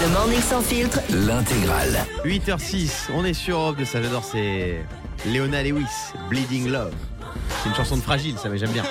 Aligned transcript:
Le 0.00 0.08
Morning 0.08 0.40
Sans 0.40 0.62
Filtre, 0.62 1.00
L'intégrale. 1.10 2.06
8h06, 2.24 3.10
on 3.14 3.24
est 3.24 3.34
sur 3.34 3.58
Europe 3.58 3.76
de 3.76 3.84
ça, 3.84 4.02
j'adore, 4.02 4.24
c'est 4.24 4.84
Leona 5.26 5.62
Lewis, 5.62 5.84
Bleeding 6.28 6.68
Love. 6.68 6.94
C'est 7.62 7.68
une 7.68 7.74
chanson 7.74 7.96
de 7.96 8.02
fragile, 8.02 8.36
ça 8.38 8.48
mais 8.48 8.58
j'aime 8.58 8.72
bien. 8.72 8.84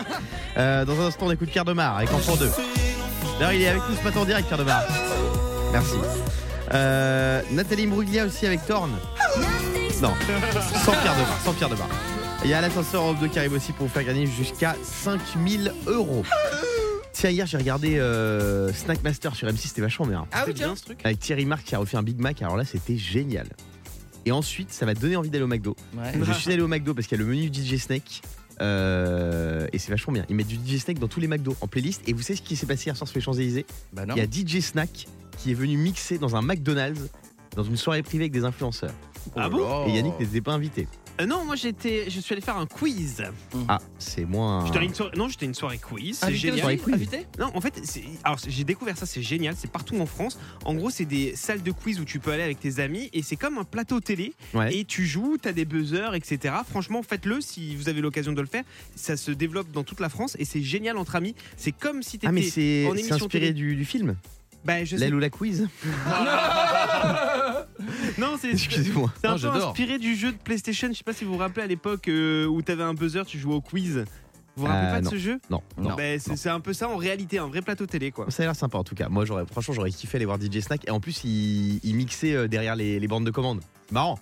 Euh, 0.58 0.86
dans 0.86 1.00
un 1.02 1.06
instant, 1.06 1.28
on 1.28 1.32
écoute 1.32 1.50
Pierre 1.50 1.66
Demar 1.66 1.98
avec 1.98 2.12
Enfant 2.14 2.36
2. 2.36 2.50
D'ailleurs, 3.40 3.54
il 3.54 3.62
est 3.62 3.68
avec 3.68 3.82
nous 3.90 3.96
ce 3.96 4.04
matin 4.04 4.20
en 4.20 4.26
direct, 4.26 4.48
Pierre 4.48 4.60
Demar. 4.60 4.84
Merci. 5.72 5.96
Euh, 6.74 7.42
Nathalie 7.52 7.88
Mbruglia 7.88 8.26
aussi 8.26 8.46
avec 8.46 8.66
Thorn. 8.66 8.92
Non, 10.02 10.13
sans 10.86 10.92
Pierre 10.92 11.16
Demar, 11.16 11.40
sans 11.44 11.54
Pierre. 11.54 11.70
Il 12.44 12.50
y 12.50 12.54
a 12.54 12.62
l'ascenseur 12.62 13.04
Europe 13.04 13.20
2 13.20 13.28
qui 13.28 13.40
arrive 13.40 13.54
aussi 13.54 13.74
pour 13.74 13.88
vous 13.88 13.94
faire 13.94 14.04
gagner 14.06 14.26
jusqu'à 14.26 14.76
5000 14.84 15.74
euros. 15.88 16.23
Tiens, 17.20 17.31
hier 17.31 17.45
j'ai 17.45 17.58
regardé 17.58 17.99
euh, 17.99 18.72
Snack 18.72 19.04
Master 19.04 19.36
sur 19.36 19.45
M6, 19.45 19.58
c'était 19.58 19.81
vachement 19.81 20.05
bien. 20.05 20.26
Ah 20.31 20.45
oui, 20.48 20.54
bien 20.54 20.73
ce 20.73 20.86
truc. 20.86 21.02
Avec 21.04 21.20
Thierry 21.20 21.45
Marc 21.45 21.66
qui 21.66 21.76
a 21.76 21.78
refait 21.78 21.98
un 21.98 22.02
Big 22.02 22.18
Mac, 22.18 22.42
alors 22.42 22.55
là 22.55 22.64
c'était 22.64 22.95
génial. 22.95 23.45
Et 24.26 24.32
ensuite, 24.32 24.72
ça 24.72 24.86
m'a 24.86 24.94
donné 24.94 25.18
envie 25.18 25.30
d'aller 25.30 25.44
au 25.44 25.48
McDo. 25.48 25.76
Ouais. 25.98 26.14
Je 26.23 26.32
suis 26.32 26.54
allé 26.54 26.62
au 26.62 26.70
McDo 26.70 26.94
parce 26.94 27.08
qu'il 27.08 27.18
y 27.18 27.22
a 27.22 27.26
le 27.26 27.30
menu 27.30 27.52
DJ 27.54 27.76
Snake. 27.76 28.22
euh, 28.62 29.68
et 29.73 29.80
c'est 29.80 29.92
vachement 29.92 30.14
bien. 30.14 30.26
Ils 30.30 30.36
mettent 30.38 30.48
du 30.48 30.55
DJ 30.55 30.80
Snake 30.80 31.00
dans 31.00 31.09
tous 31.09 31.20
les 31.20 31.28
McDo 31.28 31.58
en 31.59 31.68
playlist. 31.68 32.08
Et 32.08 32.14
vous 32.14 32.22
savez 32.22 32.38
ce 32.38 32.42
qui 32.42 32.55
s'est 32.55 32.66
passé 32.66 32.86
hier 32.86 32.95
soir 32.95 33.09
sur 33.09 33.18
les 33.18 33.22
Champs-Élysées? 33.22 33.66
Bah. 33.92 34.04
Il 34.08 34.16
y 34.16 34.22
a 34.22 34.23
DJ 34.23 34.62
Snack 34.64 35.08
qui 35.40 35.52
est 35.52 35.56
venu 35.56 35.76
mixer 35.76 36.20
dans 36.20 36.38
un 36.38 36.42
McDonald's 36.42 37.09
dans 37.54 37.64
une 37.64 37.76
soirée 37.76 38.02
privée 38.02 38.23
avec 38.26 38.31
des 38.31 38.45
influenceurs. 38.45 38.94
Ah 39.36 39.50
bon? 39.50 39.88
Et 39.88 39.92
Yannick 39.92 40.17
n'était 40.22 40.40
pas 40.40 40.54
invité. 40.54 40.88
Euh, 41.22 41.26
Non, 41.26 41.44
moi 41.46 41.55
j'étais, 41.55 42.09
je 42.09 42.20
suis 42.20 42.34
allé 42.34 42.41
faire 42.41 42.58
un 42.58 42.66
quiz. 42.66 43.23
Ah, 43.68 43.80
c'est 43.98 44.26
moins. 44.26 44.66
J'étais 44.66 44.80
à 44.80 44.84
une 44.84 44.94
soirée- 44.94 45.18
non, 45.18 45.28
j'étais 45.28 45.45
à 45.45 45.48
une 45.50 45.54
soirée 45.54 45.78
quiz. 45.78 46.18
C'est 46.20 46.26
Invité 46.28 46.48
génial. 46.52 46.66
aussi 46.68 46.78
quiz. 46.78 46.94
Invité 46.95 47.28
Non, 47.38 47.52
en 47.54 47.62
fait, 47.62 47.80
c'est- 47.84 48.04
alors 48.23 48.40
j'ai 48.48 48.64
découvert 48.64 48.98
ça, 48.98 49.05
c'est 49.05 49.22
génial, 49.22 49.55
c'est 49.58 49.70
partout 49.72 49.98
en 50.00 50.05
France. 50.05 50.40
En 50.66 50.73
gros, 50.76 50.90
c'est 50.90 51.05
des 51.05 51.36
salles 51.36 51.62
de 51.64 51.72
quiz 51.72 52.00
où 52.00 52.05
tu 52.05 52.20
peux 52.20 52.32
aller 52.32 52.44
avec 52.44 52.59
tes 52.59 52.80
amis 52.80 53.09
et 53.14 53.22
c'est 53.22 53.36
comme 53.36 53.58
un 53.58 53.64
plateau 53.64 54.00
télé 54.00 54.34
Ouais. 54.53 54.73
et 54.75 54.86
tu 54.86 55.06
joues, 55.06 55.38
t'as 55.42 55.52
des 55.52 55.66
buzzers, 55.66 56.14
etc. 56.16 56.53
Franchement, 56.70 57.02
faites-le 57.03 57.42
si 57.42 57.75
vous 57.75 57.90
avez 57.90 58.02
l'occasion 58.02 58.31
de 58.31 58.42
le 58.42 58.47
faire. 58.47 58.64
Ça 58.95 59.17
se 59.17 59.31
développe 59.31 59.72
dans 59.72 59.84
toute 59.84 60.00
la 60.00 60.09
France 60.09 60.36
et 60.40 60.45
c'est 60.45 60.62
génial 60.62 60.97
entre 60.97 61.16
amis. 61.16 61.36
C'est 61.58 61.72
comme 61.73 62.02
si 62.03 62.12
t'étais 62.14 62.28
Ah, 62.28 62.31
mais 62.31 62.44
c'est 62.44 62.86
en 62.88 62.94
c'est 62.94 63.00
émission 63.00 63.16
inspiré 63.25 63.47
télé. 63.47 63.53
du, 63.53 63.75
du 63.75 63.86
film 63.86 64.16
Bah, 64.66 64.84
je 64.84 64.95
sais. 64.95 64.97
L'aile 65.03 65.16
ou 65.16 65.20
la 65.20 65.30
quiz 65.30 65.67
Non, 68.17 68.35
c'est 68.39 68.52
Excusez-moi. 68.52 69.11
c'est 69.22 69.27
un 69.27 69.31
Non, 69.31 69.35
peu 69.35 69.41
j'adore. 69.41 69.69
inspiré 69.69 69.97
du 69.99 70.16
jeu 70.16 70.31
de 70.31 70.38
PlayStation. 70.38 70.89
Je 70.91 70.97
sais 70.97 71.03
pas 71.03 71.13
si 71.13 71.23
vous 71.25 71.33
vous 71.33 71.38
rappelez 71.39 71.63
à 71.63 71.67
l'époque 71.67 72.08
euh, 72.08 72.45
où 72.45 72.61
t'avais 72.61 72.83
un 72.83 72.94
buzzer, 72.94 73.25
tu 73.25 73.39
jouais 73.39 73.53
au 73.55 73.61
quiz. 73.61 74.05
Vous 74.55 74.66
vous 74.66 74.72
rappelez 74.72 74.88
Euh, 74.88 74.91
pas 74.91 74.99
de 74.99 75.05
non. 75.05 75.11
ce 75.11 75.17
jeu? 75.17 75.39
Non, 75.49 75.61
non. 75.77 75.95
Bah, 75.95 76.19
c'est 76.19 76.35
c'est 76.35 76.50
un 76.50 76.59
peu 76.59 76.73
ça 76.73 76.89
en 76.89 76.97
réalité, 76.97 77.38
un 77.38 77.47
vrai 77.47 77.61
plateau 77.61 77.85
télé 77.85 78.11
quoi. 78.11 78.30
Ça 78.30 78.44
a 78.44 78.47
l'air 78.47 78.55
sympa 78.55 78.77
en 78.77 78.83
tout 78.83 78.95
cas. 78.95 79.07
Moi, 79.07 79.23
j'aurais, 79.25 79.45
franchement, 79.50 79.73
j'aurais 79.73 79.91
kiffé 79.91 80.17
aller 80.17 80.25
voir 80.25 80.38
DJ 80.39 80.59
Snack. 80.59 80.88
Et 80.88 80.91
en 80.91 81.00
plus, 81.00 81.23
il, 81.23 81.80
il 81.83 81.95
mixait 81.95 82.33
euh, 82.33 82.47
derrière 82.47 82.75
les, 82.75 83.00
les 83.00 83.07
bandes 83.07 83.25
de 83.25 83.31
commandes. 83.31 83.61
Marrant. 83.91 84.19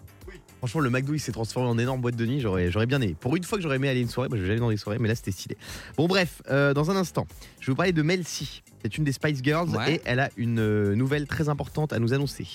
Franchement, 0.59 0.81
le 0.81 0.89
McDo, 0.89 1.13
il 1.13 1.19
s'est 1.19 1.31
transformé 1.31 1.69
en 1.69 1.77
énorme 1.77 2.01
boîte 2.01 2.15
de 2.15 2.25
nuit. 2.25 2.39
J'aurais, 2.39 2.71
j'aurais 2.71 2.85
bien 2.87 2.99
aimé. 3.01 3.15
Pour 3.19 3.35
une 3.35 3.43
fois 3.43 3.57
que 3.57 3.61
j'aurais 3.63 3.75
aimé 3.75 3.89
aller 3.89 3.99
à 3.99 4.01
une 4.01 4.09
soirée, 4.09 4.27
moi, 4.29 4.37
je 4.37 4.41
vais 4.43 4.47
jamais 4.49 4.59
dans 4.59 4.69
des 4.69 4.77
soirées, 4.77 4.97
mais 4.99 5.07
là, 5.07 5.15
c'était 5.15 5.31
stylé. 5.31 5.55
Bon, 5.97 6.07
bref, 6.07 6.41
euh, 6.49 6.73
dans 6.73 6.89
un 6.91 6.95
instant, 6.95 7.27
je 7.59 7.67
vais 7.67 7.71
vous 7.73 7.77
parler 7.77 7.93
de 7.93 8.01
Mel 8.01 8.25
C. 8.25 8.45
C'est 8.81 8.97
une 8.97 9.03
des 9.03 9.11
Spice 9.11 9.41
Girls 9.43 9.69
Ouais. 9.69 9.95
et 9.95 10.01
elle 10.05 10.19
a 10.19 10.29
une 10.37 10.59
euh, 10.59 10.95
nouvelle 10.95 11.27
très 11.27 11.49
importante 11.49 11.93
à 11.93 11.99
nous 11.99 12.13
annoncer 12.13 12.47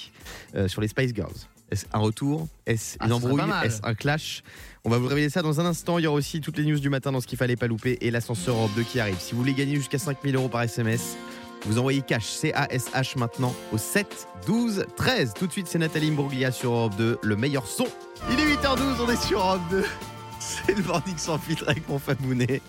euh, 0.54 0.66
sur 0.68 0.80
les 0.80 0.88
Spice 0.88 1.12
Girls. 1.14 1.32
Est-ce 1.70 1.86
un 1.92 2.00
retour? 2.00 2.48
Est-ce 2.66 2.96
Ah, 3.00 3.06
une 3.06 3.12
embrouille? 3.14 3.40
Est-ce 3.64 3.80
un 3.82 3.94
clash? 3.94 4.42
On 4.84 4.90
va 4.90 4.98
vous 4.98 5.06
révéler 5.06 5.30
ça 5.30 5.40
dans 5.42 5.58
un 5.60 5.64
instant. 5.64 5.98
Il 5.98 6.02
y 6.04 6.06
aura 6.06 6.18
aussi 6.18 6.40
toutes 6.42 6.58
les 6.58 6.64
news 6.64 6.78
du 6.78 6.90
matin 6.90 7.12
dans 7.12 7.20
ce 7.20 7.26
qu'il 7.26 7.38
fallait 7.38 7.56
pas 7.56 7.66
louper 7.66 7.96
et 8.02 8.10
l'ascenseur 8.10 8.56
Europe 8.56 8.72
2 8.76 8.82
qui 8.82 9.00
arrive. 9.00 9.18
Si 9.18 9.32
vous 9.32 9.38
voulez 9.38 9.54
gagner 9.54 9.76
jusqu'à 9.76 9.98
5000 9.98 10.34
euros 10.34 10.48
par 10.48 10.62
SMS, 10.62 11.16
vous 11.64 11.78
envoyez 11.78 12.02
cash 12.02 12.24
C-A-S-H 12.26 13.18
maintenant 13.18 13.54
au 13.72 13.78
7 13.78 14.26
12 14.46 14.86
13. 14.96 15.34
Tout 15.34 15.46
de 15.46 15.52
suite, 15.52 15.66
c'est 15.68 15.78
Nathalie 15.78 16.10
Mbruglia 16.10 16.50
sur 16.50 16.72
Europe 16.72 16.96
2, 16.96 17.18
le 17.22 17.36
meilleur 17.36 17.66
son. 17.66 17.86
Il 18.30 18.40
est 18.40 18.54
8h12, 18.56 19.00
on 19.06 19.10
est 19.10 19.22
sur 19.22 19.38
Europe 19.38 19.60
2. 19.70 19.84
C'est 20.40 20.76
le 20.76 20.82
morning 20.82 21.16
sans 21.16 21.38
filtre 21.38 21.64
avec 21.68 21.88
mon 21.88 22.00
Fabounet. 22.00 22.60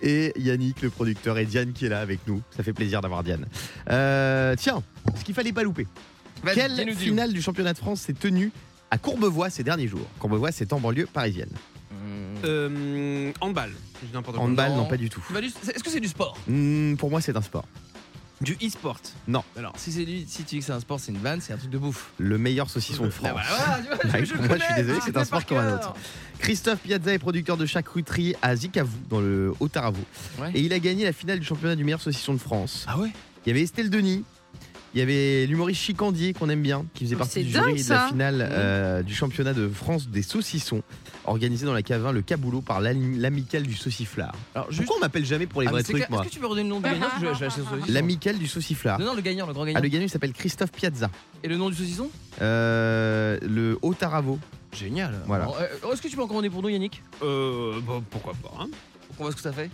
Et 0.00 0.32
Yannick, 0.38 0.80
le 0.80 0.88
producteur, 0.88 1.36
et 1.36 1.44
Diane 1.44 1.72
qui 1.74 1.84
est 1.84 1.90
là 1.90 2.00
avec 2.00 2.20
nous. 2.26 2.40
Ça 2.56 2.62
fait 2.62 2.72
plaisir 2.72 3.02
d'avoir 3.02 3.22
Diane. 3.22 3.46
Euh, 3.90 4.54
tiens, 4.56 4.82
ce 5.18 5.22
qu'il 5.22 5.34
fallait 5.34 5.52
pas 5.52 5.62
louper. 5.62 5.86
Vas-y, 6.42 6.54
Quelle 6.54 6.94
finale 6.96 7.34
du 7.34 7.42
championnat 7.42 7.74
de 7.74 7.78
France 7.78 8.00
s'est 8.00 8.14
tenue 8.14 8.52
à 8.90 8.96
Courbevoie 8.96 9.50
ces 9.50 9.62
derniers 9.64 9.86
jours? 9.88 10.06
Courbevoie, 10.18 10.50
c'est 10.50 10.72
en 10.72 10.80
banlieue 10.80 11.06
parisienne. 11.12 11.50
Mmh. 11.90 11.96
Euh, 12.44 13.32
handball. 13.42 13.72
Je 14.00 14.06
dis 14.06 14.12
n'importe 14.14 14.36
quoi. 14.38 14.46
Handball, 14.46 14.70
non, 14.70 14.76
non. 14.78 14.86
pas 14.86 14.96
du 14.96 15.10
tout. 15.10 15.22
Du- 15.28 15.44
Est-ce 15.46 15.82
que 15.84 15.90
c'est 15.90 16.00
du 16.00 16.08
sport? 16.08 16.38
Hmm, 16.46 16.94
pour 16.96 17.10
moi, 17.10 17.20
c'est 17.20 17.36
un 17.36 17.42
sport. 17.42 17.66
Du 18.40 18.56
e-sport. 18.62 19.00
Alors, 19.56 19.72
si 19.76 19.90
c'est 19.90 20.04
si 20.06 20.26
tu 20.26 20.42
dis 20.44 20.58
que 20.60 20.64
c'est 20.64 20.72
un 20.72 20.78
sport, 20.80 21.00
c'est 21.00 21.10
une 21.10 21.18
vanne, 21.18 21.40
c'est 21.40 21.52
un 21.52 21.56
truc 21.56 21.70
de 21.70 21.78
bouffe. 21.78 22.10
Le 22.18 22.38
meilleur 22.38 22.70
saucisson 22.70 23.04
de 23.06 23.10
France. 23.10 23.30
Bah 23.34 23.42
voilà, 23.42 23.80
vois, 23.82 24.12
Ouais, 24.12 24.24
je- 24.24 24.34
je 24.34 24.34
moi, 24.40 24.56
je 24.58 24.62
suis 24.64 24.74
désolé, 24.74 24.98
je 25.00 25.04
c'est 25.06 25.16
un 25.16 25.24
sport 25.24 25.44
comme 25.44 25.58
un 25.58 25.74
autre. 25.74 25.94
Christophe 26.38 26.78
Piazza 26.78 27.12
est 27.12 27.18
producteur 27.18 27.56
de 27.56 27.66
charcuterie 27.66 28.36
à 28.40 28.54
Zicavou, 28.54 28.96
dans 29.10 29.20
le 29.20 29.52
Haut-Taravo. 29.58 30.00
Ouais. 30.40 30.52
Et 30.54 30.60
il 30.60 30.72
a 30.72 30.78
gagné 30.78 31.04
la 31.04 31.12
finale 31.12 31.40
du 31.40 31.44
championnat 31.46 31.74
du 31.74 31.82
meilleur 31.82 32.00
saucisson 32.00 32.32
de 32.32 32.38
France. 32.38 32.84
Ah 32.86 32.96
ouais? 32.98 33.10
Il 33.44 33.48
y 33.48 33.52
avait 33.52 33.62
Estelle 33.62 33.90
Denis. 33.90 34.24
Il 34.94 35.00
y 35.00 35.02
avait 35.02 35.44
l'humoriste 35.46 35.82
Chicandier 35.82 36.32
qu'on 36.32 36.48
aime 36.48 36.62
bien, 36.62 36.86
qui 36.94 37.04
faisait 37.04 37.14
Oh, 37.14 37.18
partie 37.18 37.44
du 37.44 37.52
dingue, 37.52 37.76
jury 37.76 37.84
de 37.84 37.88
la 37.90 38.08
finale 38.08 38.48
euh, 38.50 39.02
du 39.02 39.14
championnat 39.14 39.52
de 39.52 39.68
France 39.68 40.08
des 40.08 40.22
saucissons, 40.22 40.82
organisé 41.26 41.66
dans 41.66 41.74
la 41.74 41.82
cave 41.82 42.06
1, 42.06 42.12
le 42.12 42.22
Caboulot, 42.22 42.62
par 42.62 42.80
l'ami- 42.80 43.18
l'amicale 43.18 43.64
du 43.64 43.74
sauciflard. 43.74 44.32
Alors, 44.54 44.68
juste. 44.70 44.84
Pourquoi 44.86 44.96
on 44.96 45.00
m'appelle 45.00 45.26
jamais 45.26 45.46
pour 45.46 45.60
les 45.60 45.68
Ah, 45.68 45.72
vrais 45.72 45.82
trucs, 45.82 45.96
clair. 45.96 46.08
moi 46.10 46.20
Est-ce 46.20 46.28
que 46.30 46.34
tu 46.34 46.40
peux 46.40 46.46
redonner 46.46 46.62
le 46.62 46.68
nom 46.70 46.78
du 46.80 46.84
gagnant? 46.84 47.06
Je 47.20 47.26
vais 47.26 47.34
je 47.34 47.38
vais 47.40 47.46
acheter 47.46 47.60
ce 47.60 47.68
saucisson. 47.68 47.92
L'amicale 47.92 48.38
du 48.38 48.46
sauciflard. 48.46 48.98
Non, 48.98 49.06
non, 49.06 49.14
le 49.14 49.20
gagnant, 49.20 49.46
le 49.46 49.52
grand 49.52 49.66
gagnant. 49.66 49.78
Ah, 49.78 49.82
le 49.82 49.88
gagnant, 49.88 50.04
il 50.04 50.10
s'appelle 50.10 50.32
Christophe 50.32 50.72
Piazza. 50.72 51.10
Et 51.44 51.48
le 51.48 51.56
nom 51.58 51.68
du 51.68 51.76
saucisson? 51.76 52.08
Euh, 52.40 53.38
le 53.42 53.78
Haut-Taravo. 53.82 54.38
Génial. 54.72 55.14
Voilà. 55.26 55.48
Euh, 55.60 55.92
Est-ce 55.92 56.00
que 56.02 56.08
tu 56.08 56.16
peux 56.16 56.22
en 56.22 56.26
commander 56.28 56.48
pour 56.50 56.62
nous, 56.62 56.68
Yannick? 56.70 57.02
Euh, 57.22 57.78
bah, 57.86 58.00
pourquoi 58.10 58.32
pas. 58.42 58.52
hein. 58.62 58.68
On 59.18 59.22
voit 59.22 59.32
ce 59.32 59.36
que 59.36 59.42
ça 59.42 59.52
fait? 59.52 59.70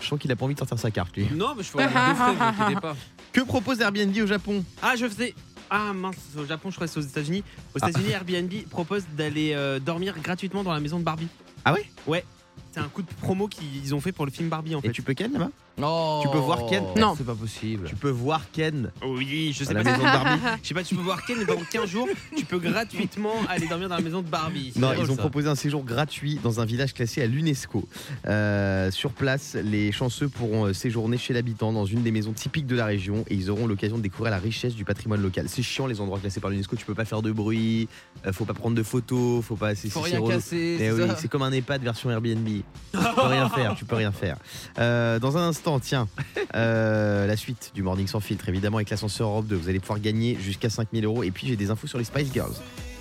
Je 0.00 0.06
sens 0.08 0.18
qu'il 0.18 0.30
a 0.32 0.36
pas 0.36 0.44
envie 0.44 0.54
de 0.54 0.58
sortir 0.58 0.78
sa 0.78 0.90
carte, 0.90 1.16
lui. 1.16 1.26
non, 1.34 1.54
mais 1.56 1.62
je 1.62 1.68
ferai 1.68 1.84
deux 1.84 1.90
frais, 1.90 2.34
vous 2.34 2.42
inquiétez 2.62 2.80
pas. 2.80 2.96
Que 3.34 3.40
propose 3.40 3.80
Airbnb 3.80 4.16
au 4.22 4.26
Japon? 4.28 4.64
Ah, 4.80 4.94
je 4.96 5.08
faisais. 5.08 5.34
Ah 5.68 5.92
mince, 5.92 6.14
au 6.38 6.46
Japon, 6.46 6.70
je 6.70 6.76
crois 6.76 6.86
que 6.86 6.92
c'est 6.92 7.00
aux 7.00 7.02
États-Unis. 7.02 7.42
Aux 7.74 7.78
États-Unis, 7.78 8.12
Airbnb 8.12 8.52
propose 8.70 9.02
d'aller 9.16 9.52
euh, 9.54 9.80
dormir 9.80 10.14
gratuitement 10.22 10.62
dans 10.62 10.72
la 10.72 10.78
maison 10.78 11.00
de 11.00 11.04
Barbie. 11.04 11.26
Ah 11.64 11.72
ouais? 11.72 11.84
Ouais. 12.06 12.24
C'est 12.74 12.80
un 12.80 12.88
coup 12.88 13.02
de 13.02 13.08
promo 13.22 13.46
qu'ils 13.46 13.94
ont 13.94 14.00
fait 14.00 14.10
pour 14.10 14.26
le 14.26 14.32
film 14.32 14.48
Barbie 14.48 14.74
en 14.74 14.80
Et 14.80 14.88
fait. 14.88 14.92
tu 14.92 15.02
peux 15.02 15.14
Ken 15.14 15.32
là-bas? 15.32 15.50
Non. 15.78 16.20
Tu 16.22 16.28
peux 16.28 16.38
voir 16.38 16.66
Ken 16.66 16.82
Non. 16.96 17.14
C'est 17.16 17.24
pas 17.26 17.34
possible. 17.34 17.86
Tu 17.88 17.94
peux 17.96 18.10
voir 18.10 18.42
Ken 18.52 18.90
Oui, 19.06 19.52
je 19.56 19.62
à 19.62 19.66
sais 19.66 19.74
la 19.74 19.82
pas. 19.84 19.90
maison 19.92 20.02
de 20.02 20.08
Barbie. 20.08 20.40
Je 20.62 20.68
sais 20.68 20.74
pas, 20.74 20.82
tu 20.84 20.94
peux 20.94 21.00
voir 21.02 21.24
Ken 21.24 21.40
et 21.40 21.44
pendant 21.44 21.60
15 21.70 21.88
jours, 21.88 22.08
tu 22.36 22.44
peux 22.44 22.58
gratuitement 22.58 23.32
aller 23.48 23.66
dormir 23.68 23.88
dans 23.88 23.96
la 23.96 24.00
maison 24.00 24.22
de 24.22 24.28
Barbie. 24.28 24.70
C'est 24.74 24.80
Non, 24.80 24.92
drôle, 24.92 25.04
ils 25.06 25.10
ont 25.10 25.14
ça. 25.16 25.20
proposé 25.22 25.48
un 25.48 25.54
séjour 25.56 25.84
gratuit 25.84 26.38
dans 26.42 26.60
un 26.60 26.64
village 26.64 26.94
classé 26.94 27.22
à 27.22 27.26
l'UNESCO. 27.26 27.86
Euh, 28.26 28.90
sur 28.90 29.12
place, 29.12 29.54
les 29.62 29.92
chanceux 29.92 30.28
pourront 30.28 30.66
euh, 30.66 30.72
séjourner 30.72 31.18
chez 31.18 31.32
l'habitant 31.34 31.72
dans 31.72 31.86
une 31.86 32.02
des 32.02 32.10
maisons 32.12 32.32
typiques 32.32 32.66
de 32.66 32.76
la 32.76 32.86
région 32.86 33.24
et 33.28 33.34
ils 33.34 33.50
auront 33.50 33.66
l'occasion 33.66 33.96
de 33.98 34.02
découvrir 34.02 34.30
la 34.30 34.38
richesse 34.38 34.74
du 34.74 34.84
patrimoine 34.84 35.22
local. 35.22 35.46
C'est 35.48 35.62
chiant 35.62 35.86
les 35.86 36.00
endroits 36.00 36.18
classés 36.20 36.40
par 36.40 36.50
l'UNESCO, 36.50 36.76
tu 36.76 36.84
peux 36.84 36.94
pas 36.94 37.04
faire 37.04 37.22
de 37.22 37.32
bruit, 37.32 37.88
euh, 38.26 38.32
faut 38.32 38.44
pas 38.44 38.54
prendre 38.54 38.76
de 38.76 38.82
photos, 38.82 39.44
faut 39.44 39.56
pas. 39.56 39.74
c'est- 39.74 39.88
Faut 39.90 40.00
c'est- 40.00 40.06
rien 40.06 40.14
c'est 40.14 40.18
relou. 40.22 40.34
casser. 40.36 40.56
Eh 40.56 40.78
c'est 40.78 40.92
oui, 40.92 41.08
ça 41.08 41.16
c'est 41.16 41.28
comme 41.28 41.42
un 41.42 41.52
EHPAD 41.52 41.82
version 41.82 42.10
Airbnb. 42.10 42.48
Tu 42.92 43.14
peux 43.14 43.22
rien 43.22 43.48
faire, 43.48 43.74
tu 43.74 43.84
peux 43.84 43.96
rien 43.96 44.12
faire. 44.12 44.36
Euh, 44.78 45.18
dans 45.18 45.36
un 45.36 45.48
instant, 45.48 45.80
tiens, 45.80 46.08
euh, 46.54 47.26
la 47.26 47.36
suite 47.36 47.72
du 47.74 47.82
Morning 47.82 48.06
sans 48.06 48.20
filtre, 48.20 48.48
évidemment 48.48 48.76
avec 48.76 48.90
l'ascenseur 48.90 49.28
Europe 49.28 49.46
2, 49.46 49.56
vous 49.56 49.68
allez 49.68 49.80
pouvoir 49.80 49.98
gagner 49.98 50.38
jusqu'à 50.40 50.70
5000 50.70 51.04
euros. 51.04 51.22
Et 51.24 51.30
puis 51.30 51.48
j'ai 51.48 51.56
des 51.56 51.70
infos 51.70 51.86
sur 51.86 51.98
les 51.98 52.04
Spice 52.04 52.32
Girls. 52.32 52.54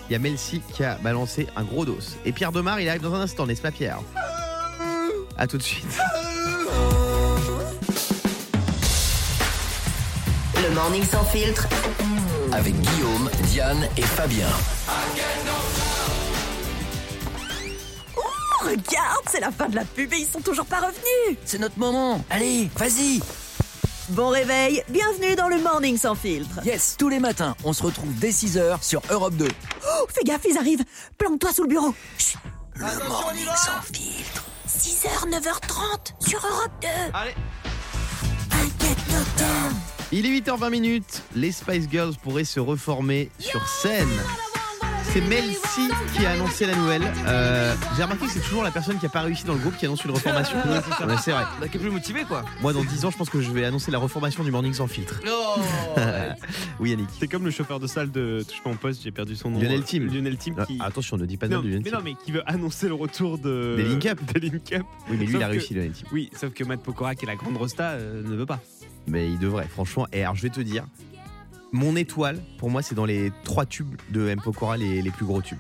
Il 0.10 0.14
y 0.14 0.16
a 0.16 0.20
Melcy 0.20 0.62
qui 0.74 0.84
a 0.84 0.96
balancé 0.96 1.48
un 1.56 1.64
gros 1.64 1.86
dos. 1.86 2.00
Et 2.26 2.32
Pierre 2.32 2.52
Demar, 2.52 2.80
il 2.80 2.90
arrive 2.90 3.02
dans 3.02 3.14
un 3.14 3.22
instant, 3.22 3.46
n'est-ce 3.46 3.62
pas 3.62 3.72
Pierre? 3.72 4.00
A 5.38 5.48
tout 5.48 5.58
de 5.58 5.64
suite. 5.64 6.00
le 10.64 10.76
Morning 10.76 11.04
Sans 11.04 11.26
Filtre, 11.26 11.68
Avec 12.52 12.74
Guillaume, 12.74 13.30
Diane 13.44 13.88
et 13.98 14.02
Fabien. 14.02 14.48
Regarde, 18.64 19.24
c'est 19.30 19.40
la 19.40 19.52
fin 19.52 19.70
de 19.70 19.76
la 19.76 19.86
pub 19.86 20.12
et 20.14 20.18
ils 20.18 20.28
sont 20.28 20.42
toujours 20.42 20.66
pas 20.66 20.80
revenus. 20.80 21.38
C'est 21.46 21.60
notre 21.60 21.78
moment. 21.78 22.24
Allez, 22.30 22.70
vas-y. 22.76 23.20
Bon 24.10 24.30
réveil, 24.30 24.84
bienvenue 24.90 25.36
dans 25.36 25.48
le 25.48 25.60
Morning 25.60 25.98
Sans 25.98 26.16
Filtre. 26.16 26.60
Yes, 26.66 26.96
tous 26.98 27.10
les 27.10 27.20
matins, 27.20 27.56
on 27.64 27.72
se 27.72 27.84
retrouve 27.84 28.14
dès 28.20 28.32
6h 28.32 28.84
sur 28.84 29.02
Europe 29.10 29.36
2. 29.36 29.48
Oh, 29.48 30.06
fais 30.10 30.24
gaffe, 30.24 30.46
ils 30.50 30.58
arrivent. 30.58 30.84
Planque-toi 31.18 31.54
sous 31.54 31.64
le 31.64 31.70
bureau. 31.70 31.96
Chut. 32.18 32.38
Le 32.76 33.08
morning 33.08 33.46
sans 33.46 33.82
filtre. 33.94 34.44
6h, 34.68 35.30
9h30 35.30 36.28
sur 36.28 36.46
Europe 36.46 36.72
2. 36.82 36.88
Allez. 37.14 37.36
Inquiète 38.52 38.98
notre 39.10 39.76
Il 40.12 40.26
est 40.26 40.42
8h20 40.42 40.70
minutes. 40.70 41.22
Les 41.36 41.52
Spice 41.52 41.88
Girls 41.90 42.16
pourraient 42.22 42.44
se 42.44 42.60
reformer 42.60 43.32
sur 43.40 43.66
scène. 43.68 44.10
C'est 45.14 45.22
Mel 45.22 45.44
C 45.54 45.82
qui 46.16 46.26
a 46.26 46.32
annoncé 46.32 46.66
la 46.66 46.76
nouvelle. 46.76 47.04
Euh, 47.28 47.76
J'ai 47.96 48.02
remarqué 48.02 48.26
que 48.26 48.32
c'est 48.32 48.40
toujours 48.40 48.64
la 48.64 48.72
personne 48.72 48.98
qui 48.98 49.06
a 49.06 49.10
pas 49.10 49.22
réussi 49.22 49.44
dans 49.46 49.54
le 49.54 49.60
groupe 49.60 49.78
qui 49.78 49.86
annonce 49.86 50.04
une 50.04 50.10
reformation. 50.12 50.58
Ouais, 50.64 51.16
c'est 51.22 51.32
vrai. 51.32 51.44
Bah, 51.62 51.68
qui 51.68 51.78
est 51.78 51.80
plus 51.80 51.92
motivé, 51.92 52.24
quoi. 52.24 52.44
Moi, 52.62 52.74
dans 52.74 52.84
10 52.84 53.06
ans, 53.06 53.12
je 53.12 53.18
pense 53.18 53.30
que 53.30 53.40
je 53.42 53.52
vais 53.52 53.64
annoncer 53.64 53.92
la 53.92 54.00
reformation 54.00 54.44
du 54.44 54.50
Morning 54.50 54.74
sans 54.74 54.88
filtre. 54.88 55.20
Non. 55.26 55.62
Oui, 56.80 56.90
Yannick. 56.92 57.10
C'est 57.20 57.28
comme 57.28 57.46
le 57.46 57.52
chauffeur 57.52 57.80
de 57.80 57.86
salle 57.86 58.10
de 58.12 58.44
Touche 58.48 58.64
pas 58.64 58.72
en 58.72 58.76
poste, 58.76 59.04
j'ai 59.04 59.12
perdu 59.12 59.36
son 59.36 59.52
nom. 59.52 59.60
Lionel 59.60 59.84
Tim. 59.84 60.00
Lionel 60.00 60.38
Tim 60.38 60.54
Ah, 60.58 60.66
qui. 60.66 60.78
Attention, 60.82 61.18
ne 61.18 61.26
dis 61.28 61.38
pas 61.38 61.48
de 61.48 61.52
non, 61.54 61.62
nom 61.62 61.70
du 61.70 61.80
mais 61.80 61.92
non, 61.92 62.00
mais 62.04 62.16
qui 62.26 62.32
veut 62.32 62.42
annoncer 62.50 62.88
le 62.88 62.96
retour 62.96 63.38
de. 63.38 63.76
Des 63.78 63.84
Link 63.84 64.06
Up. 64.08 64.20
Des 64.34 64.40
Link 64.50 64.74
Up. 64.74 64.84
Oui, 65.10 65.18
mais 65.20 65.26
lui, 65.26 65.34
Sauf 65.34 65.42
il 65.42 65.44
a 65.44 65.48
que- 65.48 65.52
réussi, 65.52 65.74
Lionel 65.76 65.92
Tim. 65.92 66.08
Oui, 66.12 66.30
sauf 66.40 66.54
que 66.54 66.64
Matt 66.64 66.82
Pokora, 66.82 67.14
qui 67.14 67.26
est 67.26 67.28
la 67.28 67.36
grande 67.36 67.58
rosta, 67.58 67.92
euh, 67.92 68.24
ne 68.24 68.36
veut 68.36 68.46
pas. 68.48 68.60
Mais 69.08 69.28
il 69.30 69.38
devrait, 69.38 69.68
franchement. 69.68 70.08
Et 70.12 70.24
alors, 70.24 70.36
je 70.36 70.42
vais 70.42 70.50
te 70.50 70.62
dire, 70.62 70.86
mon 71.74 71.96
étoile, 71.98 72.42
pour 72.58 72.70
moi, 72.70 72.82
c'est 72.82 72.96
dans 72.96 73.06
les 73.06 73.32
trois 73.44 73.66
tubes 73.66 73.96
de 74.12 74.28
M. 74.30 74.40
Pokora, 74.42 74.78
les, 74.78 75.02
les 75.02 75.12
plus 75.12 75.26
gros 75.26 75.42
tubes. 75.42 75.60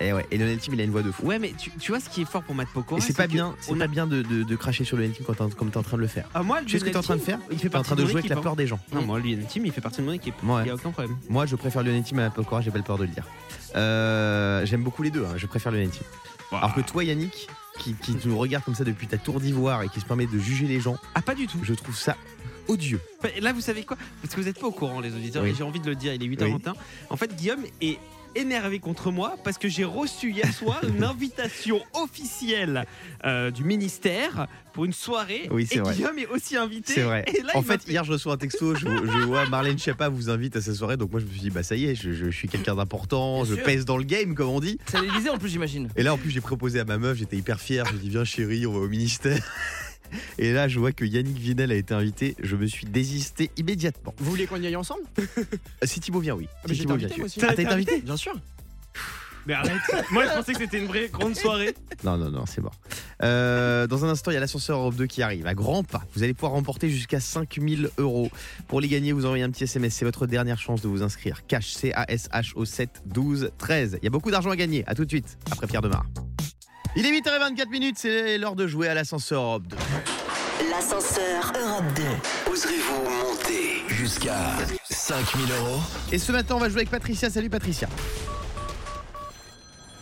Et 0.00 0.12
ouais, 0.12 0.26
et 0.32 0.38
Lionel 0.38 0.58
il 0.72 0.80
a 0.80 0.84
une 0.84 0.90
voix 0.90 1.02
de 1.02 1.12
fou. 1.12 1.24
Ouais, 1.24 1.38
mais 1.38 1.52
tu, 1.56 1.70
tu 1.78 1.92
vois 1.92 2.00
ce 2.00 2.08
qui 2.08 2.22
est 2.22 2.24
fort 2.24 2.42
pour 2.42 2.56
Matt 2.56 2.66
Pokora 2.74 3.00
c'est 3.00 3.16
pas 3.16 3.28
bien, 3.28 3.54
c'est 3.60 3.76
pas 3.78 3.86
bien 3.86 4.08
de, 4.08 4.22
de- 4.22 4.42
de 4.42 4.56
cracher 4.56 4.82
sur 4.82 4.96
Lionel 4.96 5.12
Tim 5.16 5.22
quand 5.24 5.34
t'es- 5.34 5.54
comme 5.54 5.70
t'es 5.70 5.76
en 5.76 5.84
train 5.84 5.96
de 5.96 6.02
le 6.02 6.08
faire. 6.08 6.28
Ah, 6.34 6.42
moi, 6.42 6.62
Tu 6.66 6.70
sais 6.72 6.78
ce 6.80 6.84
que 6.84 6.90
t'es 6.90 6.96
en 6.96 7.02
train 7.02 7.14
de 7.14 7.20
faire 7.20 7.38
Il 7.52 7.58
fait 7.58 7.68
T'es 7.68 7.76
en 7.76 7.78
partie 7.78 7.86
train 7.94 7.96
de 7.96 8.04
jouer 8.06 8.18
avec 8.18 8.28
la 8.28 8.36
hein. 8.38 8.40
peur 8.40 8.56
des 8.56 8.66
gens. 8.66 8.80
Non, 8.92 9.02
moi, 9.02 9.20
Lionel 9.20 9.46
Tim, 9.48 9.60
il 9.64 9.70
fait 9.70 9.80
partie 9.80 10.00
de 10.00 10.06
mon 10.06 10.12
équipe. 10.12 10.34
Ouais. 10.42 10.62
Il 10.64 10.66
y 10.66 10.70
a 10.70 10.74
aucun 10.74 10.90
problème. 10.90 11.16
Moi, 11.28 11.46
je 11.46 11.54
préfère 11.54 11.84
Lionel 11.84 12.02
Tim 12.02 12.18
à 12.18 12.30
Pokora, 12.30 12.60
j'ai 12.60 12.72
pas 12.72 12.78
le 12.78 12.82
peur 12.84 12.98
de 12.98 13.04
le 13.04 13.10
dire. 13.10 13.24
Euh, 13.76 14.64
J'aime 14.66 14.82
beaucoup 14.82 15.02
les 15.04 15.10
deux, 15.10 15.24
hein, 15.24 15.34
je 15.36 15.46
préfère 15.46 15.70
Lionel 15.72 15.90
Tim. 15.90 16.56
Alors 16.56 16.74
que 16.74 16.80
toi, 16.80 17.02
Yannick, 17.04 17.48
qui, 17.78 17.94
qui 17.94 18.16
nous 18.24 18.38
regarde 18.38 18.64
comme 18.64 18.74
ça 18.76 18.84
depuis 18.84 19.06
ta 19.08 19.18
tour 19.18 19.40
d'ivoire 19.40 19.82
et 19.82 19.88
qui 19.88 20.00
se 20.00 20.04
permet 20.04 20.26
de 20.26 20.38
juger 20.38 20.66
les 20.66 20.80
gens, 20.80 20.96
Ah, 21.14 21.22
pas 21.22 21.34
du 21.34 21.46
tout. 21.48 21.58
je 21.62 21.74
trouve 21.74 21.96
ça 21.96 22.16
odieux. 22.68 23.00
Là, 23.40 23.52
vous 23.52 23.60
savez 23.60 23.82
quoi? 23.84 23.96
Parce 24.22 24.34
que 24.34 24.40
vous 24.40 24.46
n'êtes 24.46 24.58
pas 24.60 24.66
au 24.66 24.72
courant, 24.72 25.00
les 25.00 25.14
auditeurs, 25.14 25.42
Oui. 25.42 25.50
et 25.50 25.54
j'ai 25.54 25.62
envie 25.64 25.80
de 25.80 25.86
le 25.86 25.94
dire, 25.96 26.12
il 26.14 26.22
est 26.22 26.26
8h21. 26.26 26.74
En 27.10 27.16
fait, 27.16 27.34
Guillaume 27.36 27.64
est 27.80 27.98
énervé 28.36 28.80
contre 28.80 29.12
moi 29.12 29.36
parce 29.44 29.58
que 29.58 29.68
j'ai 29.68 29.84
reçu 29.84 30.32
hier 30.32 30.52
soir 30.52 30.80
une 30.88 31.04
invitation 31.04 31.80
officielle 31.92 32.84
euh, 33.24 33.52
du 33.52 33.62
ministère 33.62 34.48
pour 34.72 34.84
une 34.86 34.92
soirée. 34.92 35.46
Oui, 35.52 35.66
c'est 35.68 35.76
et 35.76 35.80
vrai. 35.80 35.94
Guillaume 35.94 36.18
est 36.18 36.26
aussi 36.26 36.56
invité. 36.56 36.94
C'est 36.94 37.02
vrai. 37.02 37.24
Et 37.32 37.42
là, 37.42 37.52
en 37.54 37.62
fait, 37.62 37.86
hier, 37.86 38.02
je 38.02 38.10
reçois 38.10 38.34
un 38.34 38.36
texto, 38.36 38.74
je, 38.74 38.86
je 38.88 39.24
vois 39.24 39.46
Marlène 39.48 39.78
Schiappa 39.78 40.08
vous 40.08 40.30
invite 40.30 40.56
à 40.56 40.60
sa 40.60 40.74
soirée, 40.74 40.96
donc 40.96 41.12
moi 41.12 41.20
je 41.20 41.26
me 41.26 41.30
suis 41.30 41.42
dit, 41.42 41.50
bah 41.50 41.62
ça 41.62 41.76
y 41.76 41.84
est, 41.84 41.94
je, 41.94 42.10
je 42.12 42.28
suis 42.28 42.48
quelqu'un 42.48 42.74
d'important, 42.74 43.42
Bien 43.44 43.50
je 43.50 43.54
sûr. 43.54 43.62
pèse 43.64 43.84
dans 43.84 43.96
le 43.98 44.04
game, 44.04 44.34
comme 44.34 44.48
on 44.48 44.58
dit. 44.58 44.78
C'est 44.86 44.96
à 44.96 45.00
l'Elysée 45.00 45.30
en 45.30 45.38
plus, 45.38 45.50
j'imagine. 45.50 45.88
Et 45.94 46.02
là, 46.02 46.12
en 46.12 46.18
plus, 46.18 46.30
j'ai 46.30 46.40
proposé 46.40 46.80
à 46.80 46.84
ma 46.84 46.98
meuf, 46.98 47.16
j'étais 47.18 47.36
hyper 47.36 47.60
fier, 47.60 47.86
je 47.86 47.92
lui 47.92 47.98
ai 47.98 48.02
dit, 48.02 48.08
viens 48.08 48.24
chérie, 48.24 48.66
on 48.66 48.72
va 48.72 48.80
au 48.80 48.88
ministère. 48.88 49.38
Et 50.38 50.52
là, 50.52 50.68
je 50.68 50.78
vois 50.78 50.92
que 50.92 51.04
Yannick 51.04 51.38
Vinel 51.38 51.70
a 51.72 51.74
été 51.74 51.94
invité, 51.94 52.36
je 52.42 52.56
me 52.56 52.66
suis 52.66 52.86
désisté 52.86 53.50
immédiatement. 53.56 54.14
Vous 54.18 54.30
voulez 54.30 54.46
qu'on 54.46 54.60
y 54.60 54.66
aille 54.66 54.76
ensemble 54.76 55.02
Euh, 55.38 55.42
Si 55.84 56.00
Thibaut 56.00 56.20
vient, 56.20 56.34
oui. 56.34 56.48
mais 56.68 56.74
Si 56.74 56.80
j'étais 56.80 56.82
Thibaut 56.82 56.96
vient, 56.96 57.06
invité, 57.08 57.14
tu- 57.14 57.20
moi 57.20 57.26
aussi. 57.26 57.40
Ah, 57.42 57.46
t'as 57.54 57.62
été 57.62 57.66
invité 57.72 58.00
Bien 58.00 58.16
sûr. 58.16 58.34
Mais 59.46 59.52
arrête. 59.52 59.72
Moi, 60.10 60.24
je 60.24 60.30
pensais 60.30 60.52
que 60.54 60.58
c'était 60.60 60.78
une 60.78 60.86
vraie 60.86 61.08
grande 61.12 61.36
soirée. 61.36 61.74
Non, 62.04 62.16
non, 62.18 62.30
non, 62.30 62.44
c'est 62.46 62.60
mort. 62.62 62.74
Euh, 63.22 63.86
dans 63.86 64.04
un 64.04 64.08
instant, 64.08 64.30
il 64.30 64.34
y 64.34 64.36
a 64.36 64.40
l'ascenseur 64.40 64.78
Europe 64.78 64.94
2 64.96 65.06
qui 65.06 65.22
arrive 65.22 65.46
à 65.46 65.54
grands 65.54 65.82
pas. 65.84 66.02
Vous 66.14 66.22
allez 66.22 66.32
pouvoir 66.34 66.52
remporter 66.52 66.88
jusqu'à 66.90 67.20
5000 67.20 67.88
euros. 67.98 68.30
Pour 68.68 68.80
les 68.80 68.88
gagner, 68.88 69.12
vous 69.12 69.24
envoyez 69.26 69.44
un 69.44 69.50
petit 69.50 69.64
SMS. 69.64 69.94
C'est 69.94 70.04
votre 70.06 70.26
dernière 70.26 70.58
chance 70.58 70.80
de 70.82 70.88
vous 70.88 71.02
inscrire. 71.02 71.46
Cash, 71.46 71.72
C-A-S-H 71.72 72.52
au 72.56 72.64
7 72.64 73.02
12 73.06 73.50
13. 73.58 73.98
Il 74.00 74.04
y 74.04 74.08
a 74.08 74.10
beaucoup 74.10 74.30
d'argent 74.30 74.50
à 74.50 74.56
gagner. 74.56 74.82
À 74.86 74.94
tout 74.94 75.04
de 75.04 75.10
suite, 75.10 75.36
après 75.50 75.66
Pierre 75.66 75.82
Demar. 75.82 76.04
Il 76.96 77.06
est 77.06 77.10
8h24 77.20 77.68
minutes, 77.70 77.96
c'est 77.98 78.38
l'heure 78.38 78.54
de 78.54 78.66
jouer 78.66 78.88
à 78.88 78.94
l'ascenseur 78.94 79.42
Europe 79.42 79.64
2. 79.66 79.76
L'ascenseur 80.70 81.52
Europe 81.60 81.84
2. 82.46 82.52
Oserez-vous 82.52 83.02
monter 83.02 83.82
jusqu'à 83.88 84.36
5000 84.90 85.44
euros? 85.52 85.80
Et 86.12 86.18
ce 86.18 86.30
matin, 86.30 86.54
on 86.54 86.58
va 86.60 86.68
jouer 86.68 86.80
avec 86.80 86.90
Patricia. 86.90 87.30
Salut 87.30 87.50
Patricia. 87.50 87.88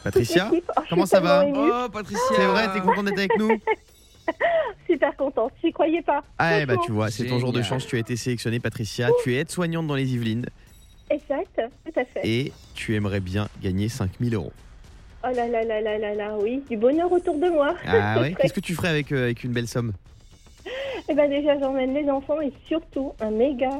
Patricia. 0.05 0.51
Oh, 0.53 0.81
comment 0.91 1.07
ça 1.07 1.21
va? 1.21 1.47
émue. 1.47 1.57
Oh, 1.59 1.89
Patricia 1.91 2.21
c'est 2.37 2.47
vrai, 2.47 2.73
t'es 2.75 2.81
contente 2.81 3.07
d'être 3.07 3.19
avec 3.19 3.39
nous? 3.39 3.51
Super 4.87 5.17
contente, 5.17 5.53
j'y 5.65 5.73
croyais 5.73 6.03
pas. 6.03 6.23
Ah, 6.39 6.67
bah 6.67 6.75
tu 6.85 6.93
vois, 6.93 7.11
c'est 7.11 7.25
ton 7.27 7.39
jour 7.39 7.53
de 7.53 7.63
chance. 7.63 7.87
Tu 7.87 7.97
as 7.97 8.01
été 8.01 8.17
sélectionnée, 8.17 8.61
Patricia. 8.61 9.09
Tu 9.23 9.35
es 9.35 9.39
aide-soignante 9.39 9.87
dans 9.87 9.95
les 9.95 10.13
Yvelines 10.13 10.47
Exact, 11.11 11.61
tout 11.85 12.01
à 12.01 12.05
fait. 12.05 12.21
et 12.25 12.53
tu 12.75 12.95
aimerais 12.95 13.21
bien 13.21 13.49
gagner 13.63 13.89
5000 13.89 14.35
euros. 14.35 14.53
Oh 15.25 15.29
là 15.35 15.47
là 15.47 15.63
là 15.65 15.81
là 15.81 15.99
là 15.99 16.15
là, 16.15 16.37
oui, 16.41 16.63
du 16.69 16.77
bonheur 16.77 17.11
autour 17.11 17.39
de 17.39 17.49
moi. 17.49 17.75
Ah 17.87 18.21
ouais 18.21 18.29
C'est 18.37 18.43
Qu'est-ce 18.43 18.53
que 18.55 18.61
tu 18.61 18.75
ferais 18.75 18.89
avec, 18.89 19.13
euh, 19.13 19.25
avec 19.25 19.45
une 19.45 19.53
belle 19.53 19.69
somme? 19.69 19.93
Eh 21.09 21.15
ben 21.15 21.29
déjà, 21.29 21.59
j'emmène 21.59 21.95
les 21.95 22.09
enfants 22.11 22.41
et 22.41 22.53
surtout 22.67 23.13
un 23.21 23.31
méga 23.31 23.71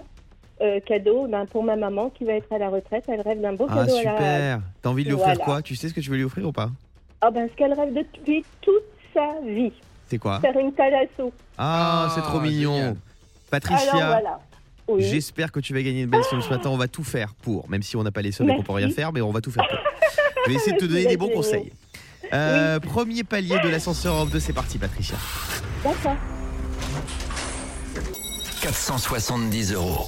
euh, 0.61 0.81
cadeau 0.81 1.27
ben, 1.29 1.47
pour 1.47 1.65
ma 1.65 1.77
maman 1.77 2.11
qui 2.11 2.25
va 2.25 2.35
être 2.35 2.53
à 2.53 2.59
la 2.59 2.69
retraite. 2.69 3.05
Elle 3.09 3.21
rêve 3.21 3.41
d'un 3.41 3.55
beau 3.55 3.67
Ah 3.69 3.75
cadeau 3.77 3.97
à 3.97 4.03
la... 4.03 4.11
super 4.13 4.61
T'as 4.83 4.89
envie 4.91 5.05
de 5.05 5.09
lui 5.09 5.15
offrir 5.15 5.35
Voilà. 5.35 5.45
quoi? 5.45 5.63
Tu 5.63 5.75
sais 5.77 5.89
ce 5.89 5.95
que 5.95 6.01
tu 6.01 6.11
veux 6.11 6.17
lui 6.17 6.25
offrir 6.25 6.47
ou 6.47 6.53
pas? 6.53 6.71
Ah 7.21 7.31
ben 7.31 7.49
ce 7.49 7.57
qu'elle 7.57 7.73
rêve 7.73 7.93
depuis 7.95 8.45
toute 8.61 8.83
sa 9.15 9.41
vie, 9.47 9.73
C'est 10.09 10.19
quoi? 10.19 10.41
Faire 10.41 10.57
une 10.59 10.73
thalasso. 10.73 11.33
Ah, 11.59 12.07
Ah, 12.09 12.13
c'est 12.15 12.23
trop 12.23 12.41
mignon 12.41 12.75
génial. 12.75 12.97
Patricia, 13.51 13.91
Alors 13.93 14.07
voilà. 14.21 14.41
Oui. 14.97 15.03
j'espère 15.05 15.51
que 15.53 15.61
tu 15.61 15.73
vas 15.75 15.83
gagner 15.83 16.03
une 16.03 16.11
belle 16.11 16.25
somme 16.25 16.43
ce 16.43 16.51
matin. 16.51 16.71
On 16.71 16.77
va 16.77 16.89
tout 16.89 17.05
faire 17.05 17.35
pour, 17.35 17.69
même 17.69 17.83
si 17.83 17.97
on 17.97 18.03
n'a 18.03 18.11
pas 18.13 18.23
les 18.23 18.33
sommes 18.33 18.51
et 18.51 18.57
qu'on 18.57 18.63
peut 18.63 18.73
rien 18.73 18.91
faire, 18.91 19.13
mais 19.13 19.21
on 19.21 19.31
va 19.33 19.41
tout 19.41 19.51
faire 19.51 19.67
pour. 19.69 19.79
Je 20.47 20.51
vais 20.51 20.57
essayer 20.57 20.73
de 20.73 20.79
te 20.81 20.85
donner 20.87 21.07
des 21.07 21.17
bons 21.17 21.29
conseils. 21.31 21.73
Euh, 22.33 22.81
Premier 22.81 23.25
palier 23.25 23.59
de 23.63 23.69
l'ascenseur 23.69 24.15
Europe 24.15 24.31
2, 24.31 24.41
c'est 24.41 24.53
parti 24.53 24.79
Patricia. 24.79 25.17
D'accord. 25.85 26.17
470 28.63 29.73
euros. 29.75 30.07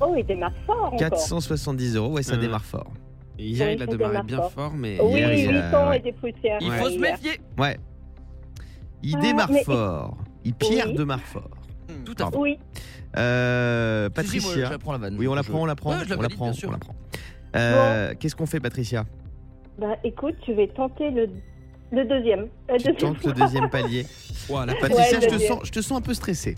Oh, 0.00 0.14
il 0.16 0.24
démarre 0.24 0.52
fort 0.66 0.84
encore. 0.86 0.98
470 0.98 1.96
euros, 1.96 2.12
ouais 2.12 2.22
ça 2.22 2.34
Euh, 2.34 2.36
démarre 2.38 2.64
fort. 2.64 2.90
Hier, 3.38 3.68
Oui, 3.68 3.74
il 3.76 3.82
a 3.82 3.86
démarré 3.86 4.22
bien 4.24 4.36
fort. 4.38 4.52
fort, 4.52 4.72
mais. 4.74 4.98
Oui, 5.00 5.12
Hier, 5.18 5.32
il 5.34 5.48
a- 5.56 5.66
800 5.68 5.88
ouais. 5.88 5.96
et 5.96 6.00
des 6.00 6.12
poussières. 6.12 6.58
Il 6.60 6.70
Ouais. 6.70 6.78
faut 6.78 6.90
se 6.90 6.98
méfier 6.98 7.40
Ouais. 7.58 7.78
Il 9.02 9.16
Ah, 9.16 9.20
démarre 9.20 9.50
mais- 9.50 9.64
fort. 9.64 10.16
Il 10.44 10.54
Pierre 10.54 10.86
Oui. 10.88 10.94
démarre 10.96 11.20
fort. 11.20 11.50
Tout 12.04 12.12
à 12.12 12.16
Pardon. 12.24 12.40
Oui, 12.40 12.58
Euh, 13.16 14.08
fait. 14.14 14.22
Si, 14.24 14.28
si, 14.28 14.36
moi, 14.38 14.44
Patricia. 14.50 14.66
je 14.66 14.72
la 14.72 14.78
prends 14.78 14.92
la 14.92 14.98
vanne. 14.98 15.16
Oui, 15.18 15.28
on 15.28 15.34
la 15.34 15.42
Je- 15.42 15.50
prend, 15.50 15.60
on 15.62 15.66
la 15.66 15.74
prend, 15.76 15.90
Ouais, 15.90 16.04
je 16.04 16.10
la 16.10 16.18
on 16.18 16.22
la 16.22 16.28
prend, 16.28 16.44
bien 16.46 16.52
sûr. 16.52 16.68
on 16.68 16.72
la 16.72 16.78
prend. 16.78 16.94
Euh, 17.56 18.14
Qu'est-ce 18.18 18.34
qu'on 18.36 18.46
fait, 18.46 18.60
Patricia? 18.60 19.04
Bah 19.78 19.96
écoute, 20.04 20.34
je 20.46 20.52
vais 20.52 20.68
tenter 20.68 21.10
le, 21.10 21.28
le 21.92 22.04
deuxième. 22.04 22.48
La 22.68 22.76
Tu 22.78 22.92
deuxième 22.92 23.14
tentes 23.16 23.24
le 23.24 23.32
deuxième 23.32 23.70
palier. 23.70 24.06
Voilà. 24.48 24.74
Patricia, 24.74 25.20
je, 25.20 25.26
te 25.28 25.38
sens, 25.38 25.60
je 25.64 25.70
te 25.70 25.80
sens 25.80 25.98
un 25.98 26.02
peu 26.02 26.14
stressée. 26.14 26.56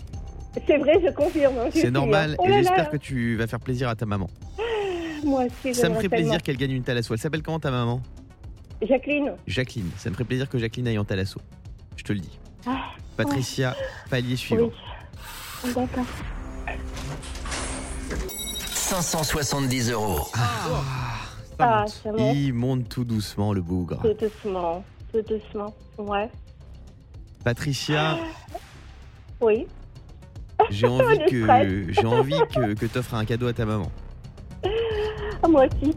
C'est 0.65 0.77
vrai, 0.77 0.99
je 1.03 1.11
confirme. 1.11 1.55
hein, 1.59 1.69
C'est 1.71 1.91
normal. 1.91 2.35
Oh 2.39 2.45
et 2.47 2.53
j'espère 2.53 2.89
que 2.89 2.97
tu 2.97 3.35
vas 3.35 3.45
faire 3.47 3.59
plaisir 3.59 3.89
à 3.89 3.95
ta 3.95 4.05
maman. 4.07 4.27
Moi 5.23 5.45
aussi, 5.45 5.73
Ça 5.75 5.89
me 5.89 5.95
ferait 5.95 6.09
plaisir 6.09 6.41
qu'elle 6.41 6.57
gagne 6.57 6.71
une 6.71 6.83
thalasso. 6.83 7.13
Elle 7.13 7.19
s'appelle 7.19 7.41
comment 7.43 7.59
ta 7.59 7.71
maman? 7.71 8.01
Jacqueline, 8.81 9.33
Jacqueline. 9.47 9.89
Ça 9.97 10.09
me 10.09 10.13
ferait 10.15 10.25
plaisir 10.25 10.47
que 10.49 10.57
Jacqueline 10.59 10.87
aille 10.87 10.99
en 10.99 11.05
thalasso. 11.05 11.39
Je 11.95 12.03
te 12.03 12.13
le 12.13 12.19
dis. 12.19 12.37
Ah, 12.67 12.91
Patricia, 13.15 13.75
palier 14.09 14.35
suivant. 14.35 14.65
oui. 14.65 14.71
D'accord. 15.63 16.05
570 18.73 19.91
euros. 19.91 20.27
Ah, 21.59 21.85
ça 21.87 22.11
monte 22.11 22.35
Il 22.35 22.53
monte 22.53 22.87
tout 22.89 23.03
doucement 23.03 23.53
le 23.53 23.61
bougre. 23.61 23.99
tout 24.01 24.13
doucement. 24.13 24.83
Tout 25.11 25.21
doucement. 25.21 25.73
Ouais. 25.97 26.29
Patricia, 27.43 28.17
Oui. 29.41 29.67
j'ai 30.69 30.87
envie 30.87 31.19
que 31.29 31.87
j'ai 31.93 32.05
envie 32.05 32.39
que, 32.53 32.73
que 32.73 32.85
t'offres 32.85 33.15
un 33.15 33.25
cadeau 33.25 33.47
à 33.47 33.53
ta 33.53 33.65
maman. 33.65 33.91
Ah, 35.43 35.47
moi 35.47 35.65
aussi. 35.65 35.95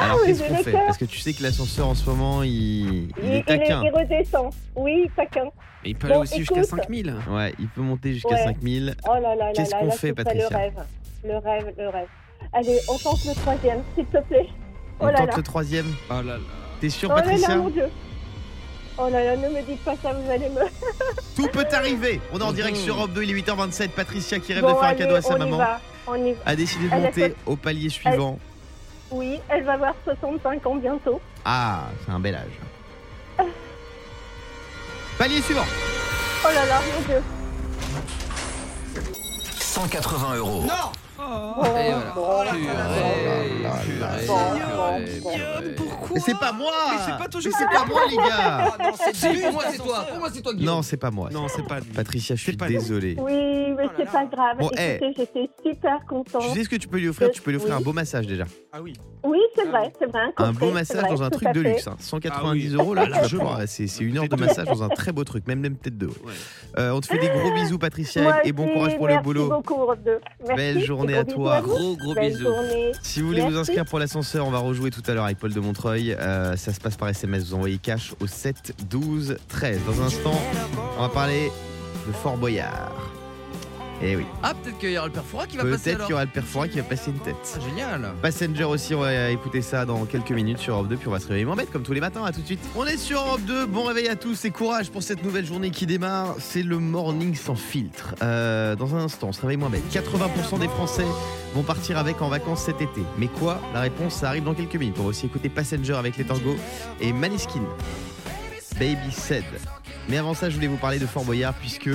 Alors 0.00 0.18
oui, 0.20 0.26
qu'est-ce 0.26 0.42
j'ai 0.42 0.48
qu'on 0.48 0.62
fait. 0.62 0.72
Parce 0.72 0.98
que 0.98 1.04
tu 1.04 1.18
sais 1.18 1.32
que 1.32 1.42
l'ascenseur 1.42 1.88
en 1.88 1.94
ce 1.94 2.08
moment 2.08 2.42
il, 2.42 2.50
il 2.50 3.10
Il, 3.22 3.32
est 3.34 3.46
taquin. 3.46 3.82
il 3.84 3.90
redescend. 3.90 4.50
Oui, 4.76 5.10
taquin. 5.16 5.44
Mais 5.84 5.90
il 5.90 5.96
peut 5.96 6.08
Bon, 6.08 6.14
aller 6.14 6.22
aussi 6.22 6.38
jusqu'à 6.38 6.56
écoute. 6.62 6.70
5000. 6.70 7.14
Ouais, 7.30 7.54
il 7.58 7.68
peut 7.68 7.80
monter 7.82 8.12
jusqu'à 8.14 8.28
Ouais. 8.34 8.44
5000. 8.44 8.96
Oh 9.04 9.14
là 9.14 9.20
là 9.20 9.34
là 9.36 9.52
Qu'est-ce 9.54 9.70
là 9.72 9.78
qu'on 9.80 9.86
là, 9.86 9.90
fait, 9.92 9.98
serait 9.98 10.08
le 10.08 10.14
Patricia 10.14 10.48
rêve. 10.58 10.72
Le 11.24 11.36
rêve, 11.38 11.74
le 11.78 11.88
rêve. 11.88 12.08
Allez, 12.52 12.78
on 12.88 12.98
tente 12.98 13.24
le 13.24 13.34
troisième, 13.34 13.82
s'il 13.94 14.06
te 14.06 14.18
plaît. 14.22 14.48
Oh 15.00 15.04
On 15.04 15.06
là 15.06 15.12
tente 15.18 15.28
là. 15.28 15.34
le 15.36 15.42
troisième. 15.42 15.86
Oh 16.10 16.14
là 16.14 16.22
là. 16.22 16.38
T'es 16.80 16.88
sûr, 16.90 17.08
Oh 17.12 17.16
là 17.16 17.22
Patricia 17.22 17.48
là, 17.48 17.56
mon 17.56 17.70
Dieu. 17.70 17.86
Oh 19.00 19.08
là 19.10 19.24
là, 19.24 19.36
ne 19.36 19.48
me 19.48 19.62
dites 19.62 19.80
pas 19.84 19.94
ça, 20.02 20.12
vous 20.12 20.28
allez 20.30 20.48
me... 20.48 20.60
Tout 21.36 21.46
peut 21.52 21.66
arriver. 21.72 22.20
On 22.32 22.38
est 22.40 22.42
en 22.42 22.52
direct 22.52 22.76
sur 22.76 22.96
Europe 22.96 23.12
2, 23.12 23.22
il 23.22 23.30
est 23.30 23.42
8h27. 23.42 23.90
Patricia 23.90 24.38
qui 24.40 24.52
rêve 24.52 24.62
Bon, 24.62 24.72
de 24.72 24.74
faire 24.74 24.88
un 24.88 24.94
cadeau 24.94 25.14
à 25.14 25.22
sa 25.22 25.34
on 25.34 25.36
y 25.36 25.38
maman 25.38 25.56
va, 25.58 25.80
on 26.08 26.16
y 26.16 26.32
va. 26.32 26.38
a 26.46 26.56
décidé 26.56 26.88
de 26.88 26.94
monter 26.96 27.34
au 27.46 27.54
palier 27.54 27.90
suivant. 27.90 28.38
Oui, 29.10 29.40
elle 29.48 29.64
va 29.64 29.72
avoir 29.74 29.94
65 30.04 30.66
ans 30.66 30.76
bientôt. 30.76 31.20
Ah, 31.44 31.84
c'est 32.04 32.12
un 32.12 32.20
bel 32.20 32.34
âge. 32.34 33.46
Palier 35.18 35.40
suivant. 35.40 35.66
Oh 36.44 36.48
là 36.54 36.66
là, 36.66 36.80
mon 36.94 37.02
Dieu. 37.06 37.22
180 39.60 40.36
euros. 40.36 40.62
Non 40.62 40.92
c'est 46.20 46.38
pas 46.38 46.52
moi 46.52 46.72
Mais 46.90 46.98
c'est 47.04 47.18
pas 47.18 47.28
toujours 47.28 47.52
Mais 47.52 47.58
c'est 47.58 47.78
pas 47.78 47.84
moi, 47.86 48.00
les 48.08 48.16
gars 48.16 48.76
Si, 49.12 49.42
pour 49.42 49.52
moi, 49.52 49.64
c'est 49.70 49.78
toi. 49.78 50.06
Pour 50.08 50.18
moi, 50.18 50.28
c'est 50.32 50.42
toi, 50.42 50.52
Guillaume. 50.54 50.74
Non, 50.74 50.82
c'est 50.82 50.96
pas 50.96 51.10
moi. 51.10 51.28
Non, 51.30 51.46
c'est 51.48 51.66
pas 51.66 51.80
lui. 51.80 51.90
Patricia, 51.90 52.36
je 52.36 52.42
suis 52.42 52.56
C'est 52.58 52.66
désolé. 52.68 53.16
Oui, 53.18 53.72
mais 53.76 53.86
Oh 53.86 53.92
c'est 53.96 54.10
pas 54.10 54.24
grave. 54.26 54.56
Écoutez, 54.60 55.14
j'étais 55.16 55.50
super 55.64 55.98
Tu 56.00 56.06
contente. 56.06 56.54
sais 56.54 56.64
ce 56.64 56.68
que 56.68 56.76
tu 56.76 56.88
peux 56.88 56.98
lui 56.98 57.08
offrir? 57.08 57.30
Tu 57.30 57.42
peux 57.42 57.50
lui 57.50 57.58
offrir 57.58 57.74
un 57.76 57.80
beau 57.80 57.92
massage 57.92 58.26
déjà. 58.26 58.44
Ah 58.78 58.82
oui. 58.82 58.92
Oui, 59.24 59.40
c'est 59.56 59.64
vrai, 59.66 59.92
c'est 59.98 60.06
vrai. 60.06 60.26
Un 60.36 60.52
beau 60.52 60.70
massage 60.70 61.00
vrai, 61.00 61.10
dans 61.10 61.22
un 61.24 61.30
truc 61.30 61.52
de 61.52 61.60
luxe. 61.60 61.88
hein. 61.88 61.96
190 61.98 62.38
Ah 62.38 62.52
oui. 62.52 62.74
euros, 62.80 62.94
là, 62.94 63.02
Ah, 63.06 63.08
largement. 63.08 63.56
c'est 63.66 63.86
une 63.98 64.18
heure 64.18 64.28
de 64.28 64.36
massage 64.36 64.66
dans 64.68 64.84
un 64.84 64.88
très 64.88 65.10
beau 65.10 65.24
truc, 65.24 65.48
même, 65.48 65.58
même 65.58 65.74
peut-être 65.74 65.98
deux. 65.98 66.06
Ouais. 66.06 66.32
Euh, 66.78 66.92
on 66.92 67.00
te 67.00 67.06
fait 67.06 67.18
des 67.18 67.28
gros 67.28 67.50
bisous, 67.54 67.78
Patricia, 67.78 68.22
Moi 68.22 68.36
et 68.46 68.52
bon 68.52 68.66
aussi, 68.66 68.74
courage 68.74 68.96
pour 68.96 69.08
le 69.08 69.20
boulot. 69.20 69.48
beaucoup, 69.48 69.74
Europe 69.80 69.98
2. 70.04 70.20
Merci, 70.46 70.54
Belle 70.56 70.84
journée 70.84 71.16
à 71.16 71.24
gros 71.24 71.34
toi. 71.34 71.60
Gros, 71.60 71.96
gros 71.96 72.14
Belle 72.14 72.30
bisous. 72.30 72.44
journée. 72.44 72.92
Si 73.02 73.20
vous 73.20 73.26
voulez 73.26 73.40
vous 73.40 73.56
inscrire 73.56 73.84
pour 73.84 73.98
l'ascenseur, 73.98 74.46
on 74.46 74.50
va 74.50 74.58
rejouer 74.58 74.90
tout 74.90 75.02
à 75.08 75.12
l'heure 75.14 75.24
avec 75.24 75.38
Paul 75.38 75.52
de 75.52 75.60
Montreuil. 75.60 76.12
Euh, 76.12 76.54
ça 76.54 76.72
se 76.72 76.78
passe 76.78 76.96
par 76.96 77.08
SMS. 77.08 77.46
Vous 77.48 77.54
envoyez 77.54 77.78
cash 77.78 78.14
au 78.20 78.28
7 78.28 78.74
12 78.88 79.38
13. 79.48 79.80
Dans 79.86 80.00
un 80.02 80.06
instant, 80.06 80.40
on 80.98 81.02
va 81.02 81.08
parler 81.08 81.50
de 82.06 82.12
Fort 82.12 82.36
Boyard. 82.36 82.92
Et 84.00 84.14
oui, 84.16 84.24
Ah, 84.42 84.54
peut-être 84.54 84.78
qu'il 84.78 84.90
y 84.92 84.98
aura 84.98 85.06
le 85.08 85.12
père 85.12 85.24
Fouras 85.24 85.46
qui 85.46 85.56
va 85.56 85.64
passer 85.64 85.90
peut-être 85.90 86.02
qu'il 86.04 86.10
y 86.10 86.14
aura 86.14 86.24
le 86.24 86.30
perfora 86.30 86.68
qui 86.68 86.76
va 86.78 86.84
passer 86.84 87.10
une 87.10 87.18
tête. 87.18 87.34
Ah, 87.56 87.60
Génial. 87.68 88.12
Passenger 88.22 88.64
aussi, 88.64 88.94
on 88.94 89.00
va 89.00 89.30
écouter 89.30 89.60
ça 89.60 89.84
dans 89.84 90.04
quelques 90.04 90.30
minutes 90.30 90.58
sur 90.58 90.74
Europe 90.74 90.88
2, 90.88 90.96
puis 90.96 91.08
on 91.08 91.10
va 91.10 91.18
se 91.18 91.26
réveiller 91.26 91.44
moins 91.44 91.56
bête 91.56 91.70
comme 91.72 91.82
tous 91.82 91.92
les 91.94 92.00
matins. 92.00 92.24
À 92.24 92.32
tout 92.32 92.40
de 92.40 92.46
suite. 92.46 92.60
On 92.76 92.86
est 92.86 92.96
sur 92.96 93.18
Europe 93.20 93.40
2. 93.46 93.66
Bon 93.66 93.84
réveil 93.84 94.08
à 94.08 94.14
tous 94.16 94.44
et 94.44 94.50
courage 94.50 94.90
pour 94.90 95.02
cette 95.02 95.24
nouvelle 95.24 95.44
journée 95.46 95.70
qui 95.70 95.84
démarre. 95.86 96.36
C'est 96.38 96.62
le 96.62 96.78
morning 96.78 97.34
sans 97.34 97.56
filtre. 97.56 98.14
Euh, 98.22 98.76
dans 98.76 98.94
un 98.94 99.00
instant, 99.00 99.28
on 99.28 99.32
se 99.32 99.40
réveille 99.40 99.56
moins 99.56 99.70
bête. 99.70 99.82
80% 99.92 100.60
des 100.60 100.68
Français 100.68 101.06
vont 101.54 101.62
partir 101.64 101.98
avec 101.98 102.22
en 102.22 102.28
vacances 102.28 102.62
cet 102.62 102.80
été. 102.80 103.02
Mais 103.18 103.26
quoi? 103.26 103.60
La 103.74 103.80
réponse, 103.80 104.14
ça 104.14 104.28
arrive 104.28 104.44
dans 104.44 104.54
quelques 104.54 104.76
minutes. 104.76 104.96
On 105.00 105.02
va 105.02 105.08
aussi 105.08 105.26
écouter 105.26 105.48
Passenger 105.48 105.94
avec 105.94 106.16
les 106.18 106.24
tangos 106.24 106.56
et 107.00 107.12
Maniskin. 107.12 107.62
Baby 108.78 109.10
Said. 109.10 109.44
Mais 110.08 110.16
avant 110.18 110.34
ça, 110.34 110.48
je 110.50 110.54
voulais 110.54 110.66
vous 110.68 110.76
parler 110.76 110.98
de 110.98 111.06
Fort 111.06 111.24
Boyard 111.24 111.54
puisque 111.54 111.90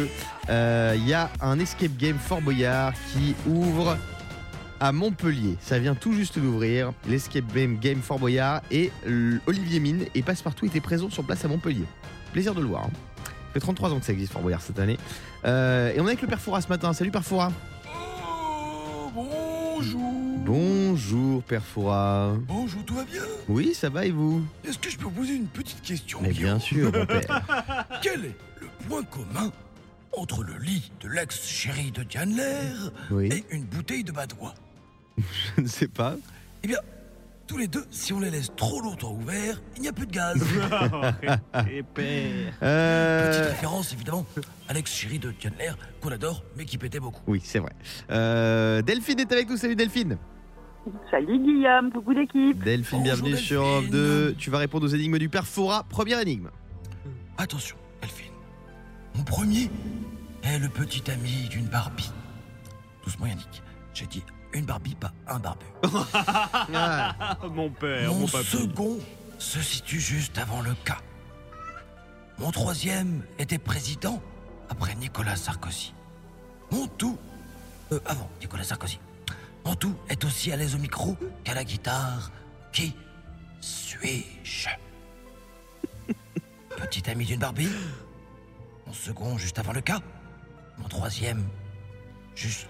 euh, 0.49 0.93
il 0.95 1.07
y 1.07 1.13
a 1.13 1.29
un 1.41 1.59
escape 1.59 1.95
game 1.97 2.17
Fort 2.17 2.41
Boyard 2.41 2.93
qui 3.11 3.35
ouvre 3.47 3.97
à 4.79 4.91
Montpellier. 4.91 5.55
Ça 5.61 5.79
vient 5.79 5.95
tout 5.95 6.13
juste 6.13 6.37
d'ouvrir, 6.39 6.91
l'escape 7.07 7.45
game 7.53 7.77
Game 7.79 8.01
Fort 8.01 8.19
Boyard 8.19 8.61
et 8.69 8.91
Olivier 9.47 9.79
Mine 9.79 10.05
et 10.13 10.21
Passepartout 10.21 10.65
étaient 10.65 10.81
présents 10.81 11.09
sur 11.09 11.23
place 11.23 11.43
à 11.45 11.47
Montpellier. 11.47 11.85
Plaisir 12.33 12.53
de 12.53 12.61
le 12.61 12.67
voir. 12.67 12.83
hein. 12.85 12.89
Ça 13.25 13.53
fait 13.53 13.59
33 13.59 13.93
ans 13.93 13.99
que 13.99 14.05
ça 14.05 14.11
existe 14.13 14.33
Fort 14.33 14.41
Boyard 14.41 14.61
cette 14.61 14.79
année. 14.79 14.97
Euh, 15.45 15.93
et 15.93 15.99
on 16.01 16.05
est 16.05 16.09
avec 16.09 16.21
le 16.21 16.27
Père 16.27 16.41
Fouras 16.41 16.61
ce 16.61 16.67
matin. 16.67 16.91
Salut 16.93 17.11
Père 17.11 17.23
Fouras. 17.23 17.51
bonjour. 19.13 20.22
Bonjour 20.45 21.41
Père 21.43 21.63
Fouras. 21.63 22.33
Bonjour, 22.47 22.83
tout 22.83 22.95
va 22.95 23.05
bien 23.05 23.21
Oui, 23.47 23.73
ça 23.73 23.89
va 23.89 24.05
et 24.05 24.11
vous 24.11 24.43
Est-ce 24.65 24.77
que 24.77 24.89
je 24.89 24.97
peux 24.97 25.05
vous 25.05 25.11
poser 25.11 25.35
une 25.35 25.47
petite 25.47 25.81
question 25.81 26.19
Mais 26.21 26.31
bien 26.31 26.59
sûr, 26.59 26.91
mon 26.91 27.05
père. 27.05 27.87
Quel 28.01 28.25
est 28.25 28.35
le 28.59 28.67
point 28.87 29.03
commun 29.03 29.53
entre 30.11 30.43
le 30.43 30.57
lit 30.57 30.91
de 30.99 31.07
l'ex-chéri 31.07 31.91
de 31.91 32.03
Diane 32.03 32.35
Lair 32.35 32.91
Oui, 33.09 33.29
et 33.31 33.45
une 33.55 33.63
bouteille 33.63 34.03
de 34.03 34.11
badois? 34.11 34.53
Je 35.17 35.61
ne 35.61 35.67
sais 35.67 35.87
pas. 35.87 36.17
Eh 36.63 36.67
bien, 36.67 36.79
tous 37.47 37.57
les 37.57 37.67
deux, 37.67 37.85
si 37.89 38.13
on 38.13 38.19
les 38.19 38.29
laisse 38.29 38.51
trop 38.55 38.81
longtemps 38.81 39.13
ouverts, 39.13 39.61
il 39.75 39.81
n'y 39.81 39.87
a 39.87 39.93
plus 39.93 40.07
de 40.07 40.11
gaz. 40.11 40.35
Et 41.71 41.83
père. 41.83 42.53
Petite 42.53 42.63
Euh, 42.63 43.47
référence, 43.49 43.93
évidemment, 43.93 44.25
à 44.67 44.73
l'ex-chéri 44.73 45.19
de 45.19 45.33
Lair, 45.57 45.77
qu'on 46.01 46.09
adore, 46.11 46.43
mais 46.57 46.65
qui 46.65 46.77
pétait 46.77 46.99
beaucoup. 46.99 47.21
Oui, 47.27 47.41
c'est 47.43 47.59
vrai. 47.59 47.71
Euh, 48.11 48.81
Delphine 48.81 49.19
est 49.19 49.31
avec 49.31 49.49
nous. 49.49 49.57
Salut 49.57 49.75
Delphine. 49.75 50.17
Salut 51.09 51.39
Guillaume, 51.39 51.91
coucou 51.91 52.11
l'équipe. 52.11 52.61
Delphine, 52.63 52.99
Bonjour, 52.99 53.15
bienvenue 53.23 53.37
sur 53.37 53.61
Europe 53.61 53.83
Delphine. 53.85 53.99
2. 54.31 54.35
Tu 54.37 54.49
vas 54.49 54.57
répondre 54.57 54.85
aux 54.85 54.89
énigmes 54.89 55.17
du 55.17 55.29
Père 55.29 55.47
Fouras. 55.47 55.83
Première 55.83 56.19
énigme. 56.19 56.49
Attention, 57.37 57.77
Delphine. 58.01 58.31
Mon 59.15 59.23
premier 59.23 59.69
est 60.43 60.59
le 60.59 60.67
petit 60.69 61.09
ami 61.09 61.47
d'une 61.49 61.65
Barbie. 61.67 62.11
Doucement 63.05 63.27
Yannick, 63.27 63.61
j'ai 63.93 64.05
dit 64.07 64.23
une 64.53 64.65
Barbie, 64.65 64.95
pas 64.95 65.11
un 65.27 65.39
barbu. 65.39 65.65
Ah, 66.73 67.37
mon 67.51 67.69
père, 67.69 68.09
mon, 68.11 68.19
Mon 68.21 68.27
papy. 68.27 68.45
second 68.45 68.99
se 69.39 69.61
situe 69.61 69.99
juste 69.99 70.37
avant 70.37 70.61
le 70.61 70.73
cas. 70.85 70.99
Mon 72.39 72.51
troisième 72.51 73.23
était 73.39 73.57
président 73.57 74.21
après 74.69 74.95
Nicolas 74.95 75.35
Sarkozy. 75.35 75.93
Mon 76.71 76.87
tout, 76.87 77.17
euh, 77.91 77.99
avant 78.05 78.29
Nicolas 78.41 78.63
Sarkozy. 78.63 78.99
Mon 79.65 79.75
tout 79.75 79.95
est 80.09 80.23
aussi 80.25 80.51
à 80.51 80.55
l'aise 80.57 80.75
au 80.75 80.79
micro 80.79 81.15
qu'à 81.43 81.53
la 81.53 81.63
guitare. 81.63 82.31
Qui 82.71 82.95
suis-je? 83.61 84.69
Petit 86.77 87.09
ami 87.09 87.25
d'une 87.25 87.39
Barbie. 87.39 87.69
Mon 88.87 88.93
second 88.93 89.37
juste 89.37 89.59
avant 89.59 89.73
le 89.73 89.81
cas. 89.81 89.99
Mon 90.79 90.87
troisième 90.87 91.43
juste 92.35 92.67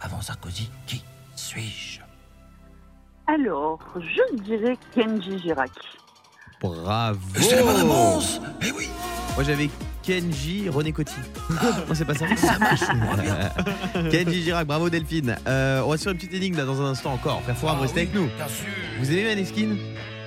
avant 0.00 0.20
Sarkozy. 0.20 0.70
Qui 0.86 1.02
suis-je 1.40 2.00
Alors, 3.26 3.78
je 3.96 4.42
dirais 4.42 4.76
Kenji 4.94 5.38
Girac. 5.38 5.70
bravo. 6.60 7.18
C'est 7.36 7.56
la 7.56 7.62
bonne 7.62 7.76
réponse 7.76 8.40
Eh 8.62 8.70
oui 8.72 8.88
Moi 9.34 9.44
j'avais 9.44 9.70
Kenji 10.02 10.68
René 10.68 10.92
Coty. 10.92 11.14
Moi 11.86 11.94
c'est 11.94 12.04
pas 12.04 12.14
ça. 12.14 12.26
Ça 12.36 12.58
marche. 12.58 12.80
Kenji 14.10 14.42
Girac, 14.42 14.66
bravo 14.66 14.90
Delphine. 14.90 15.36
Euh, 15.46 15.82
on 15.84 15.90
va 15.90 15.96
sur 15.96 16.10
une 16.10 16.16
petite 16.18 16.34
énigme 16.34 16.56
là 16.58 16.64
dans 16.64 16.80
un 16.82 16.86
instant 16.90 17.12
encore. 17.14 17.40
Père 17.42 17.56
Fouras, 17.56 17.76
Ah 17.78 17.82
restez 17.82 18.00
oui, 18.02 18.08
avec 18.08 18.14
nous. 18.14 18.26
Bien 18.36 18.48
sûr. 18.48 18.66
Vous 18.98 19.10
aimez 19.10 19.24
Maneskin? 19.24 19.76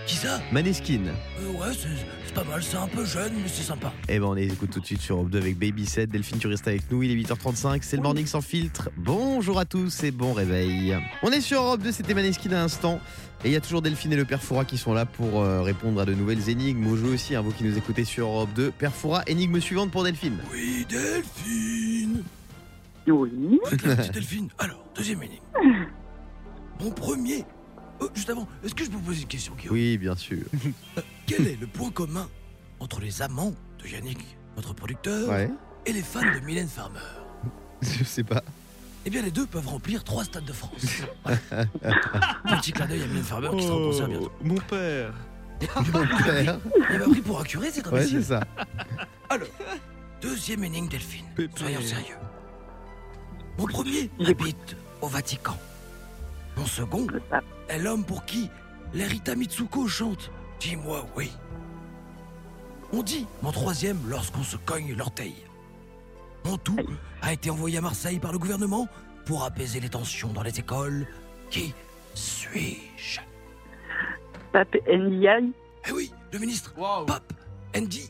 Qui 0.05 0.15
ça 0.15 0.41
Maneskin. 0.51 0.99
Euh, 1.07 1.51
Ouais, 1.59 1.71
c'est 1.73 2.33
pas 2.33 2.43
mal, 2.43 2.61
c'est 2.63 2.77
un 2.77 2.87
peu 2.87 3.05
jeune, 3.05 3.31
mais 3.35 3.47
c'est 3.47 3.63
sympa. 3.63 3.93
Eh 4.09 4.19
ben 4.19 4.25
on 4.25 4.33
les 4.33 4.51
écoute 4.51 4.71
tout 4.71 4.79
de 4.79 4.85
suite 4.85 4.99
sur 5.01 5.15
Europe 5.17 5.29
2 5.29 5.37
avec 5.39 5.57
Baby 5.57 5.85
7. 5.85 6.09
Delphine, 6.09 6.39
tu 6.39 6.47
restes 6.47 6.67
avec 6.67 6.89
nous. 6.91 7.03
Il 7.03 7.11
est 7.11 7.15
8h35. 7.23 7.79
C'est 7.83 7.95
le 7.95 8.01
morning 8.01 8.25
sans 8.25 8.41
filtre. 8.41 8.89
Bonjour 8.97 9.59
à 9.59 9.65
tous 9.65 10.03
et 10.03 10.11
bon 10.11 10.33
réveil. 10.33 10.97
On 11.21 11.31
est 11.31 11.41
sur 11.41 11.61
Europe 11.61 11.81
2. 11.81 11.91
C'était 11.91 12.13
Maneskin 12.13 12.49
à 12.51 12.55
l'instant. 12.55 12.99
Et 13.45 13.49
il 13.49 13.53
y 13.53 13.55
a 13.55 13.61
toujours 13.61 13.81
Delphine 13.81 14.13
et 14.13 14.15
le 14.15 14.25
Père 14.25 14.39
qui 14.67 14.77
sont 14.77 14.93
là 14.93 15.05
pour 15.05 15.41
euh, 15.41 15.61
répondre 15.61 16.01
à 16.01 16.05
de 16.05 16.13
nouvelles 16.13 16.49
énigmes. 16.49 16.87
Au 16.87 16.97
jeu 16.97 17.07
aussi, 17.13 17.35
hein, 17.35 17.41
vous 17.41 17.51
qui 17.51 17.63
nous 17.63 17.77
écoutez 17.77 18.03
sur 18.03 18.27
Europe 18.27 18.49
2. 18.55 18.71
Père 18.71 18.91
énigme 19.27 19.59
suivante 19.59 19.91
pour 19.91 20.03
Delphine. 20.03 20.39
Oui, 20.51 20.85
Delphine 20.89 22.23
Oui. 23.07 23.59
Delphine. 24.13 24.47
Alors, 24.59 24.83
deuxième 24.95 25.21
énigme. 25.23 25.43
Mon 26.81 26.91
premier... 26.91 27.45
Euh, 28.03 28.09
juste 28.13 28.29
avant, 28.29 28.47
est-ce 28.63 28.75
que 28.75 28.83
je 28.83 28.89
peux 28.89 28.97
vous 28.97 29.03
poser 29.03 29.21
une 29.21 29.27
question, 29.27 29.53
Guillaume 29.55 29.73
Oui, 29.73 29.97
bien 29.97 30.15
sûr. 30.15 30.43
Quel 31.25 31.47
est 31.47 31.59
le 31.59 31.67
point 31.67 31.91
commun 31.91 32.27
entre 32.79 32.99
les 32.99 33.21
amants 33.21 33.53
de 33.81 33.87
Yannick, 33.87 34.19
notre 34.55 34.73
producteur, 34.73 35.29
Ouais. 35.29 35.49
et 35.85 35.93
les 35.93 36.01
fans 36.01 36.21
de 36.21 36.39
Mylène 36.39 36.67
Farmer? 36.67 36.99
Je 37.81 38.03
sais 38.03 38.23
pas. 38.23 38.43
Eh 39.05 39.09
bien, 39.09 39.21
les 39.21 39.31
deux 39.31 39.45
peuvent 39.45 39.67
remplir 39.67 40.03
trois 40.03 40.23
stades 40.23 40.45
de 40.45 40.53
France. 40.53 40.71
Voilà. 41.23 41.65
Petit 42.57 42.71
clin 42.71 42.85
d'œil 42.87 43.03
à 43.03 43.07
Mylène 43.07 43.23
Farmer 43.23 43.49
qui 43.57 43.63
sera 43.63 43.75
en 43.75 43.79
concert 43.89 44.07
bientôt. 44.07 44.31
Oh, 44.33 44.43
mon 44.45 44.55
père. 44.55 45.13
Mon 45.93 46.23
père. 46.23 46.59
Il 46.91 46.99
m'a 46.99 47.05
pris 47.09 47.21
pour 47.21 47.39
un 47.39 47.43
curé, 47.43 47.69
c'est 47.71 47.85
Ouais, 47.87 48.05
c'est 48.05 48.21
ça. 48.23 48.41
Alors, 49.29 49.47
deuxième 50.21 50.63
énigme, 50.63 50.87
Delphine. 50.87 51.25
Pépé. 51.35 51.51
Soyons 51.57 51.81
sérieux. 51.81 52.15
Mon 53.57 53.65
premier 53.65 54.09
habite 54.25 54.75
au 55.01 55.07
Vatican. 55.07 55.57
Mon 56.57 56.65
second. 56.65 57.07
Est 57.73 57.79
l'homme 57.79 58.05
pour 58.05 58.25
qui 58.25 58.49
l'Erita 58.93 59.35
Mitsuko 59.35 59.87
chante 59.87 60.31
Dis-moi 60.59 61.05
oui. 61.17 61.31
On 62.93 63.01
dit 63.03 63.25
mon 63.41 63.51
troisième 63.51 63.99
lorsqu'on 64.07 64.43
se 64.43 64.55
cogne 64.55 64.95
l'orteil. 64.95 65.33
Mon 66.45 66.57
tout 66.57 66.77
a 67.21 67.33
été 67.33 67.49
envoyé 67.49 67.77
à 67.79 67.81
Marseille 67.81 68.19
par 68.19 68.31
le 68.31 68.37
gouvernement 68.37 68.87
pour 69.25 69.43
apaiser 69.43 69.79
les 69.79 69.89
tensions 69.89 70.31
dans 70.31 70.43
les 70.43 70.57
écoles. 70.59 71.07
Qui 71.49 71.73
suis-je? 72.13 73.19
Pape 74.51 74.75
Ndiaye. 74.87 75.51
Eh 75.87 75.91
oui, 75.91 76.11
le 76.31 76.39
ministre 76.39 76.73
Waouh. 76.77 77.05
Pape 77.05 77.33
Andy. 77.75 78.09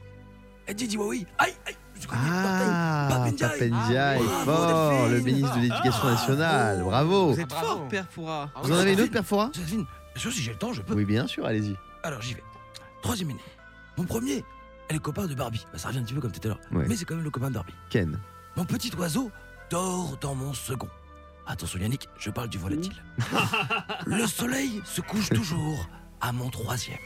Andy 0.69 0.87
dit 0.87 0.97
oui. 0.97 1.25
Aïe, 1.37 1.53
aïe, 1.65 1.75
suis 2.07 2.09
cogné 2.09 2.21
Ah, 2.31 3.07
l'orteil. 3.09 3.33
Pape 3.33 3.49
Pape 3.49 3.61
Ndiaye. 3.61 3.71
Ndiaye, 3.71 4.21
Ah, 4.23 4.45
fort, 4.45 5.07
le 5.09 5.19
ministre 5.21 5.55
de 5.55 5.61
l'Éducation 5.61 6.01
Ah, 6.07 6.11
nationale. 6.11 6.83
bravo. 6.83 6.89
Bravo. 6.89 7.33
Vous 7.33 7.39
êtes 7.39 7.49
Bravo. 7.49 7.67
fort, 7.67 7.87
père 7.87 8.05
Fouras. 8.09 8.49
Vous 8.63 8.71
en 8.71 8.75
avez 8.75 8.93
une 8.93 9.01
autre, 9.01 9.11
sûr, 10.19 10.31
si 10.31 10.41
j'ai 10.41 10.51
le 10.51 10.57
temps, 10.57 10.73
je 10.73 10.81
peux. 10.81 10.93
Oui, 10.93 11.05
bien 11.05 11.27
sûr, 11.27 11.45
allez-y. 11.45 11.75
Alors 12.03 12.21
j'y 12.21 12.33
vais. 12.35 12.43
Troisième 13.01 13.29
énigme. 13.31 13.43
Mon 13.97 14.03
premier 14.05 14.43
est 14.89 14.93
le 14.93 14.99
copain 14.99 15.25
de 15.27 15.33
Barbie. 15.35 15.65
Bah, 15.71 15.77
ça 15.79 15.87
revient 15.89 15.99
un 15.99 16.03
petit 16.03 16.13
peu 16.13 16.21
comme 16.21 16.31
tout 16.31 16.41
à 16.43 16.47
l'heure. 16.49 16.59
Ouais. 16.71 16.85
Mais 16.87 16.95
c'est 16.95 17.05
quand 17.05 17.15
même 17.15 17.23
le 17.23 17.29
copain 17.31 17.49
de 17.49 17.53
Barbie. 17.55 17.73
Ken. 17.89 18.19
Mon 18.55 18.65
petit 18.65 18.93
oiseau 18.95 19.31
dort 19.69 20.17
dans 20.21 20.35
mon 20.35 20.53
second. 20.53 20.89
Attention 21.47 21.79
Yannick, 21.79 22.07
je 22.17 22.29
parle 22.29 22.47
du 22.49 22.57
volatile. 22.57 22.93
le 24.05 24.25
soleil 24.27 24.81
se 24.85 25.01
couche 25.01 25.29
toujours 25.33 25.87
à 26.21 26.31
mon 26.31 26.49
troisième. 26.49 26.97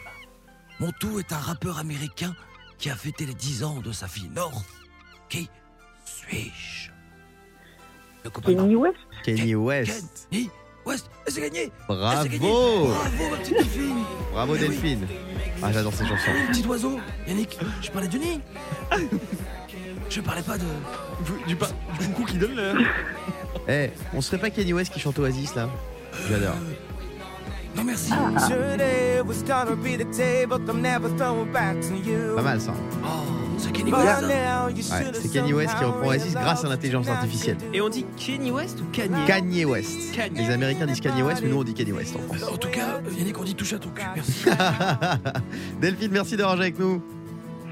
Mon 0.79 0.91
tout 0.99 1.19
est 1.19 1.31
un 1.33 1.39
rappeur 1.39 1.79
américain 1.79 2.35
qui 2.77 2.89
a 2.91 2.95
fêté 2.95 3.25
les 3.25 3.33
10 3.33 3.63
ans 3.63 3.79
de 3.79 3.91
sa 3.91 4.07
fille 4.07 4.29
North. 4.29 4.65
Qui 5.29 5.49
suis-je 6.05 6.91
Le 8.23 8.29
copain 8.29 8.51
de 8.51 8.55
Kenny 8.57 8.75
West. 8.75 8.95
Kenny 9.23 9.55
West. 9.55 10.27
Kenny 10.31 10.49
West. 10.85 11.09
C'est 11.27 11.41
gagné 11.41 11.71
Bravo 11.87 12.27
Bravo, 12.29 13.29
ma 13.31 13.37
petite 13.37 13.53
Delphine 13.57 13.95
Bravo 14.31 14.57
Delphine 14.57 15.07
Ah 15.61 15.71
j'adore 15.73 15.93
ces 15.93 16.05
chansons. 16.05 16.31
Petit 16.51 16.65
oiseau 16.67 16.99
Yannick, 17.27 17.57
je 17.81 17.91
parlais 17.91 18.07
du 18.07 18.19
nid 18.19 18.39
Je 20.09 20.21
parlais 20.21 20.41
pas 20.41 20.57
de... 20.57 20.63
Du, 21.47 21.55
pa- 21.57 21.67
du 21.99 22.07
coucou 22.07 22.23
qui 22.25 22.37
donne 22.37 22.55
l'heure. 22.55 22.75
Eh, 23.69 23.89
on 24.13 24.21
serait 24.21 24.37
pas 24.37 24.49
Kanye 24.49 24.71
West 24.71 24.93
qui 24.93 24.99
chante 25.01 25.19
Oasis 25.19 25.53
là? 25.53 25.67
J'adore. 26.29 26.55
Non 27.75 27.83
merci 27.83 28.11
Pas 32.35 32.41
mal 32.41 32.61
ça. 32.61 32.73
Oh, 33.03 33.07
c'est 33.57 33.71
Kenny 33.71 33.91
West 33.91 34.23
Ouais, 34.23 35.11
c'est 35.13 35.31
Kanye 35.31 35.53
West 35.53 35.75
qui 35.77 35.83
reprend 35.83 36.07
Oasis 36.07 36.33
grâce 36.33 36.63
à 36.63 36.69
l'intelligence 36.69 37.07
artificielle. 37.07 37.57
Et 37.73 37.81
on 37.81 37.89
dit 37.89 38.05
Kenny 38.17 38.51
West 38.51 38.79
ou 38.81 38.85
Kanye 38.91 39.25
Kanye 39.25 39.65
West. 39.65 40.11
Kanye. 40.13 40.39
Les 40.39 40.53
Américains 40.53 40.85
disent 40.85 41.01
Kanye 41.01 41.23
West, 41.23 41.41
mais 41.43 41.49
nous 41.49 41.59
on 41.59 41.63
dit 41.63 41.73
Kanye 41.73 41.93
West 41.93 42.15
en 42.15 42.19
France. 42.33 42.51
En 42.51 42.57
tout 42.57 42.69
cas, 42.69 43.01
Yannick, 43.17 43.39
on 43.39 43.43
dit 43.43 43.55
touche 43.55 43.73
à 43.73 43.79
ton 43.79 43.89
cul, 43.89 44.03
merci. 44.15 44.45
Delphine, 45.81 46.11
merci 46.11 46.37
d'avoir 46.37 46.55
joué 46.55 46.65
avec 46.65 46.79
nous. 46.79 47.01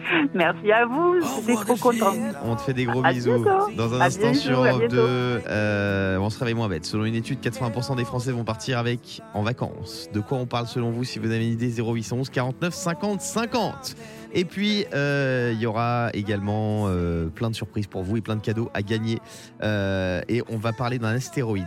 Merci 0.33 0.71
à 0.71 0.85
vous, 0.85 1.13
revoir, 1.13 1.65
trop 1.65 1.75
contente. 1.75 2.15
On 2.43 2.55
te 2.55 2.61
fait 2.61 2.73
des 2.73 2.85
gros 2.85 3.03
À 3.05 3.11
bisous. 3.11 3.33
bientôt. 3.33 3.71
Dans 3.75 3.93
un 3.93 4.01
À 4.01 4.05
instant 4.05 4.21
bientôt, 4.31 4.39
sur 4.39 4.63
à 4.63 4.69
Europe 4.69 4.81
2, 4.81 4.87
bientôt. 4.87 5.47
euh, 5.49 6.17
on 6.19 6.29
se 6.29 6.39
réveille 6.39 6.53
moins 6.53 6.67
bête. 6.69 6.85
Selon 6.85 7.05
une 7.05 7.15
étude, 7.15 7.39
80% 7.41 7.95
des 7.95 8.05
Français 8.05 8.31
vont 8.31 8.43
partir 8.43 8.77
avec 8.77 9.21
en 9.33 9.41
vacances. 9.41 10.09
De 10.13 10.19
quoi 10.19 10.37
on 10.37 10.45
parle 10.45 10.67
selon 10.67 10.91
vous 10.91 11.03
Si 11.03 11.19
vous 11.19 11.31
avez 11.31 11.45
une 11.45 11.53
idée, 11.53 11.71
0811 11.81 12.29
49 12.29 12.73
50 12.73 13.21
50. 13.21 13.95
Et 14.33 14.43
puis, 14.45 14.85
euh, 14.93 15.51
il 15.53 15.59
y 15.61 15.65
aura 15.65 16.09
également 16.13 16.85
euh, 16.87 17.27
plein 17.29 17.49
de 17.49 17.55
surprises 17.55 17.87
pour 17.87 18.03
vous 18.03 18.17
et 18.17 18.21
plein 18.21 18.35
de 18.35 18.41
cadeaux 18.41 18.69
à 18.73 18.81
gagner. 18.81 19.19
Euh, 19.63 20.21
et 20.27 20.43
on 20.49 20.57
va 20.57 20.73
parler 20.73 20.99
d'un 20.99 21.15
astéroïde. 21.15 21.65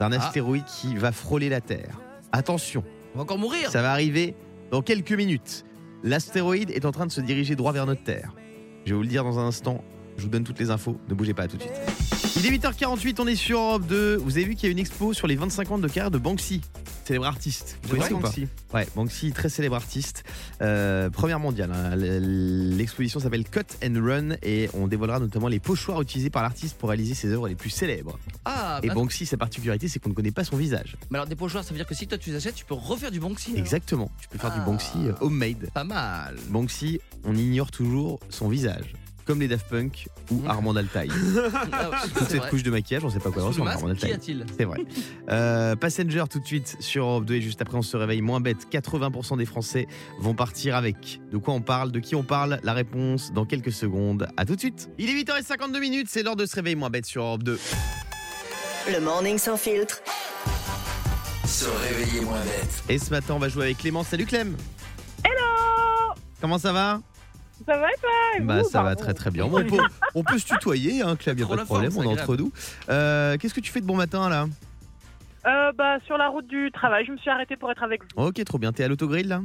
D'un 0.00 0.12
Ah. 0.12 0.16
astéroïde 0.16 0.64
qui 0.64 0.94
va 0.96 1.12
frôler 1.12 1.48
la 1.48 1.60
Terre. 1.60 1.98
Attention, 2.32 2.82
On 3.14 3.18
va 3.18 3.22
encore 3.24 3.38
mourir. 3.38 3.70
ça 3.70 3.82
va 3.82 3.92
arriver 3.92 4.34
dans 4.70 4.82
quelques 4.82 5.12
minutes. 5.12 5.64
L'astéroïde 6.06 6.70
est 6.70 6.84
en 6.84 6.92
train 6.92 7.04
de 7.04 7.10
se 7.10 7.20
diriger 7.20 7.56
droit 7.56 7.72
vers 7.72 7.84
notre 7.84 8.04
Terre. 8.04 8.32
Je 8.84 8.90
vais 8.90 8.96
vous 8.96 9.02
le 9.02 9.08
dire 9.08 9.24
dans 9.24 9.40
un 9.40 9.46
instant. 9.48 9.82
Je 10.16 10.22
vous 10.22 10.28
donne 10.28 10.44
toutes 10.44 10.60
les 10.60 10.70
infos. 10.70 11.00
Ne 11.08 11.14
bougez 11.14 11.34
pas 11.34 11.48
tout 11.48 11.56
de 11.56 11.62
suite. 11.62 11.74
Il 12.36 12.46
est 12.46 12.56
8h48, 12.56 13.16
on 13.18 13.26
est 13.26 13.34
sur 13.34 13.58
Europe 13.58 13.86
2. 13.88 14.14
Vous 14.18 14.36
avez 14.36 14.46
vu 14.46 14.54
qu'il 14.54 14.68
y 14.68 14.68
a 14.68 14.70
une 14.70 14.78
expo 14.78 15.12
sur 15.14 15.26
les 15.26 15.34
25 15.34 15.72
ans 15.72 15.78
de 15.78 15.88
carrière 15.88 16.12
de 16.12 16.18
Banksy, 16.18 16.60
célèbre 17.06 17.26
artiste. 17.26 17.78
Vous 17.84 17.90
connaissez 17.90 18.08
vrai, 18.10 18.14
ou 18.14 18.20
pas 18.20 18.28
Banksy 18.28 18.48
Ouais, 18.74 18.86
Banksy, 18.96 19.32
très 19.32 19.48
célèbre 19.48 19.76
artiste. 19.76 20.24
Euh, 20.62 21.08
première 21.10 21.38
mondiale. 21.40 21.70
hein. 21.72 21.94
L'exposition 21.96 23.20
s'appelle 23.20 23.44
Cut 23.44 23.60
and 23.84 23.94
Run 24.02 24.36
et 24.42 24.68
on 24.74 24.86
dévoilera 24.88 25.18
notamment 25.20 25.48
les 25.48 25.60
pochoirs 25.60 26.02
utilisés 26.02 26.30
par 26.30 26.42
l'artiste 26.42 26.76
pour 26.76 26.88
réaliser 26.88 27.14
ses 27.14 27.28
œuvres 27.30 27.48
les 27.48 27.54
plus 27.54 27.70
célèbres. 27.70 28.18
Ah, 28.44 28.80
Et 28.82 28.88
bah, 28.88 28.94
Banksy, 28.94 29.26
sa 29.26 29.36
particularité, 29.36 29.88
c'est 29.88 29.98
qu'on 30.00 30.08
ne 30.10 30.14
connaît 30.14 30.30
pas 30.32 30.44
son 30.44 30.56
visage. 30.56 30.96
mais 31.10 31.18
alors 31.18 31.28
des 31.28 31.36
pochoirs, 31.36 31.64
ça 31.64 31.70
veut 31.70 31.76
dire 31.76 31.86
que 31.86 31.94
si 31.94 32.06
toi 32.06 32.18
tu 32.18 32.30
les 32.30 32.36
achètes, 32.36 32.54
tu 32.56 32.64
peux 32.64 32.74
refaire 32.74 33.10
du 33.10 33.20
Banksy. 33.20 33.50
alors. 33.52 33.60
Exactement. 33.60 34.10
Tu 34.20 34.28
peux 34.28 34.38
faire 34.38 34.52
du 34.52 34.60
Ah. 34.60 34.64
Banksy 34.64 34.98
euh, 35.06 35.12
homemade. 35.20 35.70
Pas 35.72 35.84
mal. 35.84 36.36
Banksy, 36.48 37.00
on 37.24 37.34
ignore 37.36 37.70
toujours 37.70 38.18
son 38.30 38.48
visage. 38.48 38.94
Comme 39.26 39.40
les 39.40 39.48
Daft 39.48 39.68
Punk 39.68 40.06
ou 40.30 40.36
Mm. 40.36 40.48
Armand 40.50 40.76
Altaï. 40.76 41.08
Ah, 41.72 42.02
Toute 42.14 42.28
cette 42.28 42.38
vrai. 42.38 42.50
couche 42.50 42.62
de 42.62 42.70
maquillage, 42.70 43.04
on 43.04 43.10
sait 43.10 43.18
pas 43.18 43.30
quoi 43.30 43.42
Sous 43.42 43.46
le 43.48 43.48
ressemble 43.48 43.64
masque, 43.66 43.82
Armand 43.82 43.94
qui 43.94 44.04
Altaï. 44.06 44.12
a-t-il 44.12 44.46
C'est 44.56 44.64
vrai. 44.64 44.78
Euh, 45.30 45.74
Passenger 45.76 46.24
tout 46.30 46.38
de 46.38 46.46
suite 46.46 46.76
sur 46.80 47.04
Europe 47.06 47.24
2 47.24 47.34
et 47.34 47.40
juste 47.42 47.60
après 47.60 47.76
on 47.76 47.82
se 47.82 47.96
réveille 47.96 48.22
moins 48.22 48.40
bête. 48.40 48.68
80% 48.70 49.36
des 49.38 49.46
Français 49.46 49.88
vont 50.20 50.34
partir 50.34 50.76
avec. 50.76 51.20
De 51.32 51.38
quoi 51.38 51.54
on 51.54 51.60
parle 51.60 51.90
De 51.92 51.98
qui 51.98 52.14
on 52.14 52.22
parle? 52.22 52.60
La 52.62 52.72
réponse 52.72 53.32
dans 53.32 53.44
quelques 53.46 53.72
secondes. 53.72 54.28
À 54.36 54.44
tout 54.44 54.54
de 54.54 54.60
suite. 54.60 54.88
Il 54.98 55.10
est 55.10 55.14
8h52 55.24 55.80
minutes, 55.80 56.06
c'est 56.08 56.22
l'heure 56.22 56.36
de 56.36 56.46
se 56.46 56.54
réveiller 56.54 56.76
moins 56.76 56.90
bête 56.90 57.06
sur 57.06 57.22
Europe 57.22 57.42
2. 57.42 57.58
Le 58.92 59.00
morning 59.00 59.38
sans 59.38 59.56
filtre. 59.56 60.00
Se 61.44 61.64
réveiller 61.88 62.20
moins 62.20 62.40
bête. 62.40 62.82
Et 62.88 62.98
ce 62.98 63.10
matin 63.10 63.34
on 63.34 63.38
va 63.40 63.48
jouer 63.48 63.64
avec 63.64 63.78
Clément. 63.78 64.04
Salut 64.04 64.26
Clem 64.26 64.56
Hello 65.24 66.14
Comment 66.40 66.58
ça 66.58 66.72
va? 66.72 67.00
Ça 67.64 67.76
va 67.78 67.88
et 67.90 67.94
toi 68.00 68.10
et 68.36 68.40
Bah 68.40 68.62
vous 68.62 68.68
ça 68.68 68.82
va 68.82 68.94
très 68.96 69.14
très 69.14 69.30
bien. 69.30 69.44
On 69.46 69.50
peut, 69.64 69.78
on 70.14 70.22
peut 70.22 70.38
se 70.38 70.46
tutoyer, 70.46 71.00
hein, 71.02 71.16
Clem, 71.16 71.38
y 71.38 71.42
a 71.42 71.44
Trop 71.44 71.54
pas 71.54 71.56
de 71.56 71.60
la 71.60 71.66
problème, 71.66 71.90
forme, 71.90 72.06
on 72.06 72.10
est 72.12 72.16
c'est 72.16 72.22
entre 72.22 72.36
nous. 72.36 72.52
Euh, 72.90 73.36
Qu'est-ce 73.38 73.54
que 73.54 73.60
tu 73.60 73.72
fais 73.72 73.80
de 73.80 73.86
bon 73.86 73.96
matin 73.96 74.28
là? 74.28 74.46
Euh, 75.46 75.72
bah, 75.72 75.98
sur 76.06 76.18
la 76.18 76.28
route 76.28 76.46
du 76.48 76.70
travail, 76.72 77.04
je 77.06 77.12
me 77.12 77.16
suis 77.18 77.30
arrêtée 77.30 77.56
pour 77.56 77.70
être 77.70 77.82
avec 77.82 78.02
vous. 78.02 78.08
Ok, 78.26 78.42
trop 78.44 78.58
bien. 78.58 78.72
T'es 78.72 78.84
à 78.84 78.88
l'autogrill 78.88 79.28
là? 79.28 79.40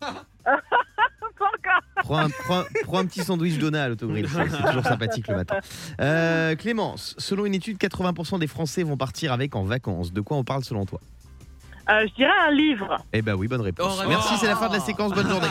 Pas 0.02 1.46
encore. 1.46 1.80
prends 2.04 2.18
un, 2.18 2.28
prends- 2.30 2.64
prends 2.84 2.98
un 2.98 3.06
petit 3.06 3.22
sandwich 3.22 3.58
Donna 3.58 3.84
à 3.84 3.88
l'autogrill, 3.88 4.28
c'est 4.28 4.48
c'est 4.50 4.62
toujours 4.66 4.84
sympathique 4.84 5.26
le 5.28 5.34
matin. 5.36 5.56
Euh, 6.00 6.54
Clémence, 6.54 7.14
selon 7.18 7.44
une 7.46 7.54
étude, 7.54 7.76
80% 7.78 8.38
des 8.38 8.46
Français 8.46 8.82
vont 8.82 8.96
partir 8.96 9.32
avec 9.32 9.56
en 9.56 9.64
vacances. 9.64 10.12
De 10.12 10.20
quoi 10.20 10.36
on 10.36 10.44
parle 10.44 10.62
selon 10.64 10.86
toi? 10.86 11.00
Euh, 11.90 12.06
je 12.08 12.14
dirais 12.14 12.32
un 12.48 12.50
livre. 12.50 12.98
Eh 13.12 13.22
ben 13.22 13.34
oui, 13.34 13.46
bonne 13.48 13.60
réponse. 13.60 14.00
Oh. 14.02 14.08
Merci, 14.08 14.34
c'est 14.38 14.46
la 14.46 14.56
fin 14.56 14.68
de 14.68 14.74
la 14.74 14.80
séquence. 14.80 15.12
Bonne 15.12 15.28
journée. 15.28 15.46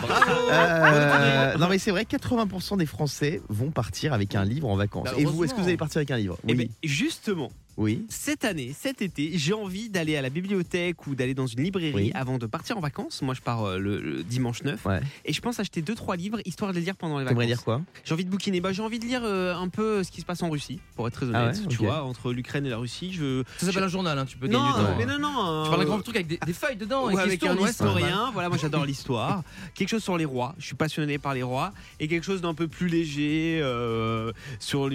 Euh, 0.52 1.58
non 1.58 1.68
mais 1.68 1.78
c'est 1.78 1.92
vrai, 1.92 2.04
80% 2.04 2.78
des 2.78 2.86
Français 2.86 3.42
vont 3.50 3.72
partir 3.72 4.14
avec 4.14 4.36
un 4.36 4.44
livre 4.46 4.68
en 4.68 4.76
vacances. 4.76 5.06
Bah, 5.06 5.14
Et 5.18 5.26
vous, 5.26 5.44
est-ce 5.44 5.54
que 5.54 5.60
vous 5.62 5.68
allez 5.68 5.78
partir 5.78 6.00
avec 6.00 6.12
un 6.12 6.18
livre? 6.18 6.38
Eh 6.48 6.52
Oui. 6.54 6.56
ben, 6.56 6.70
justement, 6.84 7.50
Oui. 7.78 8.06
cette 8.10 8.46
année, 8.46 8.74
cet 8.78 9.02
été, 9.02 9.32
j'ai 9.38 9.54
envie 9.54 9.90
d'aller 9.90 10.16
à 10.16 10.22
la 10.22 10.30
bibliothèque 10.30 11.08
ou 11.08 11.16
d'aller 11.16 11.34
dans 11.34 11.48
une 11.48 11.64
librairie 11.64 11.94
Oui. 11.94 12.12
avant 12.14 12.38
de 12.38 12.46
partir 12.46 12.78
en 12.78 12.82
vacances. 12.82 13.22
Moi, 13.22 13.34
je 13.34 13.42
pars 13.42 13.64
euh, 13.64 13.78
le, 13.78 14.00
le 14.02 14.24
dimanche 14.24 14.64
9. 14.64 14.86
Ouais. 14.86 15.02
Et 15.26 15.34
je 15.34 15.42
pense 15.42 15.60
acheter 15.60 15.82
2-3 15.82 16.18
livres 16.18 16.40
histoire 16.46 16.72
de 16.72 16.78
les 16.80 16.86
lire 16.86 16.96
pendant 16.96 17.20
les 17.20 17.26
vacances. 17.26 17.46
Dire 17.46 17.64
quoi? 17.64 17.82
J'ai 18.04 18.14
envie 18.14 18.26
de 18.26 18.30
bouquiner. 18.30 18.62
Bah, 18.62 18.72
j'ai 18.74 18.82
envie 18.82 19.00
de 19.00 19.06
lire 19.06 19.22
euh, 19.24 19.56
un 19.56 19.70
peu 19.70 20.04
ce 20.04 20.12
qui 20.12 20.22
se 20.22 20.26
passe 20.26 20.44
en 20.44 20.50
Russie, 20.50 20.80
pour 20.96 21.08
être 21.08 21.14
très 21.16 21.26
Ah 21.34 21.46
honnête. 21.46 21.60
ouais, 21.62 21.68
Tu 21.68 21.78
vois, 21.78 22.04
entre 22.04 22.32
l'Ukraine 22.32 22.66
et 22.66 22.70
la 22.70 22.78
Russie, 22.78 23.12
je. 23.14 23.44
Ça 23.58 23.66
s'appelle 23.68 23.84
un 23.84 23.88
journal, 23.88 24.18
hein, 24.18 24.26
tu 24.26 24.38
peux 24.38 24.48
gagner 24.48 24.60
Non, 24.64 24.68
du 24.70 24.74
temps. 24.74 24.96
mais 24.98 25.06
non, 25.06 25.20
non. 25.20 25.64
Tu 25.64 25.70
parles 25.70 25.80
d'un 25.80 25.86
euh, 25.86 25.86
grand 25.90 26.02
truc 26.02 26.16
avec 26.16 26.28
des, 26.28 26.38
des 26.46 26.54
feuilles 26.54 26.76
dedans 26.78 27.08
avec 27.08 27.44
un 27.44 27.58
historien, 27.58 28.30
voilà, 28.34 28.50
moi 28.50 28.58
j'adore 28.62 28.86
l'histoire. 28.86 29.44
quelque 29.74 29.90
chose 29.90 30.04
sur 30.04 30.18
les 30.18 30.26
rois, 30.26 30.54
je 30.60 30.66
suis 30.66 30.76
passionné 30.76 31.18
par 31.18 31.34
les 31.34 31.44
rois. 31.44 31.74
Et 32.00 32.08
quelque 32.08 32.24
chose 32.24 32.42
d'un 32.42 32.54
peu 32.54 32.68
plus 32.68 32.88
léger 32.88 33.60
euh, 33.62 34.32
sur 34.60 34.90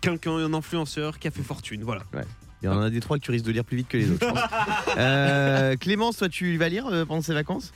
quelqu'un, 0.00 0.32
un 0.36 0.54
influenceur 0.54 1.18
qui 1.18 1.28
a 1.28 1.30
fait 1.30 1.42
fortune. 1.42 1.82
Voilà. 1.82 2.02
Il 2.62 2.66
y 2.66 2.68
en 2.68 2.80
a 2.80 2.88
des 2.90 3.00
trois 3.00 3.18
que 3.18 3.22
tu 3.22 3.30
risques 3.30 3.44
de 3.44 3.52
lire 3.52 3.64
plus 3.64 3.76
vite 3.76 3.88
que 3.88 3.96
les 3.98 4.10
autres. 4.10 4.26
je 4.26 4.30
pense. 4.32 4.40
Euh, 4.96 5.76
Clémence, 5.76 6.16
toi, 6.16 6.28
tu 6.28 6.56
vas 6.56 6.68
lire 6.68 6.86
euh, 6.86 7.04
pendant 7.04 7.20
ces 7.20 7.34
vacances? 7.34 7.72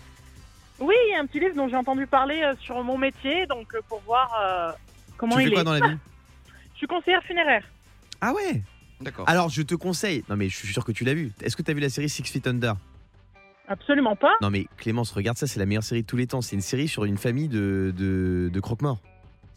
Oui, 0.81 0.95
il 1.09 1.13
y 1.13 1.17
a 1.17 1.21
un 1.21 1.27
petit 1.27 1.41
livre 1.41 1.55
dont 1.57 1.69
j'ai 1.69 1.77
entendu 1.77 2.07
parler 2.07 2.41
euh, 2.43 2.55
sur 2.61 2.83
mon 2.85 2.97
métier, 2.97 3.47
donc 3.47 3.75
euh, 3.75 3.81
pour 3.89 4.01
voir 4.07 4.31
euh, 4.41 4.73
comment 5.17 5.37
Tu 5.37 5.43
il 5.43 5.49
fais 5.49 5.53
quoi 5.55 5.61
est. 5.61 5.65
dans 5.65 5.73
la 5.73 5.89
vie? 5.89 5.97
Je 6.73 6.79
suis 6.79 6.87
conseillère 6.87 7.23
funéraire. 7.25 7.65
Ah 8.21 8.33
ouais? 8.33 8.63
D'accord. 9.01 9.29
Alors, 9.29 9.49
je 9.49 9.63
te 9.63 9.75
conseille. 9.75 10.25
Non, 10.29 10.37
mais 10.37 10.49
je 10.49 10.57
suis 10.57 10.69
sûr 10.73 10.85
que 10.85 10.93
tu 10.93 11.05
l'as 11.05 11.15
vu. 11.15 11.33
Est-ce 11.43 11.57
que 11.57 11.63
tu 11.63 11.71
as 11.71 11.75
vu 11.75 11.81
la 11.81 11.89
série 11.91 12.09
Six 12.09 12.23
Feet 12.23 12.47
Under? 12.47 12.75
Absolument 13.67 14.15
pas. 14.17 14.33
Non, 14.41 14.49
mais 14.51 14.67
Clémence, 14.77 15.11
regarde 15.11 15.37
ça, 15.37 15.47
c'est 15.49 15.59
la 15.59 15.67
meilleure 15.67 15.83
série 15.83 16.03
de 16.03 16.07
tous 16.07 16.17
les 16.17 16.27
temps. 16.29 16.41
C'est 16.41 16.55
une 16.57 16.63
série 16.63 16.87
sur 16.89 17.05
une 17.05 17.19
famille 17.19 17.49
de, 17.49 17.93
de, 17.97 18.49
de 18.53 18.61
croque-morts. 18.61 18.99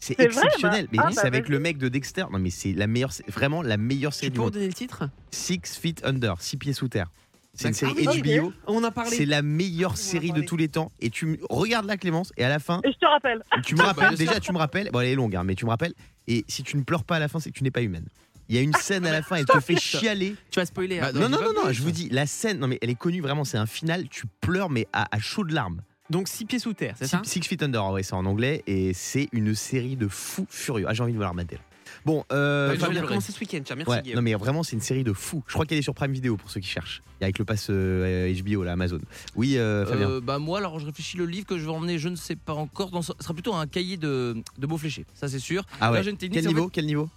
C'est 0.02 0.16
C'est 0.16 0.26
vrai, 0.26 0.42
exceptionnel. 0.46 0.84
bah- 0.86 0.88
mais 0.90 0.98
ah, 1.00 1.08
c'est 1.10 1.14
bah, 1.14 1.26
avec 1.28 1.44
vas-y. 1.44 1.52
le 1.52 1.58
mec 1.60 1.78
de 1.78 1.88
Dexter. 1.88 2.24
Non, 2.32 2.40
mais 2.40 2.50
c'est 2.50 2.72
la 2.72 2.88
meilleure, 2.88 3.12
c'est 3.12 3.30
vraiment 3.30 3.62
la 3.62 3.76
meilleure 3.76 4.12
série 4.12 4.32
Tu 4.32 4.36
peux 4.36 4.42
redonner 4.42 4.66
le 4.66 4.72
titre 4.72 5.08
Six 5.30 5.60
Feet 5.80 6.04
Under, 6.04 6.40
six 6.40 6.56
pieds 6.56 6.72
sous 6.72 6.88
terre. 6.88 7.08
C'est 7.54 7.68
une 7.68 7.74
série. 7.74 7.92
Ah 8.08 8.10
oui, 8.12 8.38
HBO. 8.40 8.52
On 8.66 8.82
a 8.82 8.90
parlé. 8.90 9.16
C'est 9.16 9.26
la 9.26 9.42
meilleure 9.42 9.96
série 9.96 10.32
de 10.32 10.40
tous 10.40 10.56
les 10.56 10.66
temps. 10.66 10.90
Et 11.00 11.10
tu 11.10 11.38
regardes 11.48 11.86
là, 11.86 11.96
Clémence, 11.96 12.32
et 12.36 12.44
à 12.44 12.48
la 12.48 12.58
fin, 12.58 12.80
Et 12.82 12.90
je 12.90 12.98
te 12.98 13.06
rappelle. 13.06 13.44
tu 13.64 13.74
me 13.74 13.78
bah, 13.78 13.92
rappelles. 13.92 14.16
déjà, 14.16 14.40
tu 14.40 14.52
me 14.52 14.58
rappelles. 14.58 14.90
Bon, 14.92 14.98
elle 15.00 15.08
est 15.08 15.14
longue, 15.14 15.36
hein, 15.36 15.44
mais 15.44 15.54
tu 15.54 15.66
me 15.66 15.70
rappelles. 15.70 15.94
Et 16.26 16.44
si 16.48 16.64
tu 16.64 16.76
ne 16.76 16.82
pleures 16.82 17.04
pas 17.04 17.16
à 17.16 17.20
la 17.20 17.28
fin, 17.28 17.38
c'est 17.38 17.50
que 17.52 17.56
tu 17.58 17.62
n'es 17.62 17.70
pas 17.70 17.82
humaine. 17.82 18.08
Il 18.48 18.56
y 18.56 18.58
a 18.58 18.62
une 18.62 18.74
scène 18.74 19.06
à 19.06 19.12
la 19.12 19.22
fin, 19.22 19.36
elle 19.36 19.44
te 19.44 19.60
fait 19.60 19.76
chialer. 19.78 20.34
Tu 20.50 20.58
vas 20.58 20.66
spoiler. 20.66 20.98
Bah, 20.98 21.10
hein. 21.10 21.12
Non, 21.14 21.28
non, 21.28 21.38
non, 21.40 21.52
non, 21.54 21.72
je 21.72 21.80
vous 21.80 21.92
dis, 21.92 22.08
la 22.08 22.26
scène, 22.26 22.58
non 22.58 22.66
mais 22.66 22.78
elle 22.82 22.90
est 22.90 22.96
connue 22.98 23.20
vraiment, 23.20 23.44
c'est 23.44 23.56
un 23.56 23.66
final, 23.66 24.08
tu 24.08 24.24
pleures 24.40 24.68
mais 24.68 24.88
à, 24.92 25.06
à 25.14 25.20
chaud 25.20 25.44
de 25.44 25.54
larmes. 25.54 25.80
Donc 26.12 26.28
six 26.28 26.44
pieds 26.44 26.58
sous 26.58 26.74
terre, 26.74 26.94
c'est 26.98 27.06
ça 27.08 27.22
Six 27.24 27.40
Feet 27.42 27.62
Under, 27.62 27.90
ouais, 27.90 28.02
c'est 28.02 28.12
en 28.14 28.26
anglais, 28.26 28.62
et 28.66 28.92
c'est 28.92 29.28
une 29.32 29.54
série 29.54 29.96
de 29.96 30.06
fous 30.08 30.46
furieux. 30.50 30.84
Ah, 30.88 30.92
j'ai 30.94 31.02
envie 31.02 31.14
de 31.14 31.18
remater. 31.24 31.56
là. 31.56 31.62
Bon, 32.04 32.24
euh, 32.32 32.68
Ouais, 32.68 32.74
Je 32.74 32.80
j'ai 32.80 32.80
vais 32.80 32.84
envie 32.86 32.88
de 32.88 32.92
bien 32.92 33.00
pleurer. 33.00 33.06
commencer 33.14 33.32
ce 33.32 33.40
week-end. 33.40 33.60
Tiens, 33.64 33.76
merci 33.76 33.90
ouais, 33.90 34.02
Guillaume. 34.02 34.16
non 34.16 34.22
mais 34.22 34.34
vraiment, 34.34 34.62
c'est 34.62 34.74
une 34.76 34.82
série 34.82 35.04
de 35.04 35.12
fous. 35.12 35.42
Je 35.46 35.52
crois 35.54 35.64
qu'elle 35.66 35.78
est 35.78 35.82
sur 35.82 35.94
Prime 35.94 36.12
Video 36.12 36.36
pour 36.36 36.50
ceux 36.50 36.60
qui 36.60 36.68
cherchent. 36.68 37.02
Il 37.18 37.22
y 37.22 37.24
a 37.24 37.26
avec 37.26 37.38
le 37.38 37.44
pass 37.44 37.68
euh, 37.70 38.32
HBO, 38.42 38.62
là, 38.62 38.72
Amazon. 38.72 38.98
Oui, 39.36 39.56
euh, 39.56 39.86
Fabien. 39.86 40.10
Euh, 40.10 40.20
bah 40.20 40.38
moi 40.38 40.58
alors 40.58 40.78
je 40.80 40.86
réfléchis 40.86 41.16
le 41.16 41.24
livre 41.26 41.46
que 41.46 41.56
je 41.58 41.64
vais 41.64 41.70
emmener 41.70 41.98
je 41.98 42.08
ne 42.08 42.16
sais 42.16 42.36
pas 42.36 42.54
encore 42.54 42.90
dans 42.90 43.02
ce 43.02 43.12
sera 43.20 43.32
plutôt 43.34 43.54
un 43.54 43.66
cahier 43.66 43.96
de, 43.96 44.36
de 44.58 44.66
mots 44.66 44.76
fléchés 44.78 45.06
ça 45.14 45.28
c'est 45.28 45.38
sûr 45.38 45.64
ah 45.80 45.86
là, 45.86 45.92
ouais. 45.92 46.02
j'ai 46.02 46.10
une 46.10 46.16
technique, 46.18 46.34
Quel 46.34 46.42
c'est 46.42 46.48
en 46.48 46.52
niveau 46.58 46.68
Quel 46.70 46.86
niveau? 46.86 47.08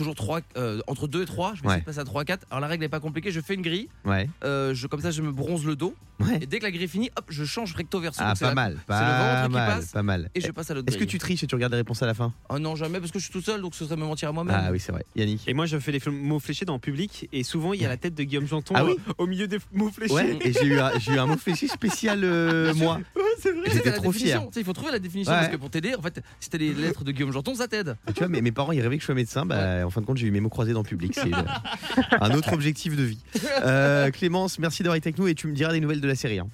Toujours 0.00 0.14
3 0.14 0.40
entre 0.86 1.06
2 1.08 1.22
et 1.22 1.26
3 1.26 1.52
je 1.54 1.60
vais 1.62 1.68
Ouais. 1.68 1.72
essayer 1.74 1.80
de 1.82 1.86
passer 1.86 1.98
à 1.98 2.04
3 2.04 2.24
4 2.24 2.46
alors 2.50 2.60
la 2.60 2.66
règle 2.68 2.82
n'est 2.84 2.88
pas 2.88 3.00
compliquée 3.00 3.30
je 3.30 3.40
fais 3.40 3.54
une 3.54 3.60
grille 3.62 3.88
Ouais. 4.06 4.28
euh, 4.44 4.72
je, 4.74 4.86
comme 4.86 5.00
ça 5.00 5.10
je 5.10 5.20
me 5.22 5.30
bronze 5.30 5.64
le 5.66 5.76
dos 5.76 5.94
Ouais. 6.20 6.38
et 6.42 6.46
dès 6.46 6.58
que 6.58 6.64
la 6.64 6.70
grille 6.70 6.84
est 6.84 6.86
finie 6.88 7.10
hop 7.16 7.24
je 7.28 7.44
change 7.44 7.74
recto 7.74 7.98
verso 8.00 8.20
Ah, 8.22 8.28
Donc, 8.28 8.36
c'est 8.36 8.44
pas 8.44 8.48
la- 8.50 8.54
mal. 8.54 8.72
le 8.74 8.78
Pas 8.86 9.34
ventre 9.34 9.46
qui 9.48 9.52
mal. 9.54 9.68
passe 9.80 9.92
Pas 9.92 10.02
mal. 10.02 10.30
et 10.34 10.40
je 10.40 10.50
passe 10.50 10.70
à 10.70 10.74
l'autre 10.74 10.88
Est-ce 10.88 10.98
que 10.98 11.04
tu 11.04 11.18
triches 11.18 11.42
et 11.42 11.46
tu 11.46 11.54
regardes 11.54 11.72
les 11.72 11.78
réponses 11.78 12.02
à 12.02 12.06
la 12.06 12.14
fin? 12.14 12.32
Ah 12.48 12.58
non 12.58 12.76
jamais 12.76 12.98
parce 13.00 13.10
que 13.12 13.18
je 13.18 13.24
suis 13.24 13.32
tout 13.32 13.40
seul 13.40 13.60
donc 13.62 13.74
ce 13.74 13.84
serait 13.84 13.96
me 13.96 14.04
mentir 14.04 14.28
à 14.28 14.32
moi-même 14.32 14.54
Ah 14.58 14.70
oui, 14.70 14.78
c'est 14.80 14.92
vrai. 14.92 15.04
Yannick? 15.16 15.46
Et 15.48 15.54
moi, 15.54 15.64
je 15.66 15.78
fais 15.78 15.92
les 15.92 16.00
mots 16.10 16.38
fléchés 16.38 16.64
dans 16.66 16.74
le 16.74 16.78
public 16.80 17.28
et 17.32 17.42
souvent 17.42 17.72
il 17.72 17.80
y 17.80 17.84
a 17.86 17.88
la 17.88 17.96
tête 17.96 18.14
de 18.14 18.22
Guillaume 18.22 18.46
Janton 18.46 18.74
Ah 18.76 18.84
oui 18.84 18.96
euh, 19.08 19.12
au 19.18 19.26
milieu 19.26 19.46
des 19.48 19.58
mots 19.72 19.90
fléchés. 19.90 20.12
Ouais, 20.14 20.38
et 20.42 20.52
j'ai 20.52 20.66
eu, 20.66 20.78
un- 20.78 20.98
j'ai 20.98 21.12
eu 21.12 21.18
un 21.18 21.26
mot 21.26 21.36
fléché 21.38 21.68
spécial, 21.68 22.20
euh, 22.24 22.74
moi. 22.74 22.98
Ouais, 23.16 23.22
c'est 23.38 23.52
vrai. 23.52 23.70
J'étais 23.72 23.92
trop 23.92 24.12
définition. 24.12 24.40
fier. 24.40 24.46
Tu 24.48 24.54
sais, 24.54 24.60
il 24.60 24.64
faut 24.66 24.72
trouver 24.74 24.92
la 24.92 24.98
définition 24.98 25.32
Ouais. 25.32 25.38
parce 25.40 25.50
que 25.52 25.56
pour 25.56 25.70
t'aider 25.70 25.94
en 25.94 26.02
fait 26.02 26.20
si 26.40 26.50
t'as 26.50 26.58
les 26.58 26.74
lettres 26.74 27.04
de 27.04 27.12
Guillaume 27.12 27.32
Janton 27.32 27.54
ça 27.54 27.68
t'aide 27.68 27.96
Tu 28.14 28.18
vois, 28.24 28.28
mes 28.28 28.52
parents, 28.52 28.72
ils 28.72 28.80
rêvaient 28.82 28.96
que 28.96 29.00
je 29.02 29.06
sois 29.06 29.14
médecin. 29.14 29.46
Bah, 29.46 29.86
en 29.90 29.92
fin 29.92 30.00
de 30.00 30.06
compte, 30.06 30.16
j'ai 30.18 30.28
eu 30.28 30.30
mes 30.30 30.40
mots 30.40 30.48
croisés 30.48 30.72
dans 30.72 30.82
le 30.82 30.86
public. 30.88 31.12
C'est 31.14 31.34
euh, 31.34 32.18
un 32.20 32.30
autre 32.32 32.52
objectif 32.52 32.96
de 32.96 33.02
vie. 33.02 33.18
Euh, 33.64 34.10
Clémence, 34.12 34.58
merci 34.60 34.82
d'avoir 34.84 34.96
été 34.96 35.08
avec 35.08 35.18
nous 35.18 35.26
et 35.26 35.34
tu 35.34 35.48
me 35.48 35.52
diras 35.52 35.72
des 35.72 35.80
nouvelles 35.80 36.00
de 36.00 36.06
la 36.08 36.14
série. 36.14 36.38
hein. 36.38 36.46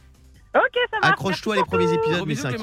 Ok, 0.54 0.78
ça 0.90 0.96
va. 1.02 1.08
Accroche-toi 1.08 1.56
les 1.56 1.64
premiers 1.64 1.92
épisodes, 1.92 2.24
mais 2.26 2.34
c'est. 2.34 2.56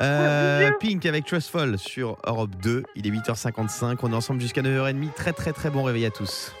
Euh, 0.00 0.70
Pink 0.80 1.04
avec 1.04 1.26
Trustful 1.26 1.78
sur 1.78 2.16
Europe 2.24 2.50
2. 2.62 2.82
Il 2.94 3.06
est 3.06 3.10
8h55. 3.10 3.98
On 4.02 4.10
est 4.12 4.14
ensemble 4.14 4.40
jusqu'à 4.40 4.62
9h30. 4.62 5.12
Très 5.12 5.34
très 5.34 5.52
très 5.52 5.68
bon 5.68 5.82
réveil 5.82 6.06
à 6.06 6.10
tous. 6.10 6.52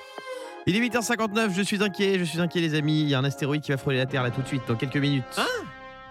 Il 0.66 0.76
est 0.76 0.80
8h59. 0.80 1.54
Je 1.56 1.62
suis 1.62 1.82
inquiet. 1.82 2.18
Je 2.18 2.24
suis 2.24 2.40
inquiet, 2.40 2.60
les 2.60 2.74
amis. 2.74 3.00
Il 3.00 3.08
y 3.08 3.14
a 3.14 3.18
un 3.18 3.24
astéroïde 3.24 3.62
qui 3.62 3.72
va 3.72 3.78
frôler 3.78 3.96
la 3.96 4.04
Terre 4.04 4.22
là 4.22 4.30
tout 4.30 4.42
de 4.42 4.48
suite, 4.48 4.62
dans 4.68 4.74
quelques 4.76 4.98
minutes. 4.98 5.24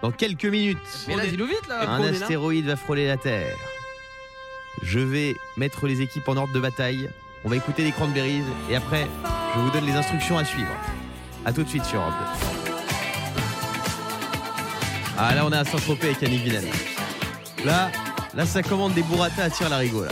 dans 0.01 0.11
quelques 0.11 0.45
minutes. 0.45 0.77
Mais 1.07 1.15
là, 1.15 1.27
dis-nous 1.27 1.45
vite 1.45 1.67
là. 1.69 1.87
Un 1.87 1.99
là 1.99 2.07
astéroïde 2.07 2.65
va 2.65 2.75
frôler 2.75 3.05
la 3.07 3.17
Terre. 3.17 3.55
Je 4.81 4.99
vais 4.99 5.35
mettre 5.57 5.85
les 5.85 6.01
équipes 6.01 6.27
en 6.27 6.37
ordre 6.37 6.53
de 6.53 6.59
bataille. 6.59 7.09
On 7.45 7.49
va 7.49 7.57
écouter 7.57 7.83
les 7.83 7.91
cranberries 7.91 8.41
et 8.71 8.75
après, 8.75 9.07
je 9.53 9.59
vous 9.59 9.69
donne 9.69 9.85
les 9.85 9.93
instructions 9.93 10.35
à 10.35 10.43
suivre. 10.43 10.71
A 11.45 11.53
tout 11.53 11.61
de 11.63 11.69
suite 11.69 11.85
sur 11.85 12.01
Europe 12.01 12.13
2. 12.65 12.71
Ah 15.17 15.35
là, 15.35 15.45
on 15.45 15.51
est 15.51 15.57
à 15.57 15.63
Saint-Tropez 15.63 16.07
avec 16.07 16.21
Yannick 16.23 16.41
Vinel. 16.41 16.65
Là, 17.63 17.91
là, 18.33 18.45
ça 18.47 18.63
commande 18.63 18.95
des 18.95 19.03
burrata 19.03 19.43
à 19.43 19.49
tir 19.51 19.69
larigot 19.69 20.05
là. 20.05 20.11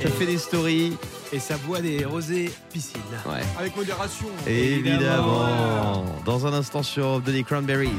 Ça 0.00 0.08
fait 0.08 0.26
des 0.26 0.38
stories. 0.38 0.96
Et 1.32 1.40
ça 1.40 1.56
boit 1.56 1.80
des 1.80 2.04
rosés 2.04 2.52
piscine. 2.72 3.00
Ouais. 3.26 3.42
Avec 3.58 3.76
modération. 3.76 4.28
Évidemment. 4.46 6.04
Dans 6.24 6.46
un 6.46 6.52
instant 6.52 6.84
sur 6.84 7.04
Europe 7.04 7.24
2 7.24 7.32
des 7.32 7.42
cranberries. 7.42 7.90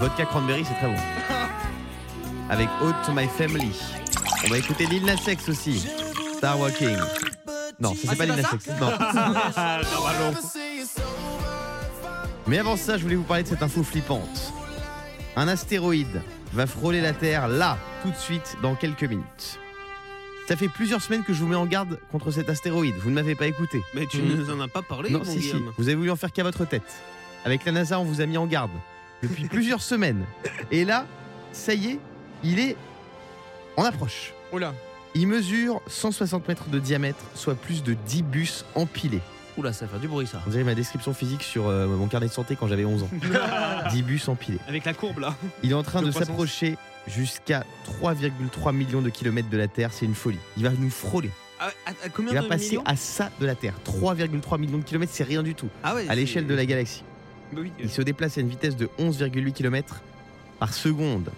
Vodka 0.00 0.24
cranberry, 0.24 0.64
c'est 0.66 0.74
très 0.74 0.88
bon. 0.88 1.00
Avec 2.50 2.68
Ode 2.82 2.96
to 3.06 3.12
My 3.12 3.28
Family. 3.28 3.70
On 4.44 4.48
va 4.48 4.58
écouter 4.58 4.86
Lil 4.86 5.04
Nas 5.04 5.14
X 5.28 5.48
aussi. 5.48 5.86
Star 6.36 6.58
Walking. 6.58 6.96
Non, 7.80 7.94
ça 7.94 8.00
c'est 8.02 8.08
Ah, 8.10 8.16
pas 8.16 8.26
c'est 8.26 8.26
Lil 8.26 8.42
pas 8.42 8.42
Nas 8.42 8.54
X. 8.54 8.68
Non. 8.80 8.90
Mais 12.46 12.58
avant 12.58 12.76
ça, 12.76 12.96
je 12.98 13.02
voulais 13.02 13.14
vous 13.16 13.22
parler 13.24 13.42
de 13.44 13.48
cette 13.48 13.62
info 13.62 13.82
flippante. 13.82 14.52
Un 15.36 15.46
astéroïde 15.48 16.20
va 16.52 16.66
frôler 16.66 17.00
la 17.00 17.12
Terre 17.12 17.46
là, 17.48 17.78
tout 18.02 18.10
de 18.10 18.16
suite, 18.16 18.56
dans 18.62 18.74
quelques 18.74 19.04
minutes. 19.04 19.58
Ça 20.48 20.56
fait 20.56 20.68
plusieurs 20.68 21.00
semaines 21.00 21.22
que 21.22 21.32
je 21.32 21.38
vous 21.38 21.46
mets 21.46 21.54
en 21.56 21.66
garde 21.66 22.00
contre 22.10 22.32
cet 22.32 22.48
astéroïde. 22.50 22.96
Vous 22.96 23.10
ne 23.10 23.14
m'avez 23.14 23.36
pas 23.36 23.46
écouté. 23.46 23.80
Mais 23.94 24.06
tu 24.06 24.18
Mhm. 24.20 24.34
nous 24.36 24.50
en 24.50 24.60
as 24.60 24.66
pas 24.68 24.82
parlé, 24.82 25.10
Non, 25.10 25.20
mon 25.20 25.24
si. 25.24 25.52
Vous 25.78 25.84
avez 25.88 25.94
voulu 25.94 26.10
en 26.10 26.16
faire 26.16 26.32
qu'à 26.32 26.42
votre 26.42 26.64
tête. 26.64 26.82
Avec 27.44 27.64
la 27.64 27.70
NASA, 27.72 28.00
on 28.00 28.04
vous 28.04 28.20
a 28.20 28.26
mis 28.26 28.36
en 28.36 28.46
garde 28.46 28.72
depuis 29.22 29.44
plusieurs 29.48 29.80
semaines. 29.80 30.24
Et 30.72 30.84
là, 30.84 31.06
ça 31.52 31.72
y 31.74 31.90
est, 31.92 31.98
il 32.42 32.58
est 32.58 32.76
en 33.76 33.84
approche. 33.84 34.32
Oh 34.50 34.58
là. 34.58 34.74
Il 35.14 35.26
mesure 35.26 35.80
160 35.88 36.46
mètres 36.48 36.68
de 36.68 36.78
diamètre, 36.78 37.18
soit 37.34 37.54
plus 37.54 37.82
de 37.82 37.94
10 38.06 38.22
bus 38.22 38.64
empilés. 38.74 39.20
Oula, 39.56 39.72
ça 39.72 39.84
va 39.86 39.92
faire 39.92 40.00
du 40.00 40.06
bruit 40.08 40.26
ça. 40.26 40.40
On 40.46 40.50
dirait 40.50 40.62
ma 40.64 40.74
description 40.76 41.12
physique 41.12 41.42
sur 41.42 41.66
euh, 41.66 41.86
mon 41.88 42.06
carnet 42.06 42.28
de 42.28 42.32
santé 42.32 42.56
quand 42.56 42.68
j'avais 42.68 42.84
11 42.84 43.02
ans. 43.02 43.08
10 43.90 44.02
bus 44.04 44.28
empilés. 44.28 44.58
Avec 44.68 44.84
la 44.84 44.94
courbe 44.94 45.18
là. 45.18 45.34
Il 45.64 45.72
est 45.72 45.74
en 45.74 45.82
train 45.82 46.02
De 46.02 46.10
s'approcher 46.12 46.76
jusqu'à 47.08 47.64
3,3 48.02 48.72
millions 48.74 49.02
de 49.02 49.10
kilomètres 49.10 49.50
de 49.50 49.56
la 49.56 49.66
Terre. 49.66 49.90
C'est 49.92 50.06
une 50.06 50.14
folie. 50.14 50.38
Il 50.56 50.62
va 50.62 50.70
nous 50.70 50.90
frôler. 50.90 51.30
À, 51.58 51.66
à- 51.66 51.70
à 52.04 52.08
combien 52.14 52.32
Il 52.32 52.36
va 52.36 52.42
de 52.42 52.48
passer 52.48 52.78
à 52.84 52.94
ça 52.94 53.30
de 53.40 53.46
la 53.46 53.56
Terre. 53.56 53.74
3,3 53.84 54.58
millions 54.60 54.78
de 54.78 54.84
kilomètres, 54.84 55.12
c'est 55.14 55.24
rien 55.24 55.42
du 55.42 55.54
tout. 55.56 55.68
Ah 55.82 55.96
ouais, 55.96 56.08
À 56.08 56.14
l'échelle 56.14 56.46
de 56.46 56.54
la 56.54 56.64
galaxie. 56.64 57.02
Bah 57.52 57.60
oui. 57.62 57.72
Il 57.80 57.90
se 57.90 58.00
déplace 58.02 58.38
à 58.38 58.42
une 58.42 58.48
vitesse 58.48 58.76
de 58.76 58.88
11,8 59.00 59.52
km 59.52 60.00
par 60.60 60.72
seconde. 60.72 61.30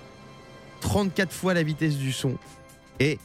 34 0.83 1.33
fois 1.33 1.55
la 1.55 1.63
vitesse 1.63 1.97
du 1.97 2.13
son. 2.13 2.37
Et 3.01 3.19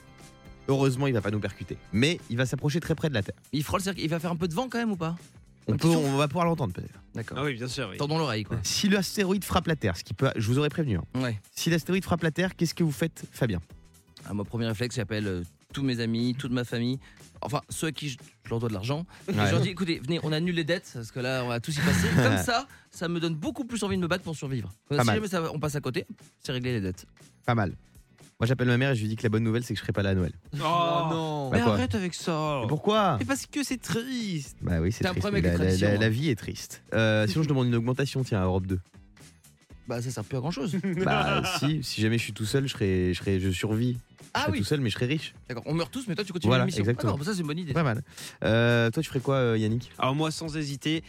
heureusement, 0.67 1.07
il 1.07 1.13
va 1.13 1.21
pas 1.21 1.31
nous 1.31 1.39
percuter. 1.39 1.77
Mais 1.93 2.19
il 2.29 2.37
va 2.37 2.45
s'approcher 2.45 2.79
très 2.79 2.95
près 2.95 3.09
de 3.09 3.13
la 3.13 3.23
Terre. 3.23 3.35
Il 3.53 3.63
frôle, 3.63 3.81
c'est-à-dire 3.81 4.01
qu'il 4.01 4.09
va 4.09 4.19
faire 4.19 4.31
un 4.31 4.35
peu 4.35 4.47
de 4.47 4.53
vent 4.53 4.67
quand 4.69 4.77
même 4.77 4.91
ou 4.91 4.95
pas? 4.97 5.15
On, 5.69 5.75
peut, 5.75 5.87
on 5.89 6.15
va 6.15 6.27
pouvoir 6.29 6.45
l'entendre 6.45 6.71
peut-être. 6.73 6.93
D'accord. 7.13 7.37
Ah 7.39 7.43
oui, 7.43 7.55
bien 7.55 7.67
sûr. 7.67 7.89
oui. 7.91 7.97
Tendons 7.97 8.17
l'oreille 8.17 8.45
quoi. 8.45 8.57
Si 8.63 8.87
l'astéroïde 8.87 9.43
frappe 9.43 9.67
la 9.67 9.75
Terre, 9.75 9.97
ce 9.97 10.03
qui 10.05 10.13
peut, 10.13 10.31
je 10.35 10.47
vous 10.47 10.57
aurais 10.59 10.69
prévenu. 10.69 10.97
hein. 10.97 11.03
Ouais. 11.15 11.37
Si 11.53 11.69
l'astéroïde 11.69 12.05
frappe 12.05 12.23
la 12.23 12.31
Terre, 12.31 12.55
qu'est-ce 12.55 12.73
que 12.73 12.83
vous 12.83 12.91
faites, 12.93 13.23
Fabien? 13.33 13.59
Ah, 14.25 14.33
mon 14.33 14.45
premier 14.45 14.65
réflexe, 14.67 14.95
j'appelle 14.95 15.27
euh, 15.27 15.43
tous 15.73 15.83
mes 15.83 15.99
amis, 15.99 16.35
toute 16.39 16.51
ma 16.53 16.63
famille. 16.63 16.99
Enfin, 17.41 17.61
ceux 17.69 17.87
à 17.87 17.91
qui 17.91 18.09
je, 18.09 18.17
je 18.45 18.49
leur 18.49 18.59
dois 18.59 18.69
de 18.69 18.73
l'argent. 18.73 19.05
Et 19.27 19.33
Je 19.33 19.37
leur 19.37 19.59
dis, 19.59 19.69
écoutez, 19.69 19.99
venez, 19.99 20.19
on 20.23 20.31
annule 20.31 20.55
les 20.55 20.63
dettes, 20.63 20.89
parce 20.93 21.11
que 21.11 21.19
là, 21.19 21.43
on 21.43 21.49
va 21.49 21.59
tous 21.59 21.75
y 21.75 21.81
passer. 21.81 22.07
Comme 22.15 22.37
ça, 22.37 22.65
ça 22.89 23.07
me 23.09 23.19
donne 23.19 23.35
beaucoup 23.35 23.65
plus 23.65 23.83
envie 23.83 23.97
de 23.97 24.01
me 24.01 24.07
battre 24.07 24.23
pour 24.23 24.35
survivre. 24.37 24.71
Pas 24.87 24.99
si 25.01 25.05
mal. 25.05 25.15
jamais 25.17 25.27
ça- 25.27 25.51
on 25.53 25.59
passe 25.59 25.75
à 25.75 25.81
côté, 25.81 26.05
c'est 26.41 26.51
régler 26.53 26.71
les 26.73 26.81
dettes. 26.81 27.05
Pas 27.45 27.55
mal. 27.55 27.73
Moi, 28.39 28.45
j'appelle 28.45 28.67
ma 28.67 28.77
mère 28.77 28.91
et 28.91 28.95
je 28.95 29.01
lui 29.01 29.07
dis 29.09 29.15
que 29.15 29.23
la 29.23 29.29
bonne 29.29 29.43
nouvelle, 29.43 29.63
c'est 29.63 29.73
que 29.73 29.79
je 29.79 29.83
serai 29.83 29.93
pas 29.93 30.03
là 30.03 30.11
à 30.11 30.13
Noël. 30.13 30.31
Oh, 30.53 30.57
non. 30.59 31.49
Bah 31.49 31.57
Mais 31.57 31.63
quoi 31.63 31.73
arrête 31.73 31.95
avec 31.95 32.13
ça. 32.13 32.61
Et 32.63 32.67
pourquoi 32.67 33.17
Mais 33.19 33.25
parce 33.25 33.47
que 33.47 33.63
c'est 33.63 33.81
triste. 33.81 34.57
Bah 34.61 34.79
oui, 34.79 34.91
c'est 34.91 35.03
T'as 35.03 35.09
un 35.09 35.13
triste. 35.13 35.23
problème 35.25 35.43
avec 35.45 35.57
La, 35.57 35.65
les 35.65 35.71
la- 35.71 35.77
traditions, 35.77 35.87
la- 35.87 35.97
la 36.05 36.09
vie 36.09 36.29
est 36.29 36.35
triste. 36.35 36.83
Euh, 36.93 37.25
sinon, 37.27 37.43
je 37.43 37.49
demande 37.49 37.65
une 37.67 37.75
augmentation, 37.75 38.23
tiens, 38.23 38.39
à 38.41 38.43
Europe 38.45 38.67
2. 38.67 38.79
Bah, 39.87 40.01
ça 40.03 40.11
sert 40.11 40.23
plus 40.23 40.37
à 40.37 40.39
grand 40.41 40.51
chose. 40.51 40.75
Bah 41.03 41.41
si, 41.59 41.81
si 41.81 42.01
jamais 42.01 42.17
je 42.19 42.23
suis 42.23 42.33
tout 42.33 42.45
seul, 42.45 42.67
je 42.67 42.73
serai, 42.73 43.13
je 43.13 43.19
serai, 43.19 43.39
je 43.39 43.49
survis. 43.49 43.97
Je 44.19 44.27
Ah 44.33 44.47
oui, 44.51 44.59
tout 44.59 44.63
seul, 44.65 44.81
mais 44.81 44.89
je 44.89 44.95
serai 44.95 45.05
riche. 45.05 45.33
d'accord. 45.47 45.63
On 45.65 45.73
meurt 45.73 45.91
tous, 45.91 46.05
mais 46.07 46.15
toi, 46.15 46.23
tu 46.23 46.33
continues 46.33 46.49
Voilà, 46.49 46.63
l'émission. 46.63 46.81
exactement. 46.81 47.11
D'accord, 47.13 47.19
bah, 47.19 47.25
ça, 47.25 47.33
c'est 47.33 47.41
une 47.41 47.47
bonne 47.47 47.59
idée. 47.59 47.73
Pas 47.73 47.83
mal. 47.83 48.03
Euh, 48.43 48.89
toi, 48.91 49.01
tu 49.03 49.09
ferais 49.09 49.19
quoi, 49.19 49.35
euh, 49.35 49.57
Yannick? 49.57 49.91
Alors 49.99 50.15
moi, 50.15 50.31
sans 50.31 50.55
hésiter, 50.57 51.03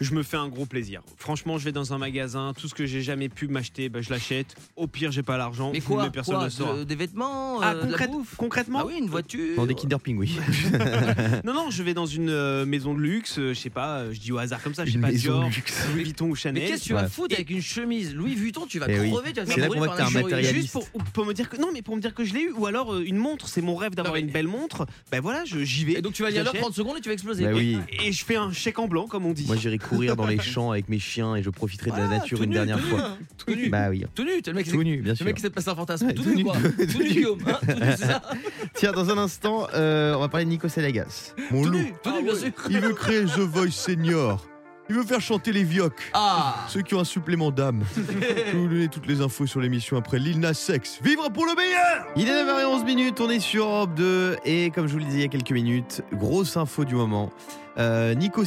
je 0.00 0.14
me 0.14 0.22
fais 0.22 0.36
un 0.36 0.48
gros 0.48 0.66
plaisir. 0.66 1.02
Franchement, 1.18 1.58
je 1.58 1.64
vais 1.64 1.72
dans 1.72 1.92
un 1.92 1.98
magasin, 1.98 2.52
tout 2.58 2.68
ce 2.68 2.74
que 2.74 2.86
j'ai 2.86 3.02
jamais 3.02 3.28
pu 3.28 3.48
m'acheter, 3.48 3.88
bah, 3.88 4.00
je 4.00 4.10
l'achète. 4.10 4.54
Au 4.76 4.86
pire, 4.86 5.10
j'ai 5.12 5.22
pas 5.22 5.36
l'argent, 5.36 5.70
Mais 5.72 5.80
quoi, 5.80 6.10
personne 6.10 6.36
quoi? 6.36 6.44
ne 6.44 6.48
saura. 6.48 6.76
De- 6.78 6.84
Des 6.84 6.94
vêtements 6.96 7.60
Ah, 7.60 7.72
euh, 7.72 7.74
de 7.74 7.78
la 7.80 7.86
concrète- 7.88 8.10
bouffe? 8.10 8.34
concrètement? 8.36 8.78
Ah 8.82 8.86
oui, 8.86 8.96
une 8.98 9.08
voiture. 9.08 9.56
Dans 9.56 9.66
des 9.66 9.74
Kinder 9.74 9.98
Ping, 10.00 10.16
oui. 10.18 10.36
Non, 11.44 11.52
non, 11.54 11.70
je 11.70 11.82
vais 11.82 11.94
dans 11.94 12.06
une 12.06 12.30
euh, 12.30 12.64
maison 12.66 12.94
de 12.94 13.00
luxe, 13.00 13.38
euh, 13.38 13.52
je 13.54 13.58
sais 13.60 13.70
pas, 13.70 13.98
euh, 13.98 14.12
je 14.12 14.20
dis 14.20 14.32
au 14.32 14.38
hasard 14.38 14.62
comme 14.62 14.74
ça, 14.74 14.84
je 14.84 14.90
sais 14.90 14.96
Une 14.96 15.02
pas, 15.02 15.08
maison 15.10 15.38
Dior, 15.40 15.48
de 15.50 15.54
luxe. 15.54 15.86
Louis 15.92 16.04
Vuitton 16.04 16.26
ou 16.26 16.30
Mais 16.30 16.34
Chanel. 16.36 16.68
qu'est-ce 16.68 16.82
que 16.82 16.86
tu 16.86 16.92
vas 16.94 17.02
Ouais. 17.02 17.08
foutre 17.08 17.34
avec 17.34 17.50
une 17.50 17.62
chemise? 17.62 18.14
Louis 18.14 18.34
Vuitton 18.34 18.66
Tu 18.68 18.78
vas 18.78 18.86
Eh 18.88 19.00
oui. 19.00 19.10
crever, 19.10 19.32
tu 19.32 19.40
vas 19.40 19.42
te 19.46 19.48
C'est 19.50 19.54
faire 19.54 19.62
là 19.62 19.66
brûler 19.68 19.80
qu'on 19.80 19.86
par 19.86 19.96
voit 19.96 19.96
que 19.96 19.96
la 19.96 19.96
t'es 19.96 20.02
un 20.02 20.20
journée. 20.20 20.34
matérialiste. 20.36 20.62
Juste 20.62 20.72
pour, 20.92 21.02
pour 21.12 21.26
me 21.26 21.32
dire 21.34 21.48
que 21.48 21.56
non, 21.56 21.70
mais 21.72 21.82
pour 21.82 21.96
me 21.96 22.00
dire 22.00 22.14
que 22.14 22.24
je 22.24 22.34
l'ai 22.34 22.43
eu, 22.44 22.52
ou 22.56 22.66
alors 22.66 22.94
euh, 22.94 23.02
une 23.04 23.16
montre, 23.16 23.48
c'est 23.48 23.60
mon 23.62 23.74
rêve 23.76 23.94
d'avoir 23.94 24.16
une 24.16 24.28
belle 24.30 24.46
montre. 24.48 24.86
Ben 25.10 25.20
voilà, 25.20 25.44
je- 25.44 25.60
j'y 25.64 25.84
vais. 25.84 25.92
Et 25.94 26.02
donc 26.02 26.12
tu 26.12 26.22
vas 26.22 26.30
y 26.30 26.34
aller 26.36 26.44
j'achète, 26.44 26.60
30 26.60 26.74
secondes 26.74 26.96
et 26.96 27.00
tu 27.00 27.08
vas 27.08 27.12
exploser. 27.14 27.44
Bah 27.44 27.50
oui. 27.54 27.78
Et 28.04 28.12
je 28.12 28.24
fais 28.24 28.36
un 28.36 28.52
chèque 28.52 28.78
en 28.78 28.86
blanc, 28.88 29.06
comme 29.06 29.26
on 29.26 29.32
dit. 29.32 29.46
Moi, 29.46 29.56
j'irai 29.56 29.78
courir 29.78 30.16
dans 30.16 30.26
les 30.26 30.38
champs 30.40 30.70
avec 30.70 30.88
mes 30.88 30.98
chiens 30.98 31.36
et 31.36 31.42
je 31.42 31.50
profiterai 31.50 31.90
de 31.90 31.96
la 31.96 32.04
Ah, 32.04 32.08
nature 32.08 32.38
tout 32.38 32.44
une 32.44 32.50
nu, 32.50 32.54
dernière 32.56 32.78
tout 32.80 32.86
fois. 32.88 33.16
nu, 33.20 33.26
Tout 33.46 33.54
nu. 33.60 33.68
Bah 33.68 33.88
oui. 33.90 34.04
Tout 34.14 34.24
nu, 34.24 34.30
le 34.46 34.52
mec, 34.52 34.68
Tout 34.70 34.82
nu, 34.82 34.98
bien 35.02 35.12
le 35.12 35.16
sûr. 35.16 35.24
mec 35.26 35.36
qui 35.36 35.42
s'est 35.42 35.50
passé 35.50 35.68
un 35.70 35.74
fantasme. 35.74 36.12
Tout, 36.12 36.22
tout 36.22 36.34
nu 36.34 36.44
quoi. 36.44 36.54
tout 36.56 36.86
Tout 36.92 36.98
nu. 37.02 37.08
Guillaume. 37.08 37.38
hein, 37.46 37.58
tout 37.60 37.66
nu, 37.84 37.90
c'est 37.96 38.04
ça. 38.06 38.22
Tiens, 38.74 38.92
dans 38.92 39.10
un 39.10 39.18
instant, 39.18 39.66
euh, 39.74 40.14
on 40.14 40.20
va 40.20 40.28
parler 40.28 40.44
de 40.46 40.50
Nico 40.50 40.68
Selagas. 40.68 41.34
Mon 41.50 41.62
Tout 41.64 41.70
loup. 41.70 41.78
nu, 41.78 41.92
tout 42.02 42.10
nu, 42.16 42.22
bien 42.24 42.34
sûr. 42.34 42.50
Il 42.70 42.78
veut 42.80 42.94
créer 42.94 43.24
The 43.24 43.38
Voice 43.40 43.70
Senior. 43.70 44.44
Il 44.90 44.96
veut 44.96 45.04
faire 45.04 45.20
chanter 45.20 45.50
les 45.50 45.64
vioques. 45.64 46.10
Ah 46.12 46.66
Ceux 46.68 46.82
qui 46.82 46.94
ont 46.94 47.00
un 47.00 47.04
supplément 47.04 47.50
d'âme. 47.50 47.84
Je 47.96 48.00
vais 48.02 48.52
vous 48.52 48.68
donner 48.68 48.88
toutes 48.88 49.06
les 49.06 49.22
infos 49.22 49.46
sur 49.46 49.60
l'émission 49.60 49.96
après 49.96 50.18
Lil 50.18 50.40
Nas 50.40 50.68
X. 50.68 50.98
Vivre 51.02 51.30
pour 51.30 51.46
le 51.46 51.54
meilleur 51.54 52.06
Il 52.16 52.28
est 52.28 52.44
9h11 52.44 52.84
minutes, 52.84 53.20
on 53.20 53.30
est 53.30 53.40
sur 53.40 53.64
Europe 53.64 53.94
2 53.94 54.36
et 54.44 54.70
comme 54.70 54.86
je 54.86 54.92
vous 54.92 54.98
le 54.98 55.04
disais 55.06 55.18
il 55.18 55.22
y 55.22 55.24
a 55.24 55.28
quelques 55.28 55.52
minutes, 55.52 56.02
grosse 56.12 56.58
info 56.58 56.84
du 56.84 56.94
moment. 56.94 57.32
Euh, 57.78 58.14
Nikos 58.14 58.44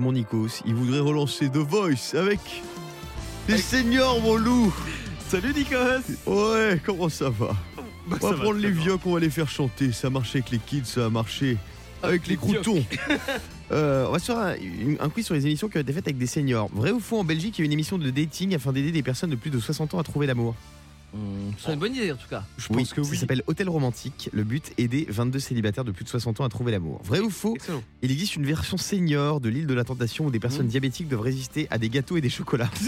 mon 0.00 0.12
Nikos, 0.12 0.62
il 0.66 0.74
voudrait 0.74 1.00
relancer 1.00 1.48
The 1.48 1.58
Voice 1.58 2.14
avec 2.14 2.40
les 3.48 3.58
seniors, 3.58 4.20
mon 4.20 4.36
loup. 4.36 4.74
Salut 5.28 5.54
Nikos 5.54 6.12
Ouais, 6.26 6.80
comment 6.84 7.08
ça 7.08 7.30
va? 7.30 7.54
Bah, 8.08 8.16
On 8.20 8.30
va 8.30 8.36
prendre 8.36 8.58
les 8.58 8.70
vieux, 8.70 8.96
on 9.04 9.14
va 9.14 9.20
les 9.20 9.30
faire 9.30 9.48
chanter. 9.48 9.92
Ça 9.92 10.08
a 10.08 10.10
marché 10.10 10.38
avec 10.38 10.50
les 10.50 10.58
kids, 10.58 10.84
ça 10.86 11.06
a 11.06 11.08
marché 11.08 11.56
avec 12.02 12.26
les 12.26 12.36
croutons. 12.36 12.84
Euh, 13.70 14.06
on 14.08 14.12
va 14.12 14.18
se 14.18 14.26
faire 14.26 14.38
un, 15.00 15.08
quiz 15.10 15.26
sur 15.26 15.34
les 15.34 15.44
émissions 15.46 15.68
qui 15.68 15.76
ont 15.76 15.80
été 15.80 15.92
faites 15.92 16.06
avec 16.06 16.18
des 16.18 16.26
seniors. 16.26 16.68
Vrai 16.72 16.90
ou 16.90 17.00
faux, 17.00 17.18
en 17.18 17.24
Belgique, 17.24 17.58
il 17.58 17.62
y 17.62 17.64
a 17.64 17.66
une 17.66 17.72
émission 17.72 17.98
de 17.98 18.10
dating 18.10 18.54
afin 18.54 18.72
d'aider 18.72 18.92
des 18.92 19.02
personnes 19.02 19.30
de 19.30 19.36
plus 19.36 19.50
de 19.50 19.58
60 19.58 19.94
ans 19.94 19.98
à 19.98 20.02
trouver 20.04 20.26
l'amour 20.26 20.54
Hum, 21.14 21.52
C'est 21.58 21.72
une 21.72 21.78
bonne 21.78 21.94
idée 21.94 22.12
en 22.12 22.16
tout 22.16 22.28
cas. 22.28 22.44
Je 22.58 22.68
pense 22.68 22.92
que 22.92 23.02
Ça 23.02 23.14
s'appelle 23.14 23.42
Hôtel 23.46 23.70
Romantique. 23.70 24.28
Le 24.34 24.44
but, 24.44 24.72
aider 24.76 25.06
22 25.08 25.38
célibataires 25.38 25.84
de 25.84 25.90
plus 25.90 26.04
de 26.04 26.08
60 26.10 26.40
ans 26.40 26.44
à 26.44 26.50
trouver 26.50 26.70
l'amour. 26.70 27.00
Vrai 27.02 27.20
ou 27.20 27.30
faux 27.30 27.54
Excellent. 27.54 27.82
Il 28.02 28.10
existe 28.12 28.36
une 28.36 28.44
version 28.44 28.76
senior 28.76 29.40
de 29.40 29.48
l'île 29.48 29.66
de 29.66 29.72
la 29.72 29.84
Tentation 29.84 30.26
où 30.26 30.30
des 30.30 30.38
personnes 30.38 30.66
Mmh. 30.66 30.70
diabétiques 30.70 31.08
doivent 31.08 31.22
résister 31.22 31.66
à 31.70 31.78
des 31.78 31.88
gâteaux 31.88 32.18
et 32.18 32.20
des 32.20 32.28
chocolats. 32.28 32.70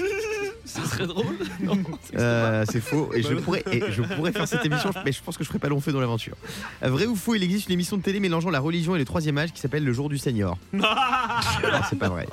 Ce 0.75 0.85
serait 0.89 1.07
drôle. 1.07 1.37
Euh, 2.17 2.65
c'est 2.71 2.81
faux. 2.81 3.11
Et 3.15 3.23
je, 3.23 3.35
Bah, 3.35 3.41
pourrais, 3.45 3.65
et 3.71 3.83
je 3.91 4.03
pourrais 4.03 4.33
faire 4.33 4.47
cette 4.49 4.65
émission, 4.65 4.91
mais 5.05 5.13
je 5.13 5.23
pense 5.23 5.37
que 5.37 5.45
je 5.45 5.49
ferai 5.49 5.59
pas 5.59 5.69
long 5.69 5.81
feu 5.81 5.93
dans 5.93 6.01
l'aventure. 6.01 6.37
Euh, 6.83 6.91
Vrai 6.91 7.07
ou 7.07 7.15
faux 7.17 7.35
Il 7.35 7.43
existe 7.43 7.69
une 7.69 7.75
émission 7.75 7.97
de 7.97 8.03
télé 8.03 8.21
mélangeant 8.21 8.51
la 8.51 8.61
religion 8.61 8.97
et 8.97 8.99
le 8.99 9.05
troisième 9.05 9.39
âge 9.39 9.53
qui 9.53 9.61
s'appelle 9.61 9.85
Le 9.85 9.93
Jour 9.93 10.09
du 10.09 10.19
Seigneur. 10.19 10.57
non, 10.73 10.83
c'est 11.91 11.99
pas 11.99 12.09
vrai. 12.09 12.27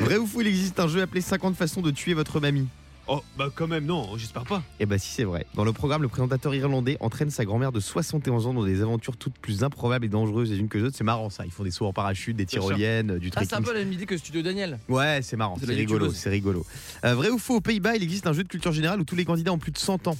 Vrai 0.00 0.16
ou 0.18 0.26
faux 0.26 0.40
Il 0.42 0.46
existe 0.46 0.78
un 0.80 0.88
jeu 0.88 1.00
appelé 1.02 1.20
50 1.20 1.56
façons 1.56 1.80
de 1.80 1.90
tuer 1.90 2.14
votre 2.14 2.40
mamie. 2.40 2.66
Oh, 3.08 3.22
bah 3.38 3.50
quand 3.54 3.68
même, 3.68 3.86
non, 3.86 4.16
j'espère 4.16 4.42
pas. 4.44 4.64
Eh 4.80 4.86
bah 4.86 4.98
si 4.98 5.10
c'est 5.10 5.22
vrai. 5.22 5.46
Dans 5.54 5.62
le 5.62 5.72
programme, 5.72 6.02
le 6.02 6.08
présentateur 6.08 6.52
irlandais 6.56 6.96
entraîne 6.98 7.30
sa 7.30 7.44
grand-mère 7.44 7.70
de 7.70 7.78
71 7.78 8.48
ans 8.48 8.54
dans 8.54 8.64
des 8.64 8.82
aventures 8.82 9.16
toutes 9.16 9.38
plus 9.38 9.62
improbables 9.62 10.04
et 10.04 10.08
dangereuses 10.08 10.50
les 10.50 10.58
unes 10.58 10.68
que 10.68 10.78
les 10.78 10.84
autres. 10.84 10.96
C'est 10.96 11.04
marrant 11.04 11.30
ça. 11.30 11.44
Ils 11.46 11.52
font 11.52 11.62
des 11.62 11.70
sauts 11.70 11.86
en 11.86 11.92
parachute, 11.92 12.36
des 12.36 12.46
tyroliennes, 12.46 13.18
du 13.18 13.30
Ah, 13.36 13.40
c'est 13.44 13.52
un 13.54 13.58
trekking. 13.58 13.64
peu 13.66 13.72
la 13.74 13.84
même 13.84 13.92
idée 13.92 14.06
que 14.06 14.16
Studio 14.16 14.42
Daniel. 14.42 14.80
Ouais, 14.88 15.20
c'est 15.22 15.36
marrant, 15.36 15.56
C'est 15.60 15.66
rigolo, 15.72 16.10
c'est 16.12 16.30
rigolo. 16.30 16.66
Euh, 17.04 17.14
vrai 17.14 17.30
ou 17.30 17.38
faux 17.38 17.56
Aux 17.56 17.60
Pays-Bas, 17.60 17.94
il 17.94 18.02
existe 18.02 18.26
un 18.26 18.32
jeu 18.32 18.42
de 18.42 18.48
culture 18.48 18.72
générale 18.72 19.00
où 19.00 19.04
tous 19.04 19.14
les 19.16 19.24
candidats 19.24 19.52
ont 19.52 19.58
plus 19.58 19.72
de 19.72 19.78
100 19.78 20.08
ans. 20.08 20.16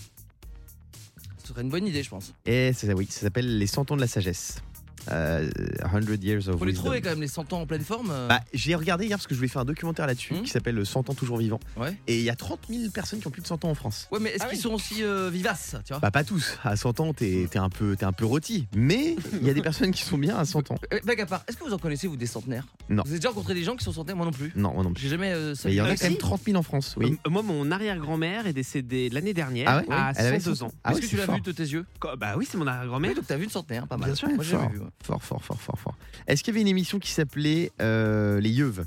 Ce 1.42 1.48
serait 1.48 1.62
une 1.62 1.70
bonne 1.70 1.86
idée, 1.86 2.02
je 2.04 2.10
pense. 2.10 2.34
Et 2.44 2.72
c'est 2.72 2.92
oui, 2.92 3.06
ça 3.10 3.20
s'appelle 3.22 3.58
les 3.58 3.66
100 3.66 3.90
ans 3.90 3.96
de 3.96 4.00
la 4.00 4.06
sagesse. 4.08 4.58
Euh, 5.10 5.48
100 5.92 6.22
Years 6.22 6.48
of 6.48 6.58
Faut 6.58 6.64
les 6.64 6.72
Wisdom. 6.72 6.84
trouver 6.84 7.00
quand 7.00 7.10
même 7.10 7.20
les 7.20 7.28
100 7.28 7.52
ans 7.52 7.60
en 7.62 7.66
pleine 7.66 7.82
forme. 7.82 8.10
euh. 8.10 8.28
Bah, 8.28 8.40
j'ai 8.52 8.74
regardé 8.74 9.06
hier 9.06 9.16
parce 9.16 9.26
que 9.26 9.34
je 9.34 9.38
voulais 9.38 9.48
faire 9.48 9.62
un 9.62 9.66
documentaire 9.66 10.06
là-dessus 10.06 10.34
Hmm. 10.34 10.42
qui 10.42 10.50
s'appelle 10.50 10.84
100 10.84 11.08
ans 11.10 11.14
toujours 11.14 11.38
vivant. 11.38 11.60
Ouais. 11.76 11.96
Et 12.06 12.16
il 12.18 12.24
y 12.24 12.30
a 12.30 12.34
30 12.36 12.60
000 12.68 12.90
personnes 12.90 13.20
qui 13.20 13.26
ont 13.26 13.30
plus 13.30 13.42
de 13.42 13.46
100 13.46 13.64
ans 13.64 13.70
en 13.70 13.74
France. 13.74 14.08
Ouais, 14.10 14.18
mais 14.20 14.30
est-ce 14.30 14.46
qu'ils 14.46 14.58
sont 14.58 14.72
aussi 14.74 15.02
euh, 15.02 15.30
vivaces, 15.32 15.76
tu 15.84 15.92
vois? 15.92 16.00
Bah 16.00 16.10
pas 16.10 16.24
tous. 16.24 16.58
À 16.64 16.76
100 16.76 17.00
ans, 17.00 17.12
t'es 17.12 17.46
t'es 17.50 17.58
un 17.58 17.68
peu, 17.68 17.96
t'es 17.96 18.04
un 18.04 18.12
peu 18.12 18.24
rôti. 18.26 18.66
Mais 18.74 19.16
il 19.40 19.46
y 19.46 19.50
a 19.50 19.54
des 19.54 19.62
personnes 19.62 19.90
qui 19.92 20.02
sont 20.02 20.18
bien 20.18 20.36
à 20.36 20.44
100 20.44 20.70
ans. 20.70 20.76
Euh, 20.92 20.98
Blague 21.04 21.20
à 21.20 21.26
part, 21.26 21.44
est-ce 21.48 21.56
que 21.56 21.64
vous 21.64 21.72
en 21.72 21.78
connaissez 21.78 22.06
vous 22.08 22.16
des 22.16 22.26
centenaires? 22.26 22.66
Non. 22.88 23.02
Vous 23.04 23.10
avez 23.10 23.18
déjà 23.18 23.28
rencontré 23.28 23.54
des 23.54 23.62
gens 23.64 23.76
qui 23.76 23.84
sont 23.84 23.92
centenaires? 23.92 24.16
Moi 24.16 24.26
non 24.26 24.32
plus. 24.32 24.52
Non, 24.56 24.72
moi 24.74 24.82
non 24.82 24.92
plus. 24.92 25.02
J'ai 25.02 25.08
jamais. 25.10 25.32
euh, 25.32 25.54
Mais 25.64 25.72
il 25.72 25.76
y 25.76 25.80
en 25.80 25.84
a 25.84 25.88
salué. 25.96 25.98
quand 26.00 26.08
même 26.10 26.18
30 26.18 26.40
000 26.46 26.56
en 26.58 26.62
France. 26.62 26.94
Oui. 26.98 27.16
Euh, 27.26 27.30
Moi, 27.30 27.42
mon 27.42 27.70
arrière-grand-mère 27.70 28.46
est 28.46 28.52
décédée 28.52 29.08
l'année 29.10 29.34
dernière 29.34 29.68
Ah 29.68 29.78
ouais? 29.78 29.86
à 29.90 30.12
Elle 30.16 30.26
avait 30.26 30.40
102 30.40 30.54
100 30.56 30.66
ans. 30.66 30.72
Ah 30.84 30.90
Est-ce 30.90 30.96
ouais, 30.96 31.00
que 31.02 31.06
tu 31.06 31.10
c'est 31.12 31.20
l'as 31.20 31.26
fort. 31.26 31.34
vu 31.36 31.40
de 31.42 31.52
tes 31.52 31.62
yeux? 31.62 31.84
Quoi, 32.00 32.16
Bah 32.16 32.34
oui, 32.36 32.46
c'est 32.50 32.56
mon 32.58 32.66
arrière-grand-mère. 32.66 33.10
Oui, 33.10 33.16
donc 33.16 33.26
t'as 33.26 33.36
vu 33.36 33.44
une 33.44 33.50
centenaire, 33.50 33.86
pas 33.86 33.96
mal. 33.96 34.06
Bien 34.10 34.14
sûr, 34.14 34.28
Moi 34.30 34.42
j'ai 34.44 34.50
jamais 34.52 34.68
vu. 34.72 34.78
ouais. 34.80 34.86
Fort, 35.02 35.22
fort, 35.22 35.44
fort, 35.44 35.60
fort, 35.60 35.78
fort. 35.78 35.96
Est-ce 36.26 36.42
qu'il 36.42 36.52
y 36.52 36.56
avait 36.56 36.62
une 36.62 36.68
émission 36.68 36.98
qui 36.98 37.10
s'appelait 37.12 37.70
euh, 37.80 38.40
Les 38.40 38.50
Yeuves 38.50 38.84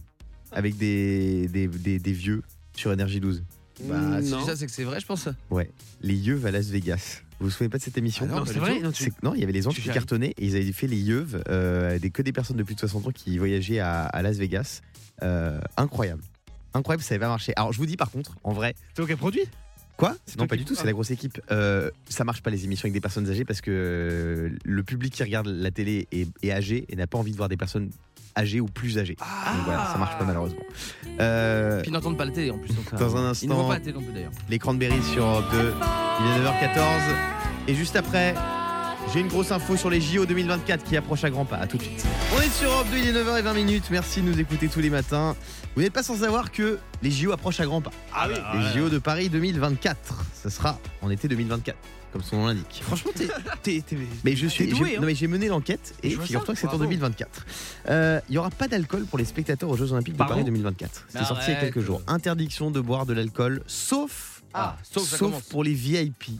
avec 0.51 0.77
des, 0.77 1.47
des, 1.47 1.67
des, 1.67 1.99
des 1.99 2.11
vieux 2.11 2.41
sur 2.75 2.91
Énergie 2.91 3.19
12 3.19 3.43
Bah, 3.83 4.21
si 4.21 4.31
non. 4.31 4.37
tu 4.37 4.43
dis 4.43 4.49
ça, 4.49 4.55
c'est 4.57 4.65
que 4.65 4.71
c'est 4.71 4.83
vrai, 4.83 4.99
je 4.99 5.05
pense. 5.05 5.29
Ouais, 5.49 5.69
Les 6.01 6.15
Yeuves 6.15 6.45
à 6.45 6.51
Las 6.51 6.67
Vegas. 6.67 7.21
Vous 7.39 7.45
vous 7.45 7.51
souvenez 7.51 7.69
pas 7.69 7.77
de 7.77 7.83
cette 7.83 7.97
émission? 7.97 8.25
Ah 8.29 8.33
non, 8.33 8.39
pas 8.39 8.47
c'est 8.47 8.53
du 8.55 8.59
vrai 8.59 8.77
tout. 8.77 8.83
non, 8.83 8.91
tu- 8.91 9.03
C'est- 9.05 9.23
Non, 9.23 9.33
il 9.33 9.39
y 9.39 9.43
avait 9.43 9.53
les 9.53 9.65
anges 9.65 9.75
Tu 9.75 9.81
qui 9.81 9.89
cartonnaient 9.89 10.33
et 10.37 10.45
ils 10.45 10.55
avaient 10.57 10.73
fait 10.73 10.87
les 10.87 10.97
yeuves, 10.99 11.41
euh, 11.47 11.97
des, 11.97 12.09
que 12.09 12.21
des 12.21 12.33
personnes 12.33 12.57
de 12.57 12.63
plus 12.63 12.75
de 12.75 12.79
60 12.81 13.07
ans 13.07 13.11
qui 13.11 13.37
voyageaient 13.37 13.79
à, 13.79 14.01
à 14.03 14.21
Las 14.21 14.35
Vegas. 14.37 14.81
Euh, 15.23 15.57
incroyable. 15.77 16.21
Incroyable, 16.73 17.01
ça 17.03 17.13
n'avait 17.15 17.21
pas 17.23 17.29
marché. 17.29 17.53
Alors 17.55 17.71
je 17.71 17.77
vous 17.77 17.85
dis 17.85 17.95
par 17.95 18.11
contre, 18.11 18.35
en 18.43 18.51
vrai, 18.51 18.75
C'est 18.95 19.09
as 19.09 19.15
produit? 19.17 19.43
Quoi 19.99 20.15
Non, 20.37 20.47
pas 20.47 20.55
qui- 20.55 20.63
du 20.63 20.65
tout, 20.65 20.73
c'est 20.75 20.81
Ah. 20.83 20.85
la 20.87 20.93
grosse 20.93 21.11
équipe. 21.11 21.39
Euh, 21.51 21.89
ça 22.09 22.23
marche 22.23 22.41
pas 22.41 22.49
les 22.49 22.63
émissions 22.65 22.85
avec 22.85 22.93
des 22.93 23.01
personnes 23.01 23.29
âgées 23.29 23.45
parce 23.45 23.61
que 23.61 23.69
euh, 23.71 24.49
le 24.63 24.83
public 24.83 25.13
qui 25.13 25.21
regarde 25.23 25.47
la 25.47 25.71
télé 25.71 26.07
est, 26.11 26.27
est 26.41 26.51
âgé 26.51 26.85
et 26.89 26.95
n'a 26.95 27.05
pas 27.07 27.17
envie 27.17 27.31
de 27.31 27.37
voir 27.37 27.49
des 27.49 27.57
personnes 27.57 27.89
âgées 28.37 28.61
ou 28.61 28.67
plus 28.67 28.97
âgées. 28.97 29.15
Donc 29.19 29.65
voilà, 29.65 29.89
ça 29.91 29.97
marche 29.97 30.17
pas 30.17 30.23
malheureusement. 30.25 30.61
Euh, 31.19 31.81
Puis 31.81 31.89
ils 31.89 31.93
n'entendent 31.93 32.17
pas 32.17 32.25
la 32.25 32.31
télé 32.31 32.51
en 32.51 32.57
plus. 32.57 32.73
donc 32.73 32.85
ça- 32.89 32.95
dans 32.97 33.17
un 33.17 33.21
Ils 33.27 33.31
instant, 33.31 33.67
pas 33.67 33.73
la 33.73 33.79
télé 33.79 33.93
non 33.93 34.01
plus 34.01 34.13
d'ailleurs. 34.13 34.31
les 34.49 34.59
Cranberries 34.59 35.03
sur 35.13 35.25
Europe 35.25 35.45
2. 35.51 35.57
Il 36.21 36.25
est 36.27 36.39
9h14. 36.39 37.03
Et 37.67 37.75
juste 37.75 37.95
après, 37.95 38.35
j'ai 39.13 39.19
une 39.19 39.27
grosse 39.27 39.51
info 39.51 39.75
sur 39.75 39.89
les 39.89 39.99
JO 39.99 40.25
2024 40.25 40.83
qui 40.83 40.95
approchent 40.95 41.23
à 41.23 41.29
grands 41.29 41.45
pas. 41.45 41.57
À 41.57 41.67
tout 41.67 41.77
de 41.77 41.83
suite. 41.83 42.05
On 42.37 42.41
est 42.41 42.49
sur 42.49 42.69
Europe 42.71 42.87
2, 42.91 42.97
il 42.97 43.07
est 43.07 43.13
9h20 43.13 43.53
minutes. 43.53 43.85
Merci 43.91 44.21
de 44.21 44.27
nous 44.29 44.39
écouter 44.39 44.67
tous 44.69 44.79
les 44.79 44.89
matins. 44.89 45.35
Vous 45.75 45.81
n'êtes 45.81 45.93
pas 45.93 46.03
sans 46.03 46.17
savoir 46.17 46.51
que 46.51 46.77
les 47.01 47.11
JO 47.11 47.31
approchent 47.31 47.59
à 47.59 47.65
grands 47.65 47.81
pas. 47.81 47.91
Ah 48.13 48.27
oui. 48.27 48.35
Les 48.73 48.79
JO 48.81 48.89
de 48.89 48.97
Paris 48.97 49.29
2024. 49.29 50.25
Ce 50.43 50.49
sera 50.49 50.77
en 51.01 51.09
été 51.09 51.27
2024, 51.27 51.77
comme 52.11 52.21
son 52.23 52.37
nom 52.37 52.47
l'indique. 52.47 52.81
Franchement, 52.83 53.11
t'es. 53.15 53.27
t'es- 53.63 53.81
t'es- 53.81 53.97
Mais 54.25 54.35
je 54.35 54.47
suis 54.47 54.65
T'es 54.67 54.71
doué, 54.75 54.89
j'ai- 54.91 54.97
hein. 54.97 54.99
non, 55.01 55.05
mais 55.07 55.15
j'ai 55.15 55.27
mené 55.27 55.47
l'enquête 55.47 55.95
et 56.03 56.09
Je 56.09 56.15
vois 56.17 56.25
figure-toi 56.25 56.47
ça, 56.47 56.53
que 56.53 56.59
c'est 56.59 56.65
en 56.67 56.69
bravo. 56.71 56.83
2024. 56.85 57.45
Euh, 57.89 58.19
Il 58.29 58.35
y 58.35 58.37
aura 58.37 58.49
pas 58.49 58.67
d'alcool 58.67 59.05
pour 59.05 59.17
les 59.19 59.25
spectateurs 59.25 59.69
aux 59.69 59.77
Jeux 59.77 59.91
Olympiques 59.93 60.13
de 60.15 60.17
Pardon 60.17 60.33
Paris 60.33 60.45
2024. 60.45 61.05
C'est 61.09 61.19
Mais 61.19 61.25
sorti 61.25 61.45
il 61.47 61.51
y 61.51 61.53
a 61.53 61.57
arrête. 61.59 61.73
quelques 61.73 61.85
jours. 61.85 62.01
Interdiction 62.07 62.71
de 62.71 62.79
boire 62.81 63.05
de 63.05 63.13
l'alcool, 63.13 63.63
sauf 63.67 64.43
Ah, 64.53 64.75
sauf 64.83 65.07
ça 65.07 65.17
commence. 65.17 65.43
pour 65.43 65.63
les 65.63 65.73
VIP 65.73 66.31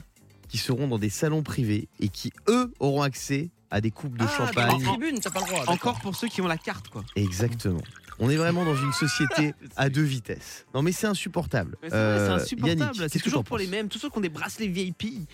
qui 0.48 0.58
seront 0.58 0.88
dans 0.88 0.98
des 0.98 1.10
salons 1.10 1.42
privés 1.42 1.88
et 2.00 2.08
qui 2.08 2.32
eux 2.48 2.72
auront 2.80 3.02
accès 3.02 3.50
à 3.70 3.80
des 3.80 3.92
coupes 3.92 4.18
de 4.18 4.24
Ah, 4.24 4.26
dans 4.38 4.44
les 4.46 4.52
champagne. 4.52 4.82
tribunes, 4.82 5.20
t'as 5.20 5.30
pas 5.30 5.38
le 5.40 5.46
droit. 5.46 5.58
d'accord. 5.60 5.74
Encore 5.74 6.00
pour 6.00 6.16
ceux 6.16 6.26
qui 6.26 6.42
ont 6.42 6.48
la 6.48 6.58
carte, 6.58 6.88
quoi. 6.88 7.04
Exactement. 7.14 7.80
On 8.20 8.28
est 8.30 8.36
vraiment 8.36 8.64
dans 8.64 8.76
une 8.76 8.92
société 8.92 9.54
à 9.76 9.88
deux 9.88 10.02
vitesses. 10.02 10.66
Non 10.74 10.82
mais 10.82 10.92
c'est 10.92 11.06
insupportable. 11.06 11.76
C'est 11.82 11.94
Euh, 11.94 12.26
c'est 12.36 12.42
insupportable. 12.42 12.80
Yannick, 12.82 13.10
C'est 13.10 13.18
toujours 13.18 13.44
pour 13.44 13.58
les 13.58 13.66
mêmes. 13.66 13.88
Tous 13.88 13.98
ceux 13.98 14.10
qui 14.10 14.18
ont 14.18 14.20
des 14.20 14.28
bracelets 14.28 14.68
VIP. 14.68 15.26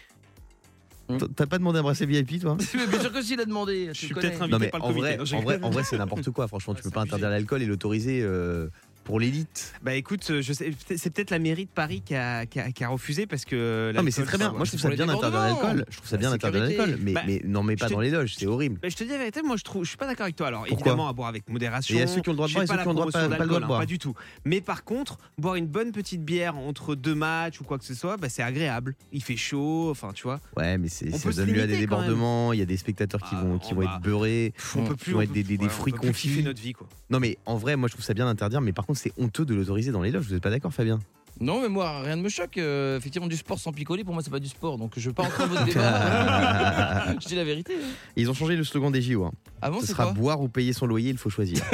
T'as 1.37 1.47
pas 1.47 1.59
demandé 1.59 1.79
un 1.79 1.83
bracelet 1.83 2.07
VIP 2.07 2.41
toi 2.41 2.57
Mais 2.75 2.87
Bien 2.87 3.01
sûr 3.01 3.13
que 3.13 3.23
s'il 3.23 3.41
a 3.41 3.45
demandé. 3.45 3.87
Je 3.89 3.93
tu 3.93 4.07
suis 4.07 4.15
peut-être 4.15 4.43
un- 4.43 4.49
Non 4.49 4.57
Invité 4.57 4.59
mais 4.59 4.69
par 4.71 4.81
le 4.81 4.85
en 4.87 4.89
comité, 4.89 5.17
vrai, 5.17 5.17
non, 5.17 5.39
en 5.39 5.43
vrai, 5.43 5.59
en 5.63 5.71
vrai, 5.71 5.85
c'est 5.89 5.99
n'importe 5.99 6.31
quoi. 6.31 6.49
Franchement, 6.49 6.75
tu 6.75 6.83
peux 6.83 6.91
pas 6.91 7.03
interdire 7.03 7.31
l'alcool 7.31 7.63
et 7.63 7.67
l'autoriser 7.67 8.23
euh, 8.23 8.69
pour 9.07 9.21
l'élite. 9.21 9.73
Bah 9.83 9.95
écoute, 9.95 10.27
euh, 10.31 10.43
je 10.43 10.53
sais, 10.53 10.73
c'est 10.97 11.11
peut-être 11.11 11.31
la 11.31 11.39
mairie 11.39 11.65
de 11.67 11.71
Paris 11.71 12.03
qui 12.05 12.15
a, 12.15 12.45
qui 12.45 12.59
a- 12.61 12.73
qui 12.73 12.83
a 12.85 12.89
refusé 12.89 13.27
parce 13.27 13.45
que. 13.45 13.93
Non 13.95 14.03
mais 14.03 14.11
c'est 14.11 14.25
très 14.25 14.37
bien. 14.37 14.53
Moi 14.53 14.65
je 14.65 14.71
trouve 14.73 14.81
ça 14.81 14.91
bien 14.91 15.07
d'interdire 15.07 15.41
l'alcool. 15.41 15.85
Je 15.89 15.97
trouve 15.97 16.09
ça 16.09 16.17
bien 16.17 16.31
d'interdire 16.31 16.61
l'alcool. 16.63 16.99
Mais, 17.01 17.13
Bah, 17.13 17.23
mais 17.27 17.41
n'en 17.45 17.63
mets 17.63 17.77
pas 17.77 17.87
te- 17.89 17.93
dans 17.95 18.01
les 18.01 18.11
loges, 18.11 18.35
c'est 18.37 18.47
horrible. 18.47 18.79
Bah, 18.83 18.89
je 18.91 18.97
te 18.97 19.05
dis 19.05 19.11
la 19.11 19.19
vérité, 19.19 19.41
moi 19.43 19.57
je 19.57 19.63
trouve, 19.63 19.85
je 19.85 19.89
suis 19.91 19.97
pas 19.97 20.07
d'accord 20.07 20.25
avec 20.25 20.37
toi. 20.37 20.49
Alors 20.49 20.65
Pourquoi 20.67 20.75
évidemment 20.87 21.09
à 21.09 21.13
boire 21.13 21.29
avec 21.29 21.49
modération. 21.49 21.95
Et 21.95 21.99
il 21.99 22.01
y 22.01 22.05
a 22.05 22.09
ceux 22.09 22.21
qui 22.21 22.29
ont 22.29 22.33
le 22.33 22.37
droit 22.37 22.49
de 22.49 22.53
boire 22.53 22.65
et 22.65 22.67
ceux 22.67 22.75
qui 22.77 22.81
ont 22.81 22.91
le 22.91 22.95
droit 22.95 23.07
pas- 23.07 23.13
pas 23.13 23.23
le 23.23 23.29
droit 23.29 23.39
de 23.39 23.45
d'alcool, 23.49 23.63
hein, 23.63 23.67
boire. 23.69 23.81
Pas 23.81 23.87
du 23.87 23.99
tout. 23.99 24.15
Mais 24.45 24.61
par 24.61 24.83
contre, 24.85 25.19
boire 25.39 25.55
une 25.55 25.67
bonne 25.69 25.93
petite 25.93 26.25
bière 26.25 26.57
entre 26.57 26.95
deux 26.97 27.15
matchs 27.15 27.61
ou 27.61 27.65
quoi 27.65 27.79
que 27.79 27.85
ce 27.85 27.95
soit, 27.95 28.17
bah, 28.17 28.29
c'est 28.29 28.43
agréable. 28.43 28.97
Il 29.13 29.23
fait 29.23 29.37
chaud, 29.37 29.89
enfin 29.91 30.11
tu 30.13 30.25
vois. 30.25 30.41
Ouais, 30.57 30.79
mais 30.79 30.89
c'est 30.89 31.15
On 31.15 31.19
ça 31.19 31.31
donne 31.31 31.53
lieu 31.53 31.63
à 31.63 31.67
des 31.69 31.79
débordements. 31.79 32.53
Il 32.53 32.59
y 32.59 32.63
a 32.63 32.67
des 32.67 32.77
spectateurs 32.77 33.21
qui 33.21 33.35
Ah, 33.37 33.43
vont 33.43 33.53
non, 33.55 33.59
qui 33.61 33.73
vont 33.73 33.83
être 33.83 34.01
beurrés. 34.01 34.53
On 34.75 34.85
peut 34.85 34.95
qui 34.97 35.05
plus 35.05 35.13
vont 35.13 35.19
on 35.21 35.23
être 35.23 35.33
des, 35.33 35.69
fruits 35.69 35.93
confits. 35.93 36.43
notre 36.43 36.61
vie 36.61 36.73
quoi. 36.73 36.89
Non 37.11 37.21
mais 37.21 37.39
en 37.47 37.57
vrai, 37.57 37.77
moi 37.77 37.89
je 37.89 37.93
trouve 37.95 38.05
ça 38.05 38.15
bien 38.15 38.25
d'interdire. 38.27 38.61
Mais 38.61 38.73
par 38.73 38.85
contre, 38.87 38.96
c'est 38.97 39.13
honteux 39.19 39.45
de 39.45 39.55
l'autoriser 39.55 39.93
dans 39.93 40.03
les 40.03 40.11
loges. 40.11 40.27
Vous 40.27 40.35
êtes 40.35 40.43
pas 40.43 40.51
d'accord, 40.51 40.73
Fabien? 40.73 40.99
Non, 41.41 41.61
mais 41.61 41.69
moi, 41.69 42.01
rien 42.01 42.17
ne 42.17 42.23
me 42.23 42.29
choque. 42.31 42.57
Euh, 42.57 42.97
effectivement, 42.97 43.27
du 43.29 43.37
sport 43.37 43.59
sans 43.59 43.73
picoler, 43.73 44.05
pour 44.05 44.15
moi, 44.15 44.23
c'est 44.23 44.31
pas 44.31 44.39
du 44.41 44.49
sport. 44.49 44.79
Donc, 44.79 44.93
je 44.97 45.09
veux 45.09 45.13
pas 45.15 45.25
entrer 45.25 45.45
dans 45.45 45.51
votre 45.51 45.65
débat. 45.67 47.13
je 47.21 47.27
dis 47.29 47.35
la 47.35 47.45
vérité. 47.45 47.75
hein. 47.75 47.87
Ils 48.17 48.31
ont 48.31 48.35
changé 48.35 48.57
le 48.57 48.65
slogan 48.65 48.91
des 48.91 49.03
JO. 49.03 49.25
Hein. 49.25 49.33
Avant, 49.61 49.81
Ce 49.81 49.89
sera 49.89 50.05
quoi 50.05 50.13
boire 50.13 50.41
ou 50.41 50.49
payer 50.49 50.73
son 50.73 50.87
loyer, 50.87 51.11
il 51.11 51.19
faut 51.19 51.31
choisir. 51.31 51.63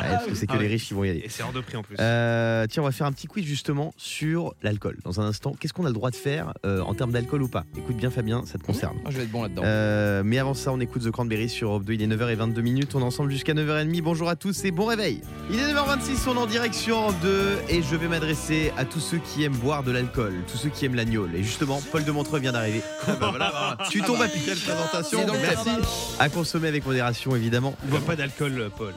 Ouais, 0.00 0.08
parce 0.16 0.26
que 0.26 0.34
c'est 0.34 0.46
que 0.46 0.52
Ah 0.54 0.58
les 0.58 0.66
riches 0.66 0.86
qui 0.88 0.94
vont 0.94 1.04
y 1.04 1.10
aller. 1.10 1.20
Et 1.24 1.28
c'est 1.28 1.42
hors 1.42 1.52
de 1.52 1.60
prix 1.60 1.76
en 1.76 1.82
plus. 1.82 1.94
Euh, 2.00 2.66
tiens, 2.68 2.82
on 2.82 2.86
va 2.86 2.92
faire 2.92 3.06
un 3.06 3.12
petit 3.12 3.26
quiz 3.26 3.44
justement 3.44 3.92
sur 3.98 4.54
l'alcool. 4.62 4.96
Dans 5.04 5.20
un 5.20 5.24
instant, 5.26 5.54
qu'est-ce 5.58 5.72
qu'on 5.74 5.84
a 5.84 5.88
le 5.88 5.94
droit 5.94 6.10
de 6.10 6.16
faire 6.16 6.54
euh, 6.64 6.80
en 6.80 6.94
termes 6.94 7.12
d'alcool 7.12 7.42
ou 7.42 7.48
pas? 7.48 7.64
Écoute 7.76 7.96
bien, 7.96 8.10
Fabien, 8.10 8.44
ça 8.46 8.58
te 8.58 8.64
concerne. 8.64 8.96
Ah, 9.04 9.10
Je 9.10 9.18
vais 9.18 9.24
être 9.24 9.30
bon 9.30 9.42
là-dedans. 9.42 9.62
Euh, 9.64 10.22
mais 10.24 10.38
avant 10.38 10.54
ça, 10.54 10.72
on 10.72 10.80
écoute 10.80 11.02
The 11.04 11.10
Cranberries 11.10 11.50
sur 11.50 11.68
Europe 11.68 11.84
2. 11.84 11.92
Il 11.92 12.02
est 12.02 12.06
9h22 12.06 12.60
minutes. 12.62 12.94
On 12.94 13.00
est 13.00 13.04
ensemble 13.04 13.30
jusqu'à 13.30 13.52
9h30. 13.52 14.00
Bonjour 14.02 14.28
à 14.30 14.36
tous 14.36 14.64
et 14.64 14.70
bon 14.70 14.86
réveil. 14.86 15.20
Il 15.50 15.58
est 15.58 15.72
9h26. 15.72 16.28
On 16.28 16.34
est 16.34 16.38
en 16.38 16.46
direction 16.46 17.00
Europe 17.02 17.16
2 17.22 17.58
et 17.68 17.82
je 17.82 17.96
vais 17.96 18.08
m'adresser 18.08 18.72
à 18.78 18.84
tous 18.90 19.00
ceux 19.00 19.18
qui 19.18 19.44
aiment 19.44 19.56
boire 19.56 19.82
de 19.82 19.92
l'alcool, 19.92 20.34
tous 20.50 20.58
ceux 20.58 20.68
qui 20.68 20.84
aiment 20.84 20.94
l'agnole. 20.96 21.34
Et 21.34 21.42
justement, 21.42 21.80
Paul 21.92 22.04
de 22.04 22.10
Montreux 22.10 22.40
vient 22.40 22.52
d'arriver. 22.52 22.82
tu 23.90 24.02
tombes 24.02 24.20
à 24.20 24.28
pic. 24.28 24.44
Quelle 24.44 24.58
présentation. 24.58 25.26
Merci. 25.40 25.70
À 26.18 26.28
consommer 26.28 26.68
avec 26.68 26.84
modération, 26.84 27.34
évidemment. 27.36 27.74
On 27.84 27.88
boit 27.88 28.00
pas 28.00 28.16
d'alcool, 28.16 28.70
Paul. 28.76 28.94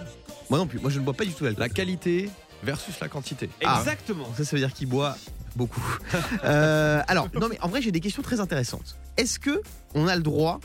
Moi 0.50 0.60
non 0.60 0.68
plus. 0.68 0.80
Moi, 0.80 0.90
je 0.90 1.00
ne 1.00 1.06
bois 1.06 1.14
pas 1.14 1.26
du 1.26 1.34
tout 1.34 1.44
d'alcool. 1.44 1.62
La 1.62 1.70
qualité 1.70 2.30
versus 2.64 3.00
la 3.00 3.08
quantité. 3.08 3.50
Ah. 3.64 3.78
Exactement. 3.80 4.26
Ça, 4.36 4.44
ça 4.46 4.56
veut 4.56 4.60
dire 4.62 4.74
qu'il 4.74 4.88
boit 4.88 5.16
beaucoup. 5.56 5.82
Euh, 6.44 7.02
alors, 7.08 7.30
non, 7.40 7.48
mais 7.50 7.58
en 7.62 7.70
vrai, 7.70 7.82
j'ai 7.82 7.92
des 7.92 8.00
questions 8.02 8.22
très 8.22 8.40
intéressantes. 8.42 8.98
Est-ce 9.18 9.40
que 9.40 9.62
on 9.96 10.08
a 10.08 10.16
le 10.16 10.22
droit 10.24 10.60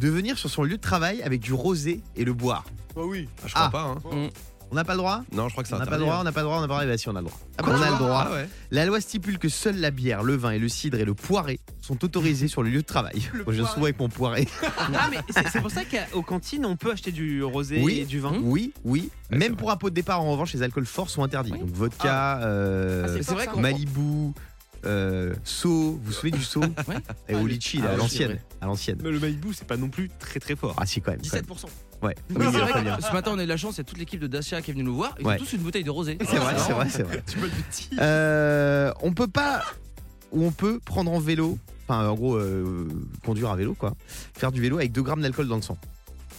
de 0.00 0.08
venir 0.08 0.38
sur 0.38 0.48
son 0.48 0.62
lieu 0.62 0.76
de 0.76 0.82
travail 0.82 1.20
avec 1.22 1.40
du 1.40 1.52
rosé 1.52 2.00
et 2.16 2.24
le 2.24 2.32
boire? 2.32 2.64
Bah 2.96 3.02
oui. 3.04 3.28
je 3.44 3.52
crois 3.52 3.66
Ah. 3.66 3.70
pas. 3.70 3.94
Hein. 4.12 4.28
On 4.70 4.74
n'a 4.74 4.84
pas 4.84 4.92
le 4.92 4.98
droit 4.98 5.22
Non, 5.32 5.48
je 5.48 5.52
crois 5.52 5.62
que 5.62 5.68
c'est 5.68 5.74
On 5.74 5.78
n'a 5.78 5.86
pas 5.86 5.96
le 5.96 6.02
droit, 6.02 6.18
on 6.20 6.24
n'a 6.24 6.32
pas 6.32 6.40
le 6.40 6.44
droit, 6.46 6.58
on 6.58 6.60
n'a 6.60 6.68
pas 6.68 6.74
le 6.80 6.86
droit. 6.86 6.92
Bah, 6.92 6.98
si, 6.98 7.08
on 7.08 7.16
a 7.16 7.20
le 7.20 7.26
droit. 7.26 7.38
Ah 7.58 7.62
on 7.66 7.80
a 7.82 7.90
le 7.90 7.96
droit. 7.96 8.26
Ah 8.28 8.32
ouais. 8.34 8.48
La 8.70 8.84
loi 8.86 9.00
stipule 9.00 9.38
que 9.38 9.48
seule 9.48 9.76
la 9.80 9.90
bière, 9.90 10.22
le 10.22 10.36
vin 10.36 10.50
et 10.50 10.58
le 10.58 10.68
cidre 10.68 10.98
et 10.98 11.04
le 11.04 11.14
poiré 11.14 11.58
sont 11.80 12.04
autorisés 12.04 12.48
sur 12.48 12.62
le 12.62 12.68
lieu 12.70 12.82
de 12.82 12.86
travail. 12.86 13.22
Moi, 13.46 13.54
je 13.54 13.62
souvent 13.62 13.84
avec 13.84 13.98
mon 13.98 14.08
poiré. 14.10 14.46
Ah 14.94 15.08
mais 15.10 15.18
c'est 15.30 15.48
c'est 15.48 15.60
pour 15.60 15.70
ça 15.70 15.82
qu'aux 15.84 16.22
cantines 16.22 16.66
on 16.66 16.76
peut 16.76 16.92
acheter 16.92 17.12
du 17.12 17.42
rosé 17.42 17.80
Oui. 17.82 18.00
et 18.00 18.04
du 18.04 18.20
vin. 18.20 18.34
Oui, 18.42 18.72
oui. 18.84 19.08
Ouais, 19.30 19.38
Même 19.38 19.56
pour 19.56 19.70
un 19.70 19.76
pot 19.76 19.88
de 19.90 19.94
départ, 19.94 20.20
en 20.22 20.30
revanche, 20.32 20.52
les 20.52 20.62
alcools 20.62 20.86
forts 20.86 21.10
sont 21.10 21.22
interdits. 21.22 21.52
Oui. 21.52 21.60
Donc 21.60 21.70
vodka, 21.70 22.40
euh, 22.42 23.04
Ah, 23.04 23.08
c'est 23.08 23.18
c'est 23.18 23.24
fort, 23.24 23.34
vrai 23.36 23.44
ça. 23.46 23.50
qu'on- 23.52 23.60
Malibu, 23.60 24.32
euh, 24.84 25.34
So. 25.44 25.68
Vous 25.70 26.00
vous 26.04 26.12
souvenez 26.12 26.36
du 26.36 26.44
So 26.44 26.60
Ouais. 26.60 26.96
Et 27.28 27.34
au 27.34 27.46
litchi, 27.46 27.78
là, 27.78 27.84
Ah, 27.86 27.90
à 27.90 27.92
oui, 27.94 27.98
l'ancienne. 28.00 28.18
c'est 28.28 28.34
vrai. 28.34 28.42
À 28.60 28.66
l'ancienne. 28.66 28.98
Mais 29.02 29.10
le 29.10 29.18
Malibu 29.20 29.52
c'est 29.54 29.66
pas 29.66 29.76
non 29.78 29.88
plus 29.88 30.10
très 30.18 30.40
très 30.40 30.56
fort. 30.56 30.74
Ah 30.78 30.84
si 30.86 31.00
quand 31.00 31.10
même. 31.12 31.20
quand 31.22 31.32
même. 31.34 31.44
17%. 31.44 31.68
Ouais. 32.02 32.14
Oui, 32.30 32.46
c'est 32.52 32.58
vrai 32.58 32.96
que 32.96 33.02
ce 33.02 33.12
matin, 33.12 33.32
on 33.34 33.38
a 33.38 33.44
eu 33.44 33.46
la 33.46 33.56
chance, 33.56 33.74
il 33.76 33.78
y 33.78 33.80
a 33.80 33.84
toute 33.84 33.98
l'équipe 33.98 34.20
de 34.20 34.26
Dacia 34.28 34.62
qui 34.62 34.70
est 34.70 34.74
venue 34.74 34.84
nous 34.84 34.94
voir. 34.94 35.14
Ils 35.18 35.26
Ouais. 35.26 35.34
ont 35.34 35.38
tous 35.38 35.52
une 35.54 35.62
bouteille 35.62 35.84
de 35.84 35.90
rosé. 35.90 36.16
C'est 36.20 36.36
vrai, 36.36 36.54
c'est 36.58 36.72
vrai, 36.72 36.86
c'est 36.90 37.02
vrai. 37.02 37.22
Tu 37.28 37.38
peux 37.38 37.46
le 37.46 37.50
petit. 37.50 37.88
Euh, 37.98 38.92
on 39.02 39.12
peut 39.12 39.26
pas 39.28 39.62
ou 40.30 40.44
on 40.44 40.50
peut 40.52 40.78
prendre 40.84 41.10
en 41.10 41.18
vélo, 41.18 41.58
enfin 41.88 42.06
en 42.08 42.14
gros 42.14 42.36
euh, 42.36 42.86
conduire 43.24 43.50
à 43.50 43.56
vélo 43.56 43.74
quoi, 43.74 43.94
faire 44.34 44.52
du 44.52 44.60
vélo 44.60 44.76
avec 44.76 44.92
2 44.92 45.02
grammes 45.02 45.22
d'alcool 45.22 45.48
dans 45.48 45.56
le 45.56 45.62
sang. 45.62 45.78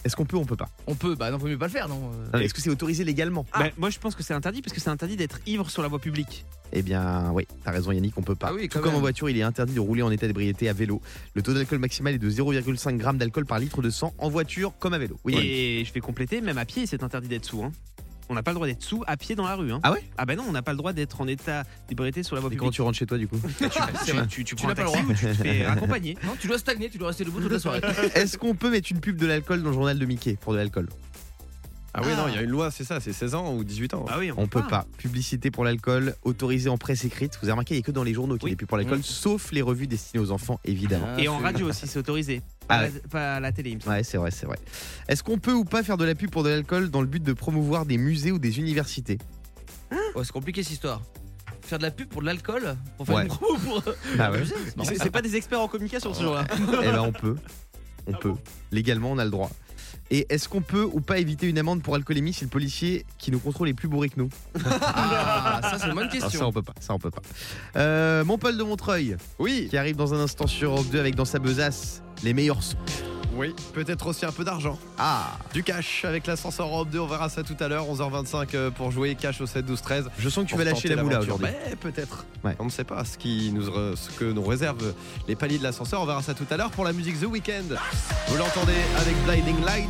Est-ce 0.04 0.16
qu'on 0.16 0.24
peut 0.24 0.36
ou 0.36 0.40
on 0.40 0.46
peut 0.46 0.56
pas 0.56 0.68
On 0.86 0.94
peut, 0.94 1.14
bah 1.14 1.30
non, 1.30 1.38
faut 1.38 1.46
mieux 1.46 1.58
pas 1.58 1.66
le 1.66 1.72
faire, 1.72 1.88
non 1.88 2.10
euh. 2.34 2.38
Est-ce 2.38 2.54
que 2.54 2.60
c'est 2.60 2.70
autorisé 2.70 3.04
légalement 3.04 3.46
Bah, 3.52 3.66
moi 3.76 3.90
je 3.90 3.98
pense 3.98 4.14
que 4.14 4.22
c'est 4.22 4.34
interdit 4.34 4.62
parce 4.62 4.72
que 4.72 4.80
c'est 4.80 4.88
interdit 4.90 5.16
d'être 5.16 5.40
ivre 5.46 5.70
sur 5.70 5.82
la 5.82 5.88
voie 5.88 5.98
publique. 5.98 6.44
Eh 6.72 6.82
bien 6.82 7.30
oui, 7.32 7.46
t'as 7.64 7.72
raison 7.72 7.92
Yannick, 7.92 8.16
on 8.16 8.22
peut 8.22 8.34
pas. 8.34 8.48
Ah 8.50 8.54
oui, 8.54 8.68
Tout 8.68 8.78
comme 8.78 8.94
en 8.94 9.00
voiture, 9.00 9.28
il 9.28 9.36
est 9.36 9.42
interdit 9.42 9.74
de 9.74 9.80
rouler 9.80 10.02
en 10.02 10.10
état 10.10 10.26
d'ébriété 10.26 10.68
à 10.68 10.72
vélo. 10.72 11.02
Le 11.34 11.42
taux 11.42 11.52
d'alcool 11.52 11.78
maximal 11.78 12.14
est 12.14 12.18
de 12.18 12.30
0,5 12.30 12.96
grammes 12.96 13.18
d'alcool 13.18 13.44
par 13.44 13.58
litre 13.58 13.82
de 13.82 13.90
sang 13.90 14.14
en 14.18 14.30
voiture 14.30 14.72
comme 14.78 14.94
à 14.94 14.98
vélo. 14.98 15.18
Oui. 15.24 15.34
Yannick. 15.34 15.50
Et 15.50 15.84
je 15.84 15.92
vais 15.92 16.00
compléter, 16.00 16.40
même 16.40 16.58
à 16.58 16.64
pied 16.64 16.86
c'est 16.86 17.02
interdit 17.02 17.28
d'être 17.28 17.44
sous. 17.44 17.62
Hein. 17.62 17.72
On 18.30 18.34
n'a 18.34 18.44
pas 18.44 18.52
le 18.52 18.54
droit 18.54 18.68
d'être 18.68 18.82
sous 18.84 19.02
à 19.08 19.16
pied 19.16 19.34
dans 19.34 19.44
la 19.44 19.56
rue. 19.56 19.72
Hein. 19.72 19.80
Ah 19.82 19.90
ouais? 19.90 20.04
Ah 20.16 20.24
bah 20.24 20.36
non, 20.36 20.44
on 20.48 20.52
n'a 20.52 20.62
pas 20.62 20.70
le 20.70 20.76
droit 20.78 20.92
d'être 20.92 21.20
en 21.20 21.26
état 21.26 21.64
d'ébriété 21.88 22.22
sur 22.22 22.36
la 22.36 22.40
voie 22.40 22.48
Et 22.52 22.54
publique. 22.56 22.72
tu 22.72 22.80
rentres 22.80 22.96
chez 22.96 23.04
toi 23.06 23.18
du 23.18 23.26
coup? 23.26 23.40
Tu, 24.06 24.26
tu, 24.28 24.44
tu 24.44 24.54
prends 24.54 24.68
n'as 24.68 24.72
un 24.72 24.76
pas 24.76 24.84
le 24.84 24.90
taxi 24.90 25.04
ou 25.04 25.14
tu 25.14 25.26
te 25.26 25.34
fais 25.42 25.64
accompagner. 25.66 26.16
Non, 26.24 26.32
tu 26.38 26.46
dois 26.46 26.58
stagner, 26.58 26.88
tu 26.88 26.96
dois 26.98 27.08
rester 27.08 27.24
debout 27.24 27.40
toute 27.40 27.50
la 27.52 27.58
soirée. 27.60 27.80
Est-ce 28.14 28.38
qu'on 28.38 28.54
peut 28.54 28.70
mettre 28.70 28.90
une 28.92 29.00
pub 29.00 29.16
de 29.16 29.26
l'alcool 29.26 29.62
dans 29.62 29.68
le 29.70 29.74
journal 29.74 29.98
de 29.98 30.06
Mickey 30.06 30.36
pour 30.40 30.52
de 30.52 30.58
l'alcool? 30.58 30.88
Ah 31.92 32.02
oui, 32.04 32.12
non, 32.16 32.28
il 32.28 32.34
y 32.34 32.38
a 32.38 32.42
une 32.42 32.50
loi, 32.50 32.70
c'est 32.70 32.84
ça, 32.84 33.00
c'est 33.00 33.12
16 33.12 33.34
ans 33.34 33.52
ou 33.54 33.64
18 33.64 33.94
ans. 33.94 34.04
Ah 34.08 34.16
oui, 34.18 34.30
On 34.36 34.46
peut 34.46 34.62
pas. 34.62 34.86
Publicité 34.96 35.50
pour 35.50 35.64
l'alcool, 35.64 36.14
autorisée 36.22 36.68
en 36.70 36.78
presse 36.78 37.04
écrite. 37.04 37.34
Vous 37.40 37.46
avez 37.46 37.52
remarqué, 37.52 37.74
il 37.74 37.78
n'y 37.78 37.82
a 37.82 37.86
que 37.86 37.90
dans 37.90 38.04
les 38.04 38.14
journaux 38.14 38.36
qu'il 38.36 38.44
Oui. 38.44 38.50
n'y 38.50 38.54
a 38.54 38.56
plus 38.56 38.66
pour 38.66 38.76
l'alcool, 38.76 38.98
Mm. 38.98 39.02
sauf 39.02 39.50
les 39.50 39.60
revues 39.62 39.88
destinées 39.88 40.22
aux 40.22 40.30
enfants, 40.30 40.60
évidemment. 40.64 41.08
Ah, 41.16 41.20
Et 41.20 41.26
en 41.28 41.38
radio 41.38 41.68
aussi, 41.68 41.88
c'est 41.88 41.98
autorisé. 41.98 42.42
Ah 42.68 42.78
Pas, 42.78 42.82
ouais. 42.84 42.92
la, 43.02 43.08
pas 43.08 43.34
à 43.36 43.40
la 43.40 43.50
télé, 43.50 43.70
il 43.70 43.76
me 43.76 43.80
semble. 43.80 43.96
Ouais, 43.96 44.04
c'est 44.04 44.18
vrai, 44.18 44.30
c'est 44.30 44.46
vrai. 44.46 44.58
Est-ce 45.08 45.24
qu'on 45.24 45.38
peut 45.38 45.52
ou 45.52 45.64
pas 45.64 45.82
faire 45.82 45.96
de 45.96 46.04
la 46.04 46.14
pub 46.14 46.30
pour 46.30 46.44
de 46.44 46.48
l'alcool 46.50 46.90
dans 46.90 47.00
le 47.00 47.08
but 47.08 47.22
de 47.22 47.32
promouvoir 47.32 47.84
des 47.86 47.98
musées 47.98 48.30
ou 48.30 48.38
des 48.38 48.58
universités? 48.60 49.18
Ouais, 49.90 50.22
c'est 50.22 50.30
compliqué 50.32 50.62
cette 50.62 50.74
histoire. 50.74 51.02
Faire 51.62 51.78
de 51.78 51.82
la 51.84 51.90
pub 51.90 52.08
pour 52.08 52.20
de 52.20 52.26
l'alcool 52.26 52.76
Pour 52.96 53.06
faire 53.06 53.16
Ouais. 53.16 53.22
une 53.22 53.28
promo 53.28 53.58
pour. 53.58 53.82
Ah 54.18 54.30
ouais. 54.30 54.42
C'est 54.96 55.10
pas 55.10 55.22
des 55.22 55.34
experts 55.34 55.60
en 55.60 55.66
communication 55.68 56.14
ce 56.14 56.22
jour-là. 56.22 56.44
Eh 56.82 56.86
ben 56.86 57.00
on 57.00 57.12
peut. 57.12 57.36
On 58.06 58.12
peut. 58.12 58.32
Légalement, 58.72 59.10
on 59.12 59.18
a 59.18 59.24
le 59.24 59.30
droit. 59.30 59.50
Et 60.12 60.26
est-ce 60.28 60.48
qu'on 60.48 60.60
peut 60.60 60.82
ou 60.92 61.00
pas 61.00 61.18
éviter 61.18 61.46
une 61.46 61.58
amende 61.58 61.82
pour 61.82 61.94
alcoolémie 61.94 62.32
si 62.32 62.42
le 62.44 62.50
policier 62.50 63.04
qui 63.18 63.30
nous 63.30 63.38
contrôle 63.38 63.68
est 63.68 63.74
plus 63.74 63.86
bourré 63.88 64.08
que 64.08 64.18
nous 64.18 64.28
Ah, 64.64 65.60
ça 65.62 65.78
c'est 65.78 65.86
une 65.86 65.94
bonne 65.94 66.08
Ah, 66.10 66.14
Ça 66.14 66.20
question. 66.26 66.48
on 66.48 66.52
peut 66.52 66.62
pas, 66.62 66.74
ça 66.80 66.94
on 66.94 66.98
peut 66.98 67.10
pas. 67.12 67.22
Euh, 67.76 68.24
mon 68.24 68.36
Paul 68.36 68.56
de 68.58 68.62
Montreuil, 68.64 69.16
Oui, 69.38 69.68
qui 69.70 69.76
arrive 69.76 69.94
dans 69.96 70.12
un 70.12 70.18
instant 70.20 70.46
sur 70.48 70.72
Europe 70.72 70.88
2 70.90 70.98
avec 70.98 71.14
dans 71.14 71.24
sa 71.24 71.38
besace 71.38 72.02
les 72.24 72.34
meilleurs 72.34 72.62
sons. 72.62 72.76
Oui, 73.34 73.54
peut-être 73.74 74.06
aussi 74.08 74.26
un 74.26 74.32
peu 74.32 74.44
d'argent. 74.44 74.78
Ah, 74.98 75.38
Du 75.54 75.62
cash 75.62 76.04
avec 76.04 76.26
l'ascenseur 76.26 76.66
Europe 76.66 76.90
2, 76.90 76.98
on 76.98 77.06
verra 77.06 77.28
ça 77.28 77.42
tout 77.42 77.56
à 77.60 77.68
l'heure, 77.68 77.84
11h25 77.86 78.48
euh, 78.54 78.70
pour 78.70 78.90
jouer 78.90 79.14
cash 79.14 79.40
au 79.40 79.46
7 79.46 79.64
12 79.64 79.80
13. 79.82 80.10
je 80.18 80.28
sens 80.28 80.44
que 80.44 80.50
tu 80.50 80.56
vas 80.56 80.64
lâcher 80.64 80.88
la 80.88 81.02
moula 81.02 81.20
aujourd'hui. 81.20 81.46
Mais 81.68 81.76
peut-être. 81.76 82.24
Ouais. 82.44 82.56
On 82.58 82.64
ne 82.64 82.70
sait 82.70 82.84
pas 82.84 83.04
ce, 83.04 83.16
qui 83.18 83.50
nous, 83.52 83.62
re- 83.70 83.96
ce 83.96 84.10
que 84.10 84.24
nous 84.24 84.42
réservent 84.44 84.94
les 85.28 85.36
paliers 85.36 85.58
de 85.58 85.62
l'ascenseur. 85.62 86.00
On 86.02 86.06
verra 86.06 86.22
ça 86.22 86.34
tout 86.34 86.46
à 86.50 86.56
l'heure 86.56 86.70
pour 86.70 86.84
la 86.84 86.92
musique 86.92 87.20
The 87.20 87.24
Weeknd. 87.26 87.74
Vous 88.28 88.36
l'entendez 88.36 88.74
avec 88.98 89.14
Blinding 89.24 89.64
Lights. 89.64 89.88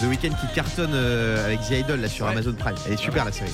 The 0.00 0.04
Weeknd 0.04 0.34
qui 0.40 0.54
cartonne 0.54 0.92
euh, 0.94 1.44
avec 1.46 1.60
The 1.60 1.70
Idol 1.72 2.00
là 2.00 2.08
sur 2.08 2.26
Ouais. 2.26 2.32
Amazon 2.32 2.52
Prime. 2.58 2.76
Elle 2.86 2.92
est 2.92 2.96
super 2.96 3.24
la 3.24 3.32
série. 3.32 3.50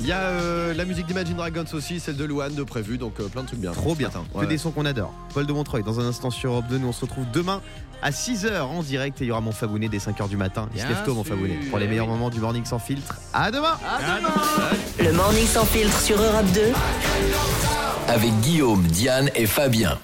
Il 0.00 0.06
y 0.06 0.12
a 0.12 0.18
euh, 0.20 0.72
la 0.74 0.84
musique 0.86 1.06
d'Imagine 1.06 1.36
Dragons 1.36 1.64
aussi, 1.74 2.00
celle 2.00 2.16
de 2.16 2.24
Luan 2.24 2.54
de 2.54 2.62
prévu, 2.62 2.96
donc 2.96 3.20
euh, 3.20 3.28
plein 3.28 3.42
de 3.42 3.46
trucs 3.48 3.60
bien. 3.60 3.72
Trop 3.72 3.94
bien. 3.94 4.08
Matin. 4.08 4.24
Que 4.32 4.38
Ouais. 4.38 4.46
des 4.46 4.56
sons 4.58 4.70
qu'on 4.70 4.86
adore. 4.86 5.12
Paul 5.34 5.46
de 5.46 5.52
Montreuil 5.52 5.82
dans 5.82 6.00
un 6.00 6.04
instant 6.06 6.30
sur 6.30 6.52
Europe 6.52 6.64
2. 6.70 6.78
Nous 6.78 6.88
on 6.88 6.92
se 6.92 7.02
retrouve 7.02 7.26
demain 7.32 7.60
à 8.02 8.10
6h 8.10 8.62
en 8.62 8.82
direct 8.82 9.20
et 9.20 9.24
il 9.24 9.28
y 9.28 9.30
aura 9.30 9.42
mon 9.42 9.52
Fabounet 9.52 9.88
dès 9.90 9.98
5h 9.98 10.28
du 10.28 10.38
matin. 10.38 10.68
Il 10.74 10.80
se 10.80 10.86
Bien 10.86 10.94
lève 10.96 11.04
tôt 11.04 11.14
mon. 11.14 11.22
Fabounet 11.22 11.58
pour 11.68 11.78
les 11.78 11.84
Eh 11.84 11.88
meilleurs 11.88 12.06
moments 12.06 12.30
du 12.30 12.40
morning 12.40 12.64
sans 12.64 12.78
filtre. 12.78 13.16
À 13.34 13.50
demain 13.50 13.76
Le 14.98 15.12
Morning 15.12 15.46
Sans 15.46 15.66
Filtre 15.66 16.00
sur 16.00 16.16
Europe 16.20 16.46
2. 16.54 16.60
Avec 18.08 18.32
Guillaume, 18.40 18.82
Diane 18.84 19.28
et 19.34 19.46
Fabien. 19.46 19.98